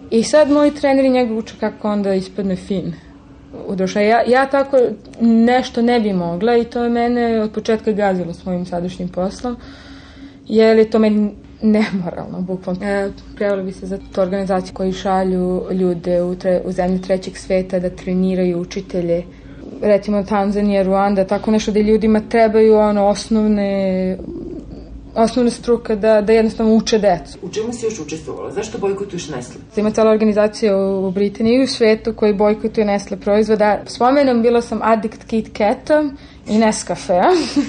I 0.10 0.24
sad 0.24 0.52
moji 0.52 0.72
treneri 0.72 1.10
njega 1.10 1.34
uče 1.34 1.54
kako 1.60 1.90
onda 1.90 2.14
ispadne 2.14 2.56
fin 2.56 2.94
u 3.68 3.76
duša. 3.76 4.00
Ja, 4.00 4.22
ja 4.28 4.46
tako 4.46 4.78
nešto 5.22 5.82
ne 5.82 6.00
bi 6.00 6.14
mogla 6.14 6.58
i 6.58 6.64
to 6.64 6.84
je 6.84 6.90
mene 6.90 7.42
od 7.42 7.52
početka 7.52 7.92
gazilo 7.92 8.34
s 8.34 8.46
mojim 8.46 8.66
sadašnjim 8.66 9.10
poslom, 9.10 9.58
jer 10.48 10.78
je 10.78 10.90
to 10.90 11.00
meni 11.00 11.32
nemoralno, 11.62 12.42
bukvalno. 12.42 12.86
E, 12.86 13.10
prijavila 13.36 13.64
bi 13.64 13.72
se 13.72 13.86
za 13.86 13.98
tu 14.12 14.22
organizaciju 14.22 14.74
koji 14.74 14.94
šalju 14.94 15.64
ljude 15.72 16.22
u, 16.22 16.36
tre, 16.36 16.62
u 16.66 16.72
zemlje 16.72 17.02
trećeg 17.02 17.38
sveta 17.38 17.80
da 17.80 17.90
treniraju 17.90 18.62
učitelje 18.62 19.24
recimo 19.82 20.24
Tanzanija, 20.24 20.84
Ruanda, 20.84 21.26
tako 21.28 21.52
nešto 21.52 21.72
da 21.72 21.80
ljudima 21.80 22.22
trebaju 22.30 22.78
ono 22.78 23.08
osnovne 23.08 24.18
osnovna 25.16 25.52
struka 25.52 25.96
da, 25.96 26.22
da 26.22 26.34
jednostavno 26.34 26.76
uče 26.76 27.00
decu. 27.00 27.38
U 27.42 27.50
čemu 27.50 27.74
si 27.74 27.86
još 27.86 28.00
učestvovala? 28.00 28.52
Zašto 28.52 28.78
bojkotuješ 28.78 29.30
Nestle? 29.30 29.62
Ima 29.76 29.92
cela 29.92 30.12
organizacija 30.12 30.78
u, 30.78 31.08
u 31.08 31.12
Britaniji 31.12 31.56
i 31.56 31.64
u 31.64 31.68
svetu 31.68 32.14
koji 32.14 32.34
bojkotuje 32.34 32.86
Nestle 32.86 33.18
proizvoda. 33.18 33.82
Spomenom 33.86 34.42
bila 34.42 34.62
sam 34.62 34.80
addict 34.82 35.24
Kit 35.24 35.58
Kata 35.58 36.04
i 36.48 36.58
Nescafe. 36.58 37.22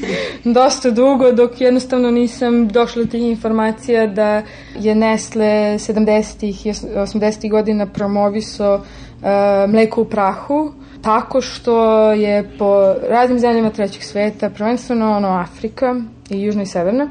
Dosta 0.44 0.90
dugo 0.90 1.32
dok 1.32 1.60
jednostavno 1.60 2.10
nisam 2.10 2.68
došla 2.68 3.02
do 3.02 3.10
tih 3.10 3.22
informacija 3.22 4.06
da 4.06 4.42
je 4.78 4.94
Nestle 4.94 5.44
70. 5.44 6.46
i 6.46 6.72
80. 6.72 7.50
godina 7.50 7.86
promoviso 7.86 8.74
uh, 8.74 9.70
mleko 9.70 10.02
u 10.02 10.04
prahu 10.04 10.72
tako 11.02 11.40
što 11.40 12.12
je 12.12 12.50
po 12.58 12.94
raznim 13.08 13.38
zemljama 13.38 13.70
trećeg 13.70 14.02
sveta, 14.02 14.50
prvenstveno 14.50 15.16
ono 15.16 15.28
Afrika 15.28 15.94
i 16.30 16.42
južna 16.42 16.62
i 16.62 16.66
severna, 16.66 17.08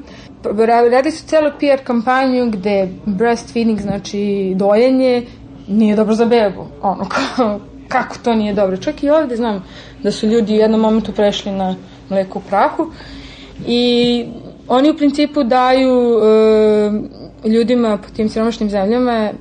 radi 0.92 1.12
su 1.12 1.26
celu 1.28 1.52
PR 1.60 1.84
kampanju 1.84 2.52
gde 2.52 2.88
breastfeeding, 3.06 3.80
znači 3.80 4.54
dojenje, 4.56 5.26
nije 5.68 5.96
dobro 5.96 6.16
za 6.16 6.26
bebu. 6.26 6.66
Ono, 6.82 7.06
kako 7.88 8.16
to 8.24 8.36
nije 8.36 8.54
dobro. 8.54 8.78
Čak 8.78 9.04
i 9.04 9.10
ovde 9.10 9.36
znam 9.36 9.64
da 10.04 10.12
su 10.12 10.28
ljudi 10.28 10.54
u 10.54 10.58
jednom 10.58 10.82
momentu 10.82 11.12
prešli 11.12 11.52
na 11.52 11.76
mleko 12.10 12.40
u 12.40 12.42
prahu 12.50 12.92
i 13.68 14.26
oni 14.68 14.90
u 14.90 14.98
principu 14.98 15.44
daju 15.44 16.20
e, 17.44 17.50
ljudima 17.50 17.98
po 17.98 18.10
tim 18.16 18.30
siromašnim 18.30 18.70
zemljama 18.70 19.32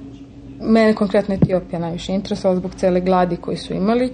mene 0.61 0.95
konkretno 0.95 1.35
Etiopija 1.35 1.79
najviše 1.79 2.13
interesovala 2.13 2.59
zbog 2.59 2.75
cele 2.75 3.01
gladi 3.01 3.37
koju 3.37 3.57
su 3.57 3.75
imali. 3.75 4.13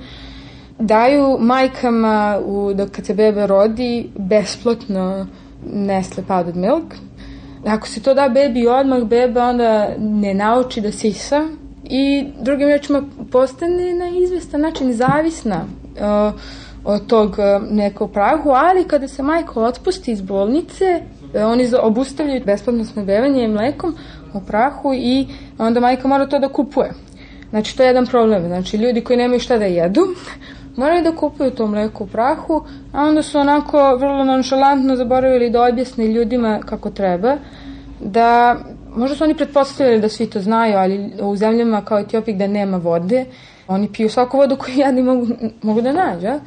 Daju 0.79 1.39
majkama 1.41 2.41
u, 2.47 2.73
da 2.75 2.89
kad 2.89 3.07
se 3.07 3.15
bebe 3.15 3.47
rodi 3.47 4.11
besplatno 4.17 5.27
Nestle 5.73 6.25
powdered 6.29 6.57
milk. 6.57 6.95
Ako 7.67 7.89
se 7.89 8.03
to 8.03 8.15
da 8.15 8.29
bebi 8.29 8.67
odmah, 8.69 9.03
beba 9.03 9.49
onda 9.49 9.89
ne 9.99 10.35
nauči 10.35 10.81
da 10.81 10.93
sisa 10.93 11.49
i 11.85 12.27
drugim 12.41 12.69
rečima 12.69 13.03
postane 13.33 13.95
na 13.95 14.09
izvestan 14.09 14.61
način 14.61 14.93
zavisna 14.93 15.65
uh, 15.65 16.41
od 16.85 17.07
tog 17.07 17.31
uh, 17.31 17.71
nekog 17.71 18.13
prahu, 18.13 18.51
ali 18.51 18.85
kada 18.85 19.09
se 19.09 19.23
majka 19.23 19.61
otpusti 19.61 20.13
iz 20.13 20.21
bolnice, 20.21 20.85
uh, 21.35 21.43
oni 21.43 21.69
obustavljaju 21.83 22.43
besplatno 22.47 22.85
snabevanje 22.85 23.49
mlekom 23.49 23.95
u 24.35 24.41
prahu 24.41 24.95
i 24.95 25.27
onda 25.59 25.81
majka 25.81 26.09
mora 26.09 26.27
to 26.27 26.39
da 26.39 26.49
kupuje. 26.49 26.93
Znači, 27.51 27.77
to 27.77 27.83
je 27.83 27.87
jedan 27.87 28.07
problem. 28.07 28.47
Znači, 28.47 28.77
ljudi 28.77 29.01
koji 29.01 29.17
nemaju 29.17 29.41
šta 29.41 29.59
da 29.59 29.65
jedu, 29.65 30.01
moraju 30.77 31.03
da 31.03 31.17
kupuju 31.17 31.51
to 31.51 31.67
mleko 31.67 32.05
u 32.05 32.07
prahu, 32.07 32.65
a 32.93 33.03
onda 33.03 33.23
su 33.23 33.39
onako 33.39 33.97
vrlo 33.97 34.25
nonšalantno 34.25 34.97
zaboravili 34.97 35.51
da 35.51 35.65
objasne 35.65 36.07
ljudima 36.07 36.61
kako 36.67 36.91
treba, 36.91 37.37
da 38.01 38.57
možda 38.97 39.17
su 39.17 39.25
oni 39.25 39.35
pretpostavljali 39.35 40.01
da 40.01 40.09
svi 40.09 40.27
to 40.31 40.41
znaju, 40.41 40.77
ali 40.77 41.13
u 41.21 41.37
zemljama 41.37 41.85
kao 41.85 41.99
Etiopija 41.99 42.35
gde 42.35 42.49
nema 42.49 42.77
vode, 42.77 43.25
oni 43.69 43.93
piju 43.93 44.11
svaku 44.11 44.37
vodu 44.37 44.57
koju 44.57 44.75
jedni 44.87 45.03
mogu, 45.03 45.27
mogu 45.63 45.81
da 45.81 45.93
nađu. 45.93 46.41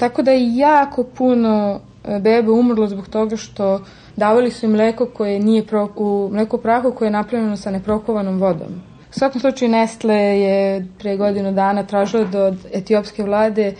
Tako 0.00 0.22
da 0.22 0.30
je 0.30 0.56
jako 0.56 1.04
puno 1.04 1.80
bebe 2.20 2.50
umrlo 2.50 2.86
zbog 2.88 3.08
toga 3.08 3.36
što 3.36 3.80
davali 4.16 4.50
su 4.50 4.66
im 4.66 4.72
mleko 4.72 5.06
koje 5.06 5.40
nije 5.40 5.66
pro, 5.66 5.88
u 5.96 6.30
mleko 6.32 6.58
prahu 6.58 6.92
koje 6.92 7.06
je 7.06 7.10
napravljeno 7.10 7.56
sa 7.56 7.70
neprokovanom 7.70 8.38
vodom. 8.38 8.82
U 9.10 9.18
svakom 9.18 9.40
slučaju 9.40 9.70
Nestle 9.70 10.14
je 10.14 10.86
pre 10.98 11.16
godinu 11.16 11.52
dana 11.52 11.82
tražila 11.82 12.24
da 12.24 12.44
od 12.44 12.66
etiopske 12.72 13.22
vlade 13.22 13.74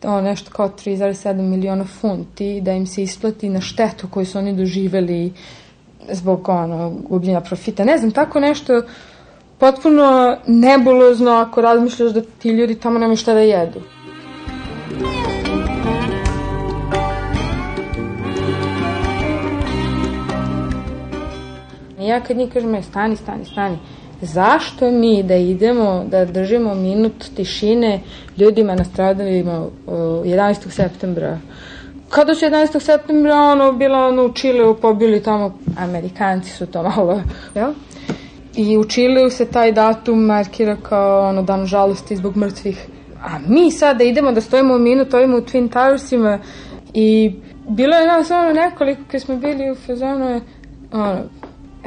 to 0.00 0.20
nešto 0.20 0.50
kao 0.50 0.68
3,7 0.68 1.34
miliona 1.34 1.84
funti 1.84 2.60
da 2.60 2.72
im 2.72 2.86
se 2.86 3.02
isplati 3.02 3.48
na 3.48 3.60
štetu 3.60 4.08
koju 4.10 4.26
su 4.26 4.38
oni 4.38 4.56
doživeli 4.56 5.32
zbog 6.10 6.48
ono, 6.48 6.90
gubljenja 7.08 7.40
profita. 7.40 7.84
Ne 7.84 7.98
znam, 7.98 8.10
tako 8.10 8.40
nešto 8.40 8.82
potpuno 9.58 10.36
nebulozno 10.46 11.30
ako 11.30 11.60
razmišljaš 11.60 12.12
da 12.12 12.22
ti 12.38 12.50
ljudi 12.50 12.74
tamo 12.74 12.98
nemaju 12.98 13.16
šta 13.16 13.34
da 13.34 13.40
jedu. 13.40 13.80
Ja 22.08 22.20
kad 22.20 22.36
njih 22.36 22.52
kažem, 22.52 22.82
stani, 22.82 23.16
stani, 23.16 23.44
stani, 23.44 23.78
zašto 24.20 24.90
mi 24.90 25.22
da 25.22 25.34
idemo 25.34 26.04
da 26.10 26.24
držimo 26.24 26.74
minut 26.74 27.24
tišine 27.36 28.00
ljudima 28.36 28.74
nastradalima 28.74 29.66
11. 29.86 30.70
septembra 30.70 31.38
kada 32.08 32.34
su 32.34 32.44
11. 32.44 32.80
septembra 32.80 33.34
ono 33.34 33.72
bilo 33.72 33.98
ono 33.98 34.24
u 34.24 34.32
Čileu 34.32 34.74
pobili 34.74 35.22
tamo 35.22 35.58
Amerikanci 35.78 36.50
su 36.50 36.66
to 36.66 36.82
malo 36.82 37.22
jel? 37.54 37.72
i 38.56 38.78
u 38.78 38.84
Čileu 38.84 39.30
se 39.30 39.44
taj 39.44 39.72
datum 39.72 40.24
markira 40.24 40.76
kao 40.76 41.28
ono 41.28 41.42
dan 41.42 41.66
žalosti 41.66 42.16
zbog 42.16 42.36
mrtvih 42.36 42.86
a 43.22 43.38
mi 43.48 43.70
sad 43.70 43.98
da 43.98 44.04
idemo 44.04 44.32
da 44.32 44.40
stojimo 44.40 44.78
minut 44.78 45.14
ovima 45.14 45.36
u 45.36 45.40
Twin 45.40 45.68
Towersima 45.68 46.38
i 46.94 47.32
bilo 47.68 47.96
je 47.96 48.06
nas 48.06 48.30
ono 48.30 48.52
nekoliko 48.52 49.02
kad 49.10 49.20
smo 49.20 49.36
bili 49.36 49.70
u 49.70 49.74
fazonu 49.74 50.40
ono, 50.92 51.18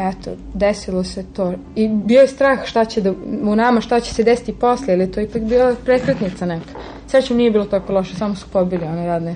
eto, 0.09 0.31
desilo 0.53 1.03
se 1.03 1.25
to. 1.33 1.53
I 1.75 1.87
bio 1.87 2.21
je 2.21 2.27
strah 2.27 2.65
šta 2.65 2.85
će 2.85 3.01
da, 3.01 3.11
u 3.43 3.55
nama 3.55 3.81
šta 3.81 3.99
će 3.99 4.13
se 4.13 4.23
desiti 4.23 4.53
posle, 4.53 4.93
ili 4.93 5.11
to 5.11 5.19
je 5.19 5.25
ipak 5.25 5.41
bila 5.41 5.75
prekretnica 5.85 6.45
neka. 6.45 6.79
Srećom 7.07 7.37
nije 7.37 7.51
bilo 7.51 7.65
tako 7.65 7.93
loše, 7.93 8.15
samo 8.15 8.35
su 8.35 8.45
pobili 8.53 8.85
one 8.85 9.05
radne 9.05 9.35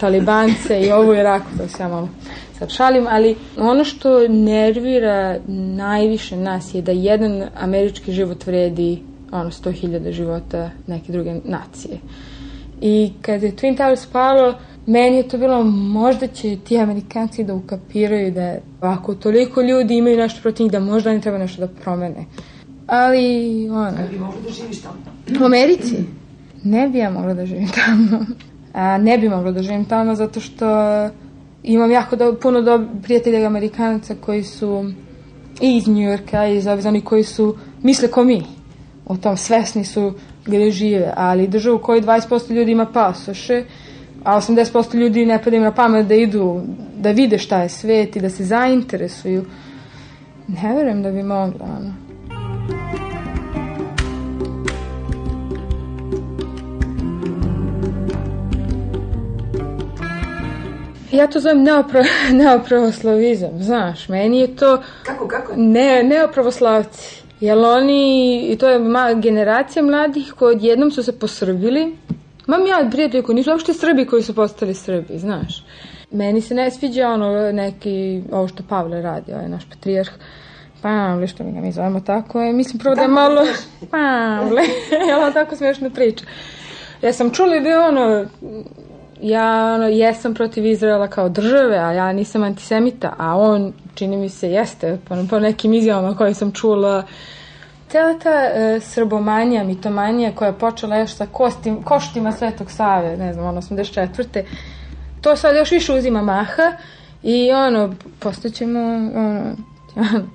talibance 0.00 0.80
i 0.80 0.92
ovo 0.92 1.14
je 1.14 1.22
rako, 1.22 1.46
to 1.58 1.68
se 1.68 1.82
ja 1.82 1.88
malo 1.88 2.08
sad 2.58 2.70
šalim, 2.70 3.06
ali 3.08 3.36
ono 3.56 3.84
što 3.84 4.28
nervira 4.28 5.38
najviše 5.76 6.36
nas 6.36 6.74
je 6.74 6.82
da 6.82 6.92
jedan 6.92 7.42
američki 7.56 8.12
život 8.12 8.46
vredi 8.46 9.02
ono 9.32 9.50
100.000 9.50 10.10
života 10.10 10.70
neke 10.86 11.12
druge 11.12 11.34
nacije. 11.44 11.98
I 12.80 13.12
kad 13.22 13.42
je 13.42 13.52
Twin 13.52 13.76
Towers 13.76 14.06
palo, 14.12 14.54
Meni 14.86 15.16
je 15.16 15.28
to 15.28 15.38
bilo, 15.38 15.64
možda 15.64 16.26
će 16.26 16.56
ti 16.56 16.78
Amerikanci 16.78 17.44
da 17.44 17.54
ukapiraju 17.54 18.30
da 18.32 18.56
ako 18.80 19.14
toliko 19.14 19.62
ljudi 19.62 19.96
imaju 19.96 20.16
nešto 20.16 20.42
protiv 20.42 20.64
njih, 20.64 20.72
da 20.72 20.80
možda 20.80 21.10
oni 21.10 21.20
treba 21.20 21.38
nešto 21.38 21.60
da 21.60 21.68
promene. 21.68 22.24
Ali, 22.86 23.68
ono... 23.70 23.92
Ali 23.98 24.08
bi 24.10 24.18
mogla 24.18 24.40
da 24.40 24.50
živiš 24.50 24.82
tamo? 24.82 24.94
U 25.42 25.44
Americi? 25.44 25.96
Ne 26.64 26.88
bi 26.88 26.98
ja 26.98 27.10
mogla 27.10 27.34
da 27.34 27.46
živim 27.46 27.68
tamo. 27.68 28.26
A, 28.72 28.98
ne 28.98 29.18
bi 29.18 29.28
mogla 29.28 29.52
da 29.52 29.62
živim 29.62 29.84
tamo 29.84 30.14
zato 30.14 30.40
što 30.40 30.66
imam 31.62 31.90
jako 31.90 32.16
do, 32.16 32.36
puno 32.42 32.62
do, 32.62 32.86
prijatelja 33.02 33.46
Amerikanaca 33.46 34.14
koji 34.20 34.42
su 34.42 34.84
i 35.60 35.76
iz 35.76 35.88
Njujorka 35.88 36.46
i 36.46 36.56
iz 36.56 36.66
ovih 36.66 37.04
koji 37.04 37.22
su, 37.24 37.56
misle 37.82 38.08
ko 38.08 38.24
mi. 38.24 38.42
O 39.06 39.16
tom 39.16 39.36
svesni 39.36 39.84
su 39.84 40.12
gde 40.46 40.70
žive, 40.70 41.12
ali 41.16 41.48
državu 41.48 41.78
koji 41.78 42.02
20% 42.02 42.52
ljudi 42.52 42.72
ima 42.72 42.86
pasoše, 42.86 43.64
a 44.24 44.36
80% 44.36 44.94
ljudi 44.94 45.26
ne 45.26 45.42
pada 45.42 45.56
im 45.56 45.62
na 45.62 45.74
pamet 45.74 46.06
da 46.06 46.14
idu, 46.14 46.62
da 46.96 47.10
vide 47.10 47.38
šta 47.38 47.62
je 47.62 47.68
svet 47.68 48.16
i 48.16 48.20
da 48.20 48.30
se 48.30 48.44
zainteresuju. 48.44 49.44
Ne 50.48 50.74
verujem 50.74 51.02
da 51.02 51.10
bi 51.10 51.22
mogla, 51.22 51.66
ono. 51.78 51.94
Ja 61.12 61.26
to 61.26 61.40
zovem 61.40 61.62
neopro, 61.62 62.02
neopravoslavizam, 62.42 63.62
znaš, 63.62 64.08
meni 64.08 64.40
je 64.40 64.56
to... 64.56 64.82
Kako, 65.02 65.28
kako? 65.28 65.52
Ne, 65.56 66.02
neopravoslavci. 66.02 67.24
Jer 67.40 67.58
oni, 67.58 68.40
i 68.52 68.56
to 68.56 68.68
je 68.68 68.78
ma, 68.78 69.12
generacija 69.12 69.82
mladih 69.82 70.32
koji 70.38 70.56
odjednom 70.56 70.90
su 70.90 71.02
se 71.02 71.18
posrbili, 71.18 71.96
Mam 72.46 72.66
ja 72.66 72.88
prijatelje 72.90 73.22
koji 73.22 73.36
nisu 73.36 73.50
uopšte 73.50 73.74
Srbi 73.74 74.06
koji 74.06 74.22
su 74.22 74.34
postali 74.34 74.74
Srbi, 74.74 75.18
znaš. 75.18 75.64
meni 76.10 76.40
se 76.40 76.54
ne 76.54 76.70
sviđa 76.70 77.08
ono 77.08 77.52
neki, 77.52 78.22
ovo 78.32 78.48
što 78.48 78.62
Pavle 78.68 79.02
radi, 79.02 79.32
ovaj 79.32 79.48
naš 79.48 79.64
patrijarh, 79.68 80.10
Pavle, 80.82 81.26
što 81.26 81.44
mi 81.44 81.52
ga 81.52 81.60
mi 81.60 81.72
zovemo 81.72 82.00
tako, 82.00 82.42
je, 82.42 82.52
mislim 82.52 82.78
prvo 82.78 82.94
da 82.94 83.02
je 83.02 83.08
malo, 83.08 83.42
Pavle, 83.90 84.62
jel 85.08 85.20
on 85.20 85.32
tako 85.32 85.56
smiješno 85.56 85.90
priča. 85.90 86.24
Ja 87.02 87.12
sam 87.12 87.30
čula 87.30 87.60
da 87.60 87.68
je 87.68 87.78
ono, 87.78 88.26
ja 89.20 89.74
ono, 89.74 89.88
jesam 89.88 90.34
protiv 90.34 90.66
Izraela 90.66 91.08
kao 91.08 91.28
države, 91.28 91.78
a 91.78 91.92
ja 91.92 92.12
nisam 92.12 92.42
antisemita, 92.42 93.14
a 93.18 93.36
on, 93.36 93.72
čini 93.94 94.16
mi 94.16 94.28
se, 94.28 94.50
jeste, 94.50 94.98
po, 95.08 95.14
po 95.30 95.38
nekim 95.38 95.74
izjavama 95.74 96.16
koje 96.16 96.34
sam 96.34 96.52
čula, 96.52 97.02
Cela 97.94 98.18
ta 98.18 98.30
e, 98.30 98.80
srbomanija, 98.80 99.64
mitomanija 99.64 100.32
koja 100.34 100.48
je 100.48 100.58
počela 100.58 100.96
još 100.96 101.14
sa 101.14 101.26
kostim, 101.26 101.82
koštima 101.82 102.32
Svetog 102.32 102.70
Save, 102.70 103.16
ne 103.16 103.32
znam, 103.32 103.46
ono, 103.46 103.60
84. 103.60 104.42
To 105.20 105.36
sad 105.36 105.56
još 105.56 105.70
više 105.70 105.92
uzima 105.92 106.22
maha 106.22 106.72
i 107.22 107.52
ono, 107.52 107.94
postaćemo, 108.18 108.80
ono, 109.14 109.56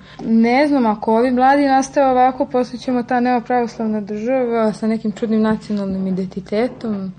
ne 0.44 0.68
znam, 0.68 0.86
ako 0.86 1.16
ovi 1.16 1.30
mladi 1.30 1.66
nastave 1.66 2.06
ovako, 2.06 2.46
postaćemo 2.46 3.02
ta 3.02 3.20
neopravoslavna 3.20 4.00
država 4.00 4.72
sa 4.72 4.86
nekim 4.86 5.12
čudnim 5.12 5.42
nacionalnim 5.42 6.06
identitetom. 6.06 7.12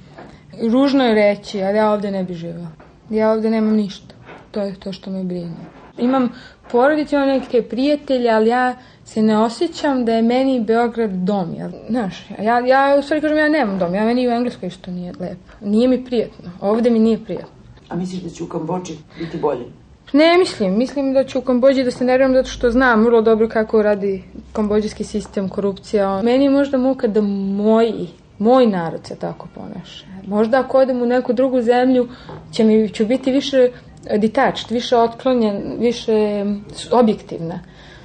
Ružno 0.71 1.03
je 1.03 1.15
reći, 1.15 1.63
ali 1.63 1.77
ja 1.77 1.91
ovde 1.91 2.11
ne 2.11 2.23
bi 2.23 2.33
živela. 2.33 2.67
Ja 3.09 3.31
ovde 3.31 3.49
nemam 3.49 3.73
ništa. 3.75 4.15
To 4.51 4.61
je 4.61 4.79
to 4.79 4.93
što 4.93 5.11
me 5.11 5.23
brine. 5.23 5.55
Imam 5.97 6.29
porodicu, 6.71 7.15
imam 7.15 7.27
neke 7.27 7.61
prijatelje, 7.61 8.29
ali 8.29 8.49
ja 8.49 8.75
se 9.05 9.21
ne 9.21 9.37
osjećam 9.37 10.05
da 10.05 10.13
je 10.13 10.21
meni 10.21 10.59
Beograd 10.59 11.11
dom. 11.11 11.55
Ja, 11.55 11.69
znaš, 11.89 12.29
ja, 12.41 12.59
ja 12.59 12.95
u 12.99 13.01
stvari 13.01 13.21
kažem, 13.21 13.37
ja 13.37 13.49
nemam 13.49 13.79
dom. 13.79 13.95
Ja 13.95 14.05
meni 14.05 14.27
u 14.27 14.31
Engleskoj 14.31 14.67
isto 14.67 14.91
nije 14.91 15.13
lepo. 15.19 15.51
Nije 15.61 15.87
mi 15.87 16.05
prijetno. 16.05 16.51
Ovde 16.61 16.89
mi 16.89 16.99
nije 16.99 17.23
prijetno. 17.23 17.61
A 17.89 17.95
misliš 17.95 18.21
da 18.21 18.29
će 18.29 18.43
u 18.43 18.47
Kambođi 18.47 18.93
biti 19.19 19.37
bolje? 19.37 19.65
Ne 20.13 20.37
mislim, 20.37 20.77
mislim 20.77 21.13
da 21.13 21.23
ću 21.23 21.39
u 21.39 21.41
Kambođi 21.41 21.83
da 21.83 21.91
se 21.91 22.05
nerviram 22.05 22.33
zato 22.33 22.49
što 22.49 22.71
znam 22.71 23.03
vrlo 23.05 23.21
dobro 23.21 23.49
kako 23.49 23.81
radi 23.81 24.23
kambođijski 24.53 25.03
sistem, 25.03 25.49
korupcija. 25.49 26.21
Meni 26.21 26.43
je 26.43 26.49
možda 26.49 26.77
muka 26.77 27.07
da 27.07 27.21
moji, 27.21 28.07
moj 28.39 28.67
narod 28.67 28.99
se 29.03 29.15
tako 29.15 29.47
ponaša. 29.55 30.05
Možda 30.27 30.59
ako 30.59 30.77
odem 30.77 31.01
u 31.01 31.05
neku 31.05 31.33
drugu 31.33 31.61
zemlju 31.61 32.07
će 32.51 32.63
mi 32.63 32.89
ću 32.89 33.05
biti 33.05 33.31
više 33.31 33.69
detached, 34.17 34.69
više 34.71 34.97
otklonjen, 34.97 35.75
više 35.79 36.45
objektivna. 36.91 37.59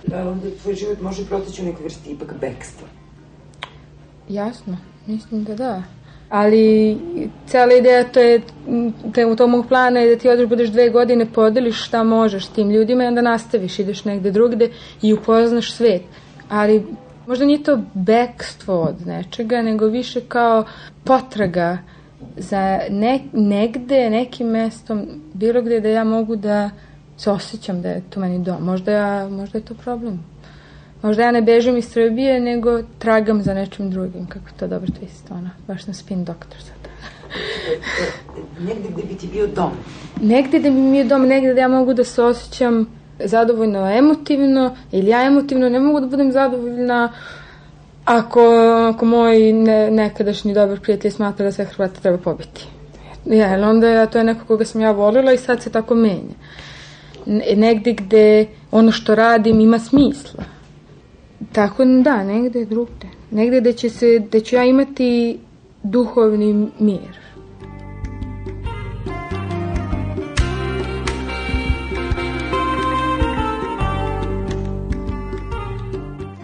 Da, 0.06 0.28
onda 0.28 0.46
tvoj 0.62 0.74
život 0.74 1.00
može 1.00 1.26
proteći 1.26 1.62
u 1.62 1.64
nekoj 1.64 1.84
vrsti 1.84 2.10
ipak 2.10 2.34
bekstva. 2.40 2.88
Jasno, 4.28 4.76
mislim 5.06 5.44
da 5.44 5.54
da. 5.54 5.82
Ali 6.28 6.98
cela 7.46 7.74
ideja 7.74 8.04
to 8.04 8.20
je, 8.20 8.40
te, 9.14 9.26
u 9.26 9.36
tom 9.36 9.50
mog 9.50 9.66
plana 9.68 10.00
je 10.00 10.14
da 10.14 10.20
ti 10.20 10.28
odeš 10.28 10.48
budeš 10.48 10.68
dve 10.68 10.90
godine, 10.90 11.26
podeliš 11.32 11.84
šta 11.86 12.04
možeš 12.04 12.46
s 12.46 12.48
tim 12.48 12.70
ljudima 12.70 13.04
i 13.04 13.06
onda 13.06 13.22
nastaviš, 13.22 13.78
ideš 13.78 14.04
negde 14.04 14.30
drugde 14.30 14.70
i 15.02 15.12
upoznaš 15.12 15.72
svet. 15.72 16.02
Ali 16.48 16.86
možda 17.26 17.44
nije 17.44 17.62
to 17.62 17.78
bekstvo 17.94 18.82
od 18.82 19.06
nečega, 19.06 19.62
nego 19.62 19.86
više 19.86 20.20
kao 20.20 20.64
potraga 21.04 21.78
za 22.36 22.80
ne, 22.90 23.20
negde, 23.32 24.10
nekim 24.10 24.46
mestom, 24.46 25.06
bilo 25.34 25.62
gde 25.62 25.80
da 25.80 25.88
ja 25.88 26.04
mogu 26.04 26.36
da 26.36 26.70
se 27.16 27.30
osjećam 27.30 27.82
da 27.82 27.88
je 27.88 28.02
to 28.10 28.20
meni 28.20 28.38
dom. 28.38 28.64
Možda, 28.64 28.92
ja, 28.92 29.28
možda 29.28 29.58
je 29.58 29.64
to 29.64 29.74
problem. 29.74 30.24
Možda 31.02 31.22
ja 31.22 31.30
ne 31.30 31.42
bežim 31.42 31.76
iz 31.76 31.88
Srbije, 31.88 32.40
nego 32.40 32.82
tragam 32.98 33.42
za 33.42 33.54
nečim 33.54 33.90
drugim, 33.90 34.26
kako 34.26 34.46
to 34.58 34.66
dobro 34.66 34.88
twist, 34.88 35.30
ono, 35.30 35.50
baš 35.66 35.86
na 35.86 35.94
spin 35.94 36.24
doktor 36.24 36.60
sad. 36.60 36.76
negde 38.68 38.88
gde 38.88 39.02
bi 39.02 39.14
ti 39.14 39.26
bio 39.32 39.46
dom. 39.46 39.70
Negde 40.20 40.58
gde 40.58 40.70
bi 40.70 40.76
mi 40.76 40.92
bio 40.92 41.04
dom, 41.08 41.26
negde 41.26 41.52
gde 41.52 41.60
ja 41.60 41.68
mogu 41.68 41.94
da 41.94 42.04
se 42.04 42.22
osjećam 42.22 42.86
zadovoljno 43.24 43.90
emotivno, 43.90 44.76
ili 44.92 45.06
ja 45.06 45.22
emotivno 45.22 45.68
ne 45.68 45.80
mogu 45.80 46.00
da 46.00 46.06
budem 46.06 46.32
zadovoljna 46.32 47.12
ako, 48.06 48.40
ako 48.94 49.04
moj 49.04 49.52
ne, 49.52 49.90
nekadašnji 49.90 50.54
dobar 50.54 50.80
prijatelj 50.80 51.10
smatra 51.10 51.44
da 51.44 51.52
sve 51.52 51.64
Hrvata 51.64 52.00
treba 52.00 52.18
pobiti. 52.18 52.66
Ja, 53.24 53.68
onda 53.68 54.06
to 54.06 54.18
je 54.18 54.24
neko 54.24 54.46
koga 54.46 54.64
sam 54.64 54.80
ja 54.80 54.90
volila 54.90 55.32
i 55.32 55.38
sad 55.38 55.62
se 55.62 55.70
tako 55.70 55.94
menja. 55.94 56.36
Negde 57.56 57.92
gde 57.92 58.46
ono 58.70 58.92
što 58.92 59.14
radim 59.14 59.60
ima 59.60 59.78
smisla. 59.78 60.44
Tako 61.52 61.84
da, 61.84 62.24
negde 62.24 62.64
drugde. 62.64 63.06
Negde 63.30 63.60
gde 63.60 63.72
će, 63.72 63.90
se, 63.90 64.22
gde 64.28 64.40
ću 64.40 64.56
ja 64.56 64.64
imati 64.64 65.38
duhovni 65.82 66.70
mir. 66.78 67.25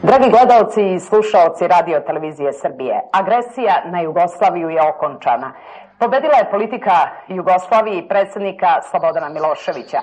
Dragi 0.03 0.31
gledalci 0.31 0.83
i 0.95 1.01
slušaoci 1.01 1.69
radio 1.69 2.01
televizije 2.01 2.53
Srbije, 2.53 3.01
agresija 3.13 3.83
na 3.85 4.01
Jugoslaviju 4.01 4.71
je 4.71 4.83
okončana. 4.83 5.53
Pobedila 5.99 6.37
je 6.39 6.51
politika 6.51 6.93
Jugoslavije 7.29 7.99
i 7.99 8.09
predsednika 8.09 8.83
Slobodana 8.91 9.29
Miloševića. 9.29 10.01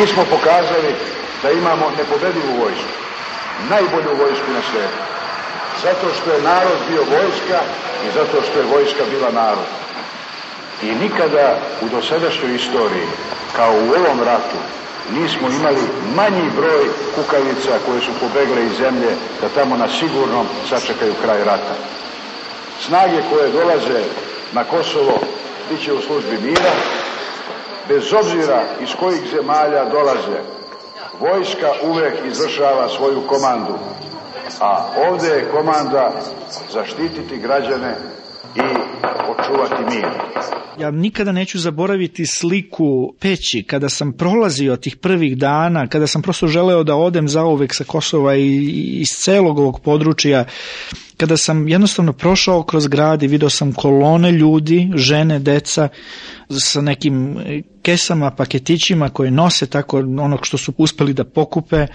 Mi 0.00 0.06
smo 0.06 0.24
pokazali 0.30 0.94
da 1.42 1.50
imamo 1.50 1.90
nepobedivu 1.98 2.52
vojsku, 2.62 2.92
najbolju 3.70 4.16
vojsku 4.18 4.46
na 4.54 4.62
svijetu. 4.70 5.02
Zato 5.82 6.06
što 6.14 6.32
je 6.32 6.42
narod 6.42 6.78
bio 6.90 7.02
vojska 7.02 7.60
i 8.06 8.08
zato 8.14 8.42
što 8.42 8.58
je 8.58 8.72
vojska 8.74 9.02
bila 9.10 9.30
narod. 9.30 9.68
I 10.82 10.86
nikada 11.04 11.58
u 11.82 11.88
dosadašnjoj 11.88 12.54
istoriji, 12.54 13.06
kao 13.56 13.72
u 13.72 13.88
ovom 14.00 14.22
ratu, 14.22 14.58
nismo 15.14 15.48
imali 15.48 15.82
manji 16.16 16.50
broj 16.56 16.84
kukavica 17.14 17.78
koje 17.86 18.00
su 18.00 18.10
pobegle 18.20 18.64
iz 18.66 18.76
zemlje 18.76 19.10
da 19.40 19.48
tamo 19.48 19.76
na 19.76 19.88
sigurnom 19.88 20.46
sačekaju 20.68 21.14
kraj 21.22 21.44
rata. 21.44 21.74
Snage 22.80 23.22
koje 23.30 23.50
dolaze 23.50 24.00
na 24.52 24.64
Kosovo 24.64 25.18
bit 25.70 25.84
će 25.84 25.92
u 25.92 26.00
službi 26.02 26.38
mira, 26.38 26.72
bez 27.88 28.12
obzira 28.12 28.62
iz 28.82 28.88
kojih 29.00 29.20
zemalja 29.36 29.84
dolaze, 29.84 30.40
vojska 31.20 31.70
uvek 31.90 32.14
izvršava 32.30 32.88
svoju 32.88 33.20
komandu, 33.26 33.74
a 34.60 34.86
ovde 35.10 35.28
je 35.28 35.48
komanda 35.52 36.12
zaštititi 36.72 37.38
građane 37.38 37.96
i 38.56 38.60
očuvati 39.30 39.82
mir. 39.94 40.06
Ja 40.78 40.90
nikada 40.90 41.32
neću 41.32 41.58
zaboraviti 41.58 42.26
sliku 42.26 43.14
peći 43.20 43.64
kada 43.66 43.88
sam 43.88 44.12
prolazio 44.12 44.76
tih 44.76 44.96
prvih 44.96 45.38
dana, 45.38 45.86
kada 45.86 46.06
sam 46.06 46.22
prosto 46.22 46.46
želeo 46.46 46.84
da 46.84 46.94
odem 46.94 47.28
zauvek 47.28 47.74
sa 47.74 47.84
Kosova 47.84 48.36
i 48.36 48.64
iz 49.00 49.08
celog 49.08 49.58
ovog 49.58 49.80
područja, 49.80 50.44
kada 51.16 51.36
sam 51.36 51.68
jednostavno 51.68 52.12
prošao 52.12 52.62
kroz 52.62 52.86
grad 52.86 53.22
i 53.22 53.26
video 53.26 53.50
sam 53.50 53.72
kolone 53.72 54.32
ljudi, 54.32 54.90
žene, 54.94 55.38
deca, 55.38 55.88
sa 56.50 56.80
nekim 56.80 57.38
kesama, 57.88 58.30
paketićima 58.30 59.08
koje 59.08 59.30
nose 59.30 59.66
tako 59.66 59.98
onog 59.98 60.46
što 60.46 60.58
su 60.58 60.72
uspeli 60.76 61.12
da 61.12 61.24
pokupe, 61.24 61.86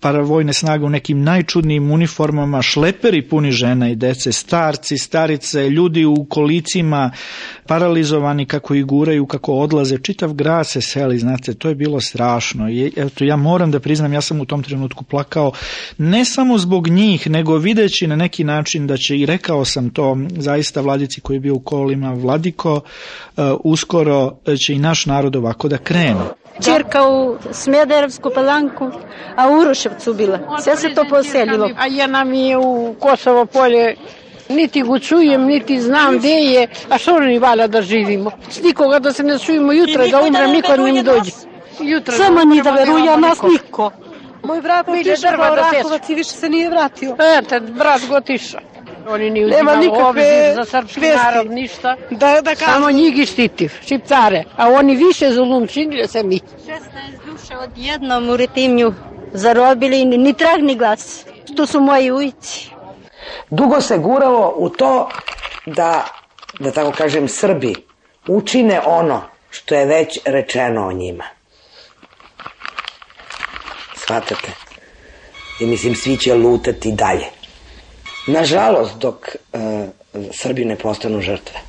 paravojne 0.00 0.52
snage 0.52 0.84
u 0.84 0.88
nekim 0.88 1.22
najčudnijim 1.22 1.90
uniformama, 1.90 2.62
šleperi 2.62 3.22
puni 3.28 3.52
žena 3.52 3.90
i 3.90 3.94
dece, 3.94 4.32
starci, 4.32 4.98
starice, 4.98 5.70
ljudi 5.70 6.04
u 6.04 6.24
kolicima, 6.24 7.10
paralizovani 7.66 8.46
kako 8.46 8.74
ih 8.74 8.84
guraju, 8.84 9.26
kako 9.26 9.52
odlaze, 9.52 9.98
čitav 9.98 10.32
grad 10.32 10.66
se 10.66 10.80
seli, 10.80 11.18
znate, 11.18 11.54
to 11.54 11.68
je 11.68 11.74
bilo 11.74 12.00
strašno. 12.00 12.70
I, 12.70 12.92
eto, 12.96 13.24
ja 13.24 13.36
moram 13.36 13.70
da 13.70 13.80
priznam, 13.80 14.12
ja 14.12 14.20
sam 14.20 14.40
u 14.40 14.44
tom 14.44 14.62
trenutku 14.62 15.04
plakao, 15.04 15.52
ne 15.98 16.24
samo 16.24 16.58
zbog 16.58 16.88
njih, 16.88 17.30
nego 17.30 17.56
videći 17.56 18.06
na 18.06 18.16
neki 18.16 18.44
način 18.44 18.86
da 18.86 18.96
će, 18.96 19.18
i 19.18 19.26
rekao 19.26 19.64
sam 19.64 19.90
to 19.90 20.16
zaista 20.36 20.80
vladici 20.80 21.20
koji 21.20 21.36
je 21.36 21.40
bio 21.40 21.54
u 21.54 21.60
kolima, 21.60 22.12
Vladiko, 22.12 22.74
uh, 22.74 23.44
uskoro 23.64 24.36
će 24.58 24.74
i 24.74 24.78
naš 24.78 25.06
narod 25.06 25.35
ovako 25.38 25.68
da 25.68 25.78
krene. 25.78 26.20
Čirka 26.64 27.08
u 27.08 27.36
Smederevsku 27.52 28.30
palanku, 28.34 28.90
a 29.36 29.48
u 29.48 29.58
Uruševcu 29.60 30.14
bila. 30.14 30.38
Sve 30.62 30.76
se 30.76 30.94
to 30.94 31.04
poselilo. 31.10 31.70
A 31.78 31.86
jedna 31.86 32.24
mi 32.24 32.48
je 32.48 32.58
u 32.58 32.94
Kosovo 33.00 33.46
polje 33.46 33.96
Niti 34.48 34.82
go 34.82 34.98
čujem, 34.98 35.46
niti 35.46 35.80
znam 35.80 36.18
gde 36.18 36.28
je, 36.28 36.68
a 36.90 36.98
što 36.98 37.20
ni 37.20 37.38
valja 37.38 37.66
da 37.66 37.82
živimo. 37.82 38.30
S 38.50 38.62
nikoga 38.62 38.98
da 38.98 39.12
se 39.12 39.22
ne 39.22 39.38
čujemo 39.38 39.72
jutra, 39.72 40.06
da 40.06 40.20
umrem, 40.22 40.50
niko 40.50 40.76
ne 40.76 40.92
mi 40.92 41.02
dođe. 41.02 41.30
Jutra 41.80 42.14
Samo 42.14 42.44
ni 42.44 42.62
da 42.62 42.70
veruje, 42.70 43.16
nas 43.16 43.42
niko. 43.42 43.90
Moj 44.42 44.60
brat 44.60 44.88
otišao 44.88 45.30
da 45.30 45.54
Rakovac 45.54 46.08
i 46.08 46.14
više 46.14 46.30
se 46.30 46.48
nije 46.48 46.70
vratio. 46.70 47.16
Eto, 47.38 47.60
brat 47.60 48.00
go 48.08 48.16
otišao. 48.16 48.60
Oni 49.08 49.30
ni 49.30 49.40
Nema 49.40 49.52
uzimali 49.52 49.78
nikakve 49.78 50.04
obzir 50.04 50.54
za 50.54 50.64
srpski 50.64 51.00
vesti. 51.00 51.16
narod, 51.16 51.50
ništa. 51.50 51.96
Da, 52.10 52.40
da 52.42 52.54
kažem. 52.54 52.72
Samo 52.72 52.90
njih 52.90 53.28
štitiv, 53.28 53.72
šipcare. 53.86 54.44
A 54.56 54.68
oni 54.68 54.96
više 54.96 55.30
zulum 55.30 55.66
činili 55.66 56.08
se 56.08 56.22
mi. 56.22 56.40
16 56.66 56.80
duše 57.26 57.56
odjednom 57.56 58.28
u 58.30 58.36
Retimnju 58.36 58.94
zarobili, 59.32 60.04
ni 60.04 60.32
trag 60.34 60.62
ni 60.62 60.74
glas. 60.74 61.24
To 61.56 61.66
su 61.66 61.80
moji 61.80 62.12
ujici. 62.12 62.70
Dugo 63.50 63.80
se 63.80 63.98
guralo 63.98 64.54
u 64.56 64.68
to 64.68 65.08
da, 65.66 66.04
da 66.60 66.70
tako 66.70 66.92
kažem, 66.92 67.28
Srbi 67.28 67.74
učine 68.28 68.80
ono 68.86 69.22
što 69.50 69.74
je 69.74 69.86
već 69.86 70.18
rečeno 70.24 70.86
o 70.86 70.92
njima. 70.92 71.24
Shvatate? 73.96 74.48
I 75.58 75.66
mislim, 75.66 75.94
svi 75.94 76.16
će 76.16 76.34
lutati 76.34 76.92
dalje. 76.92 77.35
Nažalost, 78.26 78.98
dok 78.98 79.28
e, 79.28 79.86
Srbi 80.32 80.64
ne 80.64 80.76
postanu 80.76 81.20
žrtve. 81.20 81.60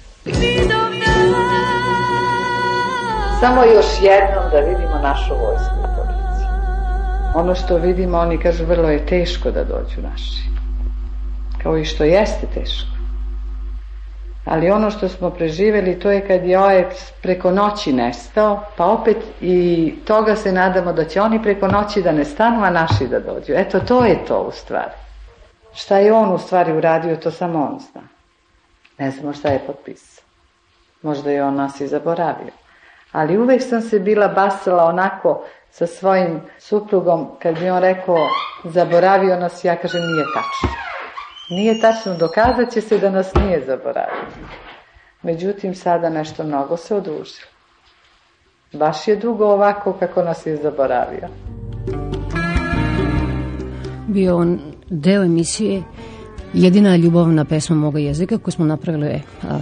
Samo 3.40 3.64
još 3.64 3.86
jednom 4.02 4.52
da 4.52 4.60
vidimo 4.60 5.00
našu 5.04 5.34
vojsku 5.36 5.76
i 5.80 5.96
policiju. 5.96 6.48
Ono 7.36 7.56
što 7.56 7.78
vidimo, 7.78 8.18
oni 8.18 8.38
kažu, 8.38 8.66
vrlo 8.66 8.90
je 8.90 9.06
teško 9.06 9.52
da 9.52 9.64
dođu 9.64 10.02
naši. 10.02 10.42
Kao 11.64 11.78
i 11.78 11.86
što 11.86 12.04
jeste 12.04 12.48
teško. 12.54 12.98
Ali 14.46 14.72
ono 14.72 14.92
što 14.92 15.10
smo 15.10 15.30
preživeli, 15.30 16.00
to 16.00 16.12
je 16.12 16.28
kad 16.28 16.46
je 16.46 16.60
OEP 16.60 16.92
preko 17.22 17.52
noći 17.52 17.94
nestao, 17.94 18.64
pa 18.78 18.86
opet 18.86 19.18
i 19.42 19.94
toga 20.06 20.36
se 20.36 20.52
nadamo 20.52 20.94
da 20.94 21.06
će 21.06 21.22
oni 21.22 21.44
preko 21.44 21.68
noći 21.68 22.02
da 22.02 22.12
ne 22.12 22.26
stanu, 22.26 22.64
a 22.64 22.70
naši 22.70 23.08
da 23.08 23.20
dođu. 23.20 23.54
Eto, 23.56 23.80
to 23.80 24.06
je 24.06 24.26
to 24.26 24.42
u 24.42 24.52
stvari. 24.52 25.07
Šta 25.78 25.98
je 25.98 26.14
on 26.14 26.34
u 26.34 26.38
stvari 26.38 26.78
uradio, 26.78 27.16
to 27.16 27.32
samo 27.32 27.60
on 27.60 27.80
zna. 27.80 28.02
Ne 28.98 29.12
znamo 29.12 29.34
šta 29.34 29.50
je 29.50 29.64
potpisao. 29.68 30.26
Možda 31.02 31.32
je 31.32 31.44
on 31.44 31.56
nas 31.56 31.82
i 31.82 31.88
zaboravio. 31.88 32.54
Ali 33.12 33.38
uvek 33.38 33.62
sam 33.64 33.82
se 33.82 34.00
bila 34.00 34.28
basala 34.28 34.86
onako 34.86 35.44
sa 35.70 35.88
svojim 35.88 36.42
suprugom, 36.60 37.28
kad 37.42 37.60
bi 37.60 37.70
on 37.70 37.82
rekao 37.82 38.18
zaboravio 38.64 39.40
nas, 39.40 39.66
ja 39.66 39.76
kažem 39.76 40.02
nije 40.02 40.26
tačno. 40.34 40.78
Nije 41.50 41.82
tačno, 41.82 42.16
dokazat 42.16 42.72
će 42.74 42.82
se 42.82 42.98
da 42.98 43.10
nas 43.10 43.34
nije 43.34 43.64
zaboravio. 43.66 44.26
Međutim, 45.22 45.76
sada 45.76 46.10
nešto 46.10 46.44
mnogo 46.44 46.78
se 46.78 46.96
odužilo. 46.96 47.48
Baš 48.74 49.08
je 49.08 49.16
dugo 49.16 49.46
ovako 49.46 49.94
kako 49.94 50.24
nas 50.24 50.46
je 50.46 50.58
zaboravio. 50.58 51.28
Bio 54.08 54.38
on 54.38 54.77
deo 54.90 55.24
emisije 55.24 55.84
Jedina 56.54 56.96
ljubavna 56.96 57.46
pesma 57.46 57.76
moga 57.76 58.00
jezika 58.00 58.38
koju 58.38 58.52
smo 58.52 58.66
napravili 58.66 59.22
a, 59.44 59.60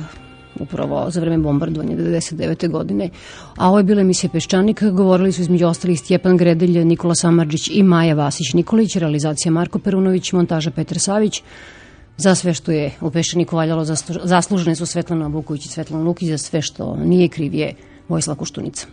upravo 0.59 1.09
za 1.09 1.21
vreme 1.21 1.37
bombardovanja 1.37 1.95
99. 1.95 2.69
godine. 2.69 3.09
A 3.55 3.69
ovo 3.69 3.77
je 3.77 3.83
bila 3.83 4.01
emisija 4.01 4.29
Peščanik. 4.29 4.83
Govorili 4.83 5.31
su 5.31 5.41
između 5.41 5.67
ostalih 5.67 5.99
Stjepan 5.99 6.37
Gredelj, 6.37 6.83
Nikola 6.83 7.15
Samarđić 7.15 7.69
i 7.73 7.83
Maja 7.83 8.15
Vasić-Nikolić, 8.15 8.99
realizacija 8.99 9.51
Marko 9.51 9.79
Perunović, 9.79 10.33
montaža 10.33 10.71
Petar 10.71 10.99
Savić. 10.99 11.43
Za 12.17 12.35
sve 12.35 12.53
što 12.53 12.71
je 12.71 12.91
u 13.01 13.11
Peščaniku 13.11 13.55
valjalo 13.55 13.85
zaslužene 14.23 14.75
su 14.75 14.85
Svetlana 14.85 15.27
Vuković 15.27 15.65
i 15.65 15.69
Svetlana 15.69 16.03
Lukić, 16.03 16.29
za 16.29 16.37
sve 16.37 16.61
što 16.61 16.95
nije 16.95 17.27
kriv 17.27 17.53
je 17.53 17.73
Vojislav 18.07 18.37
Koštunica. 18.37 18.87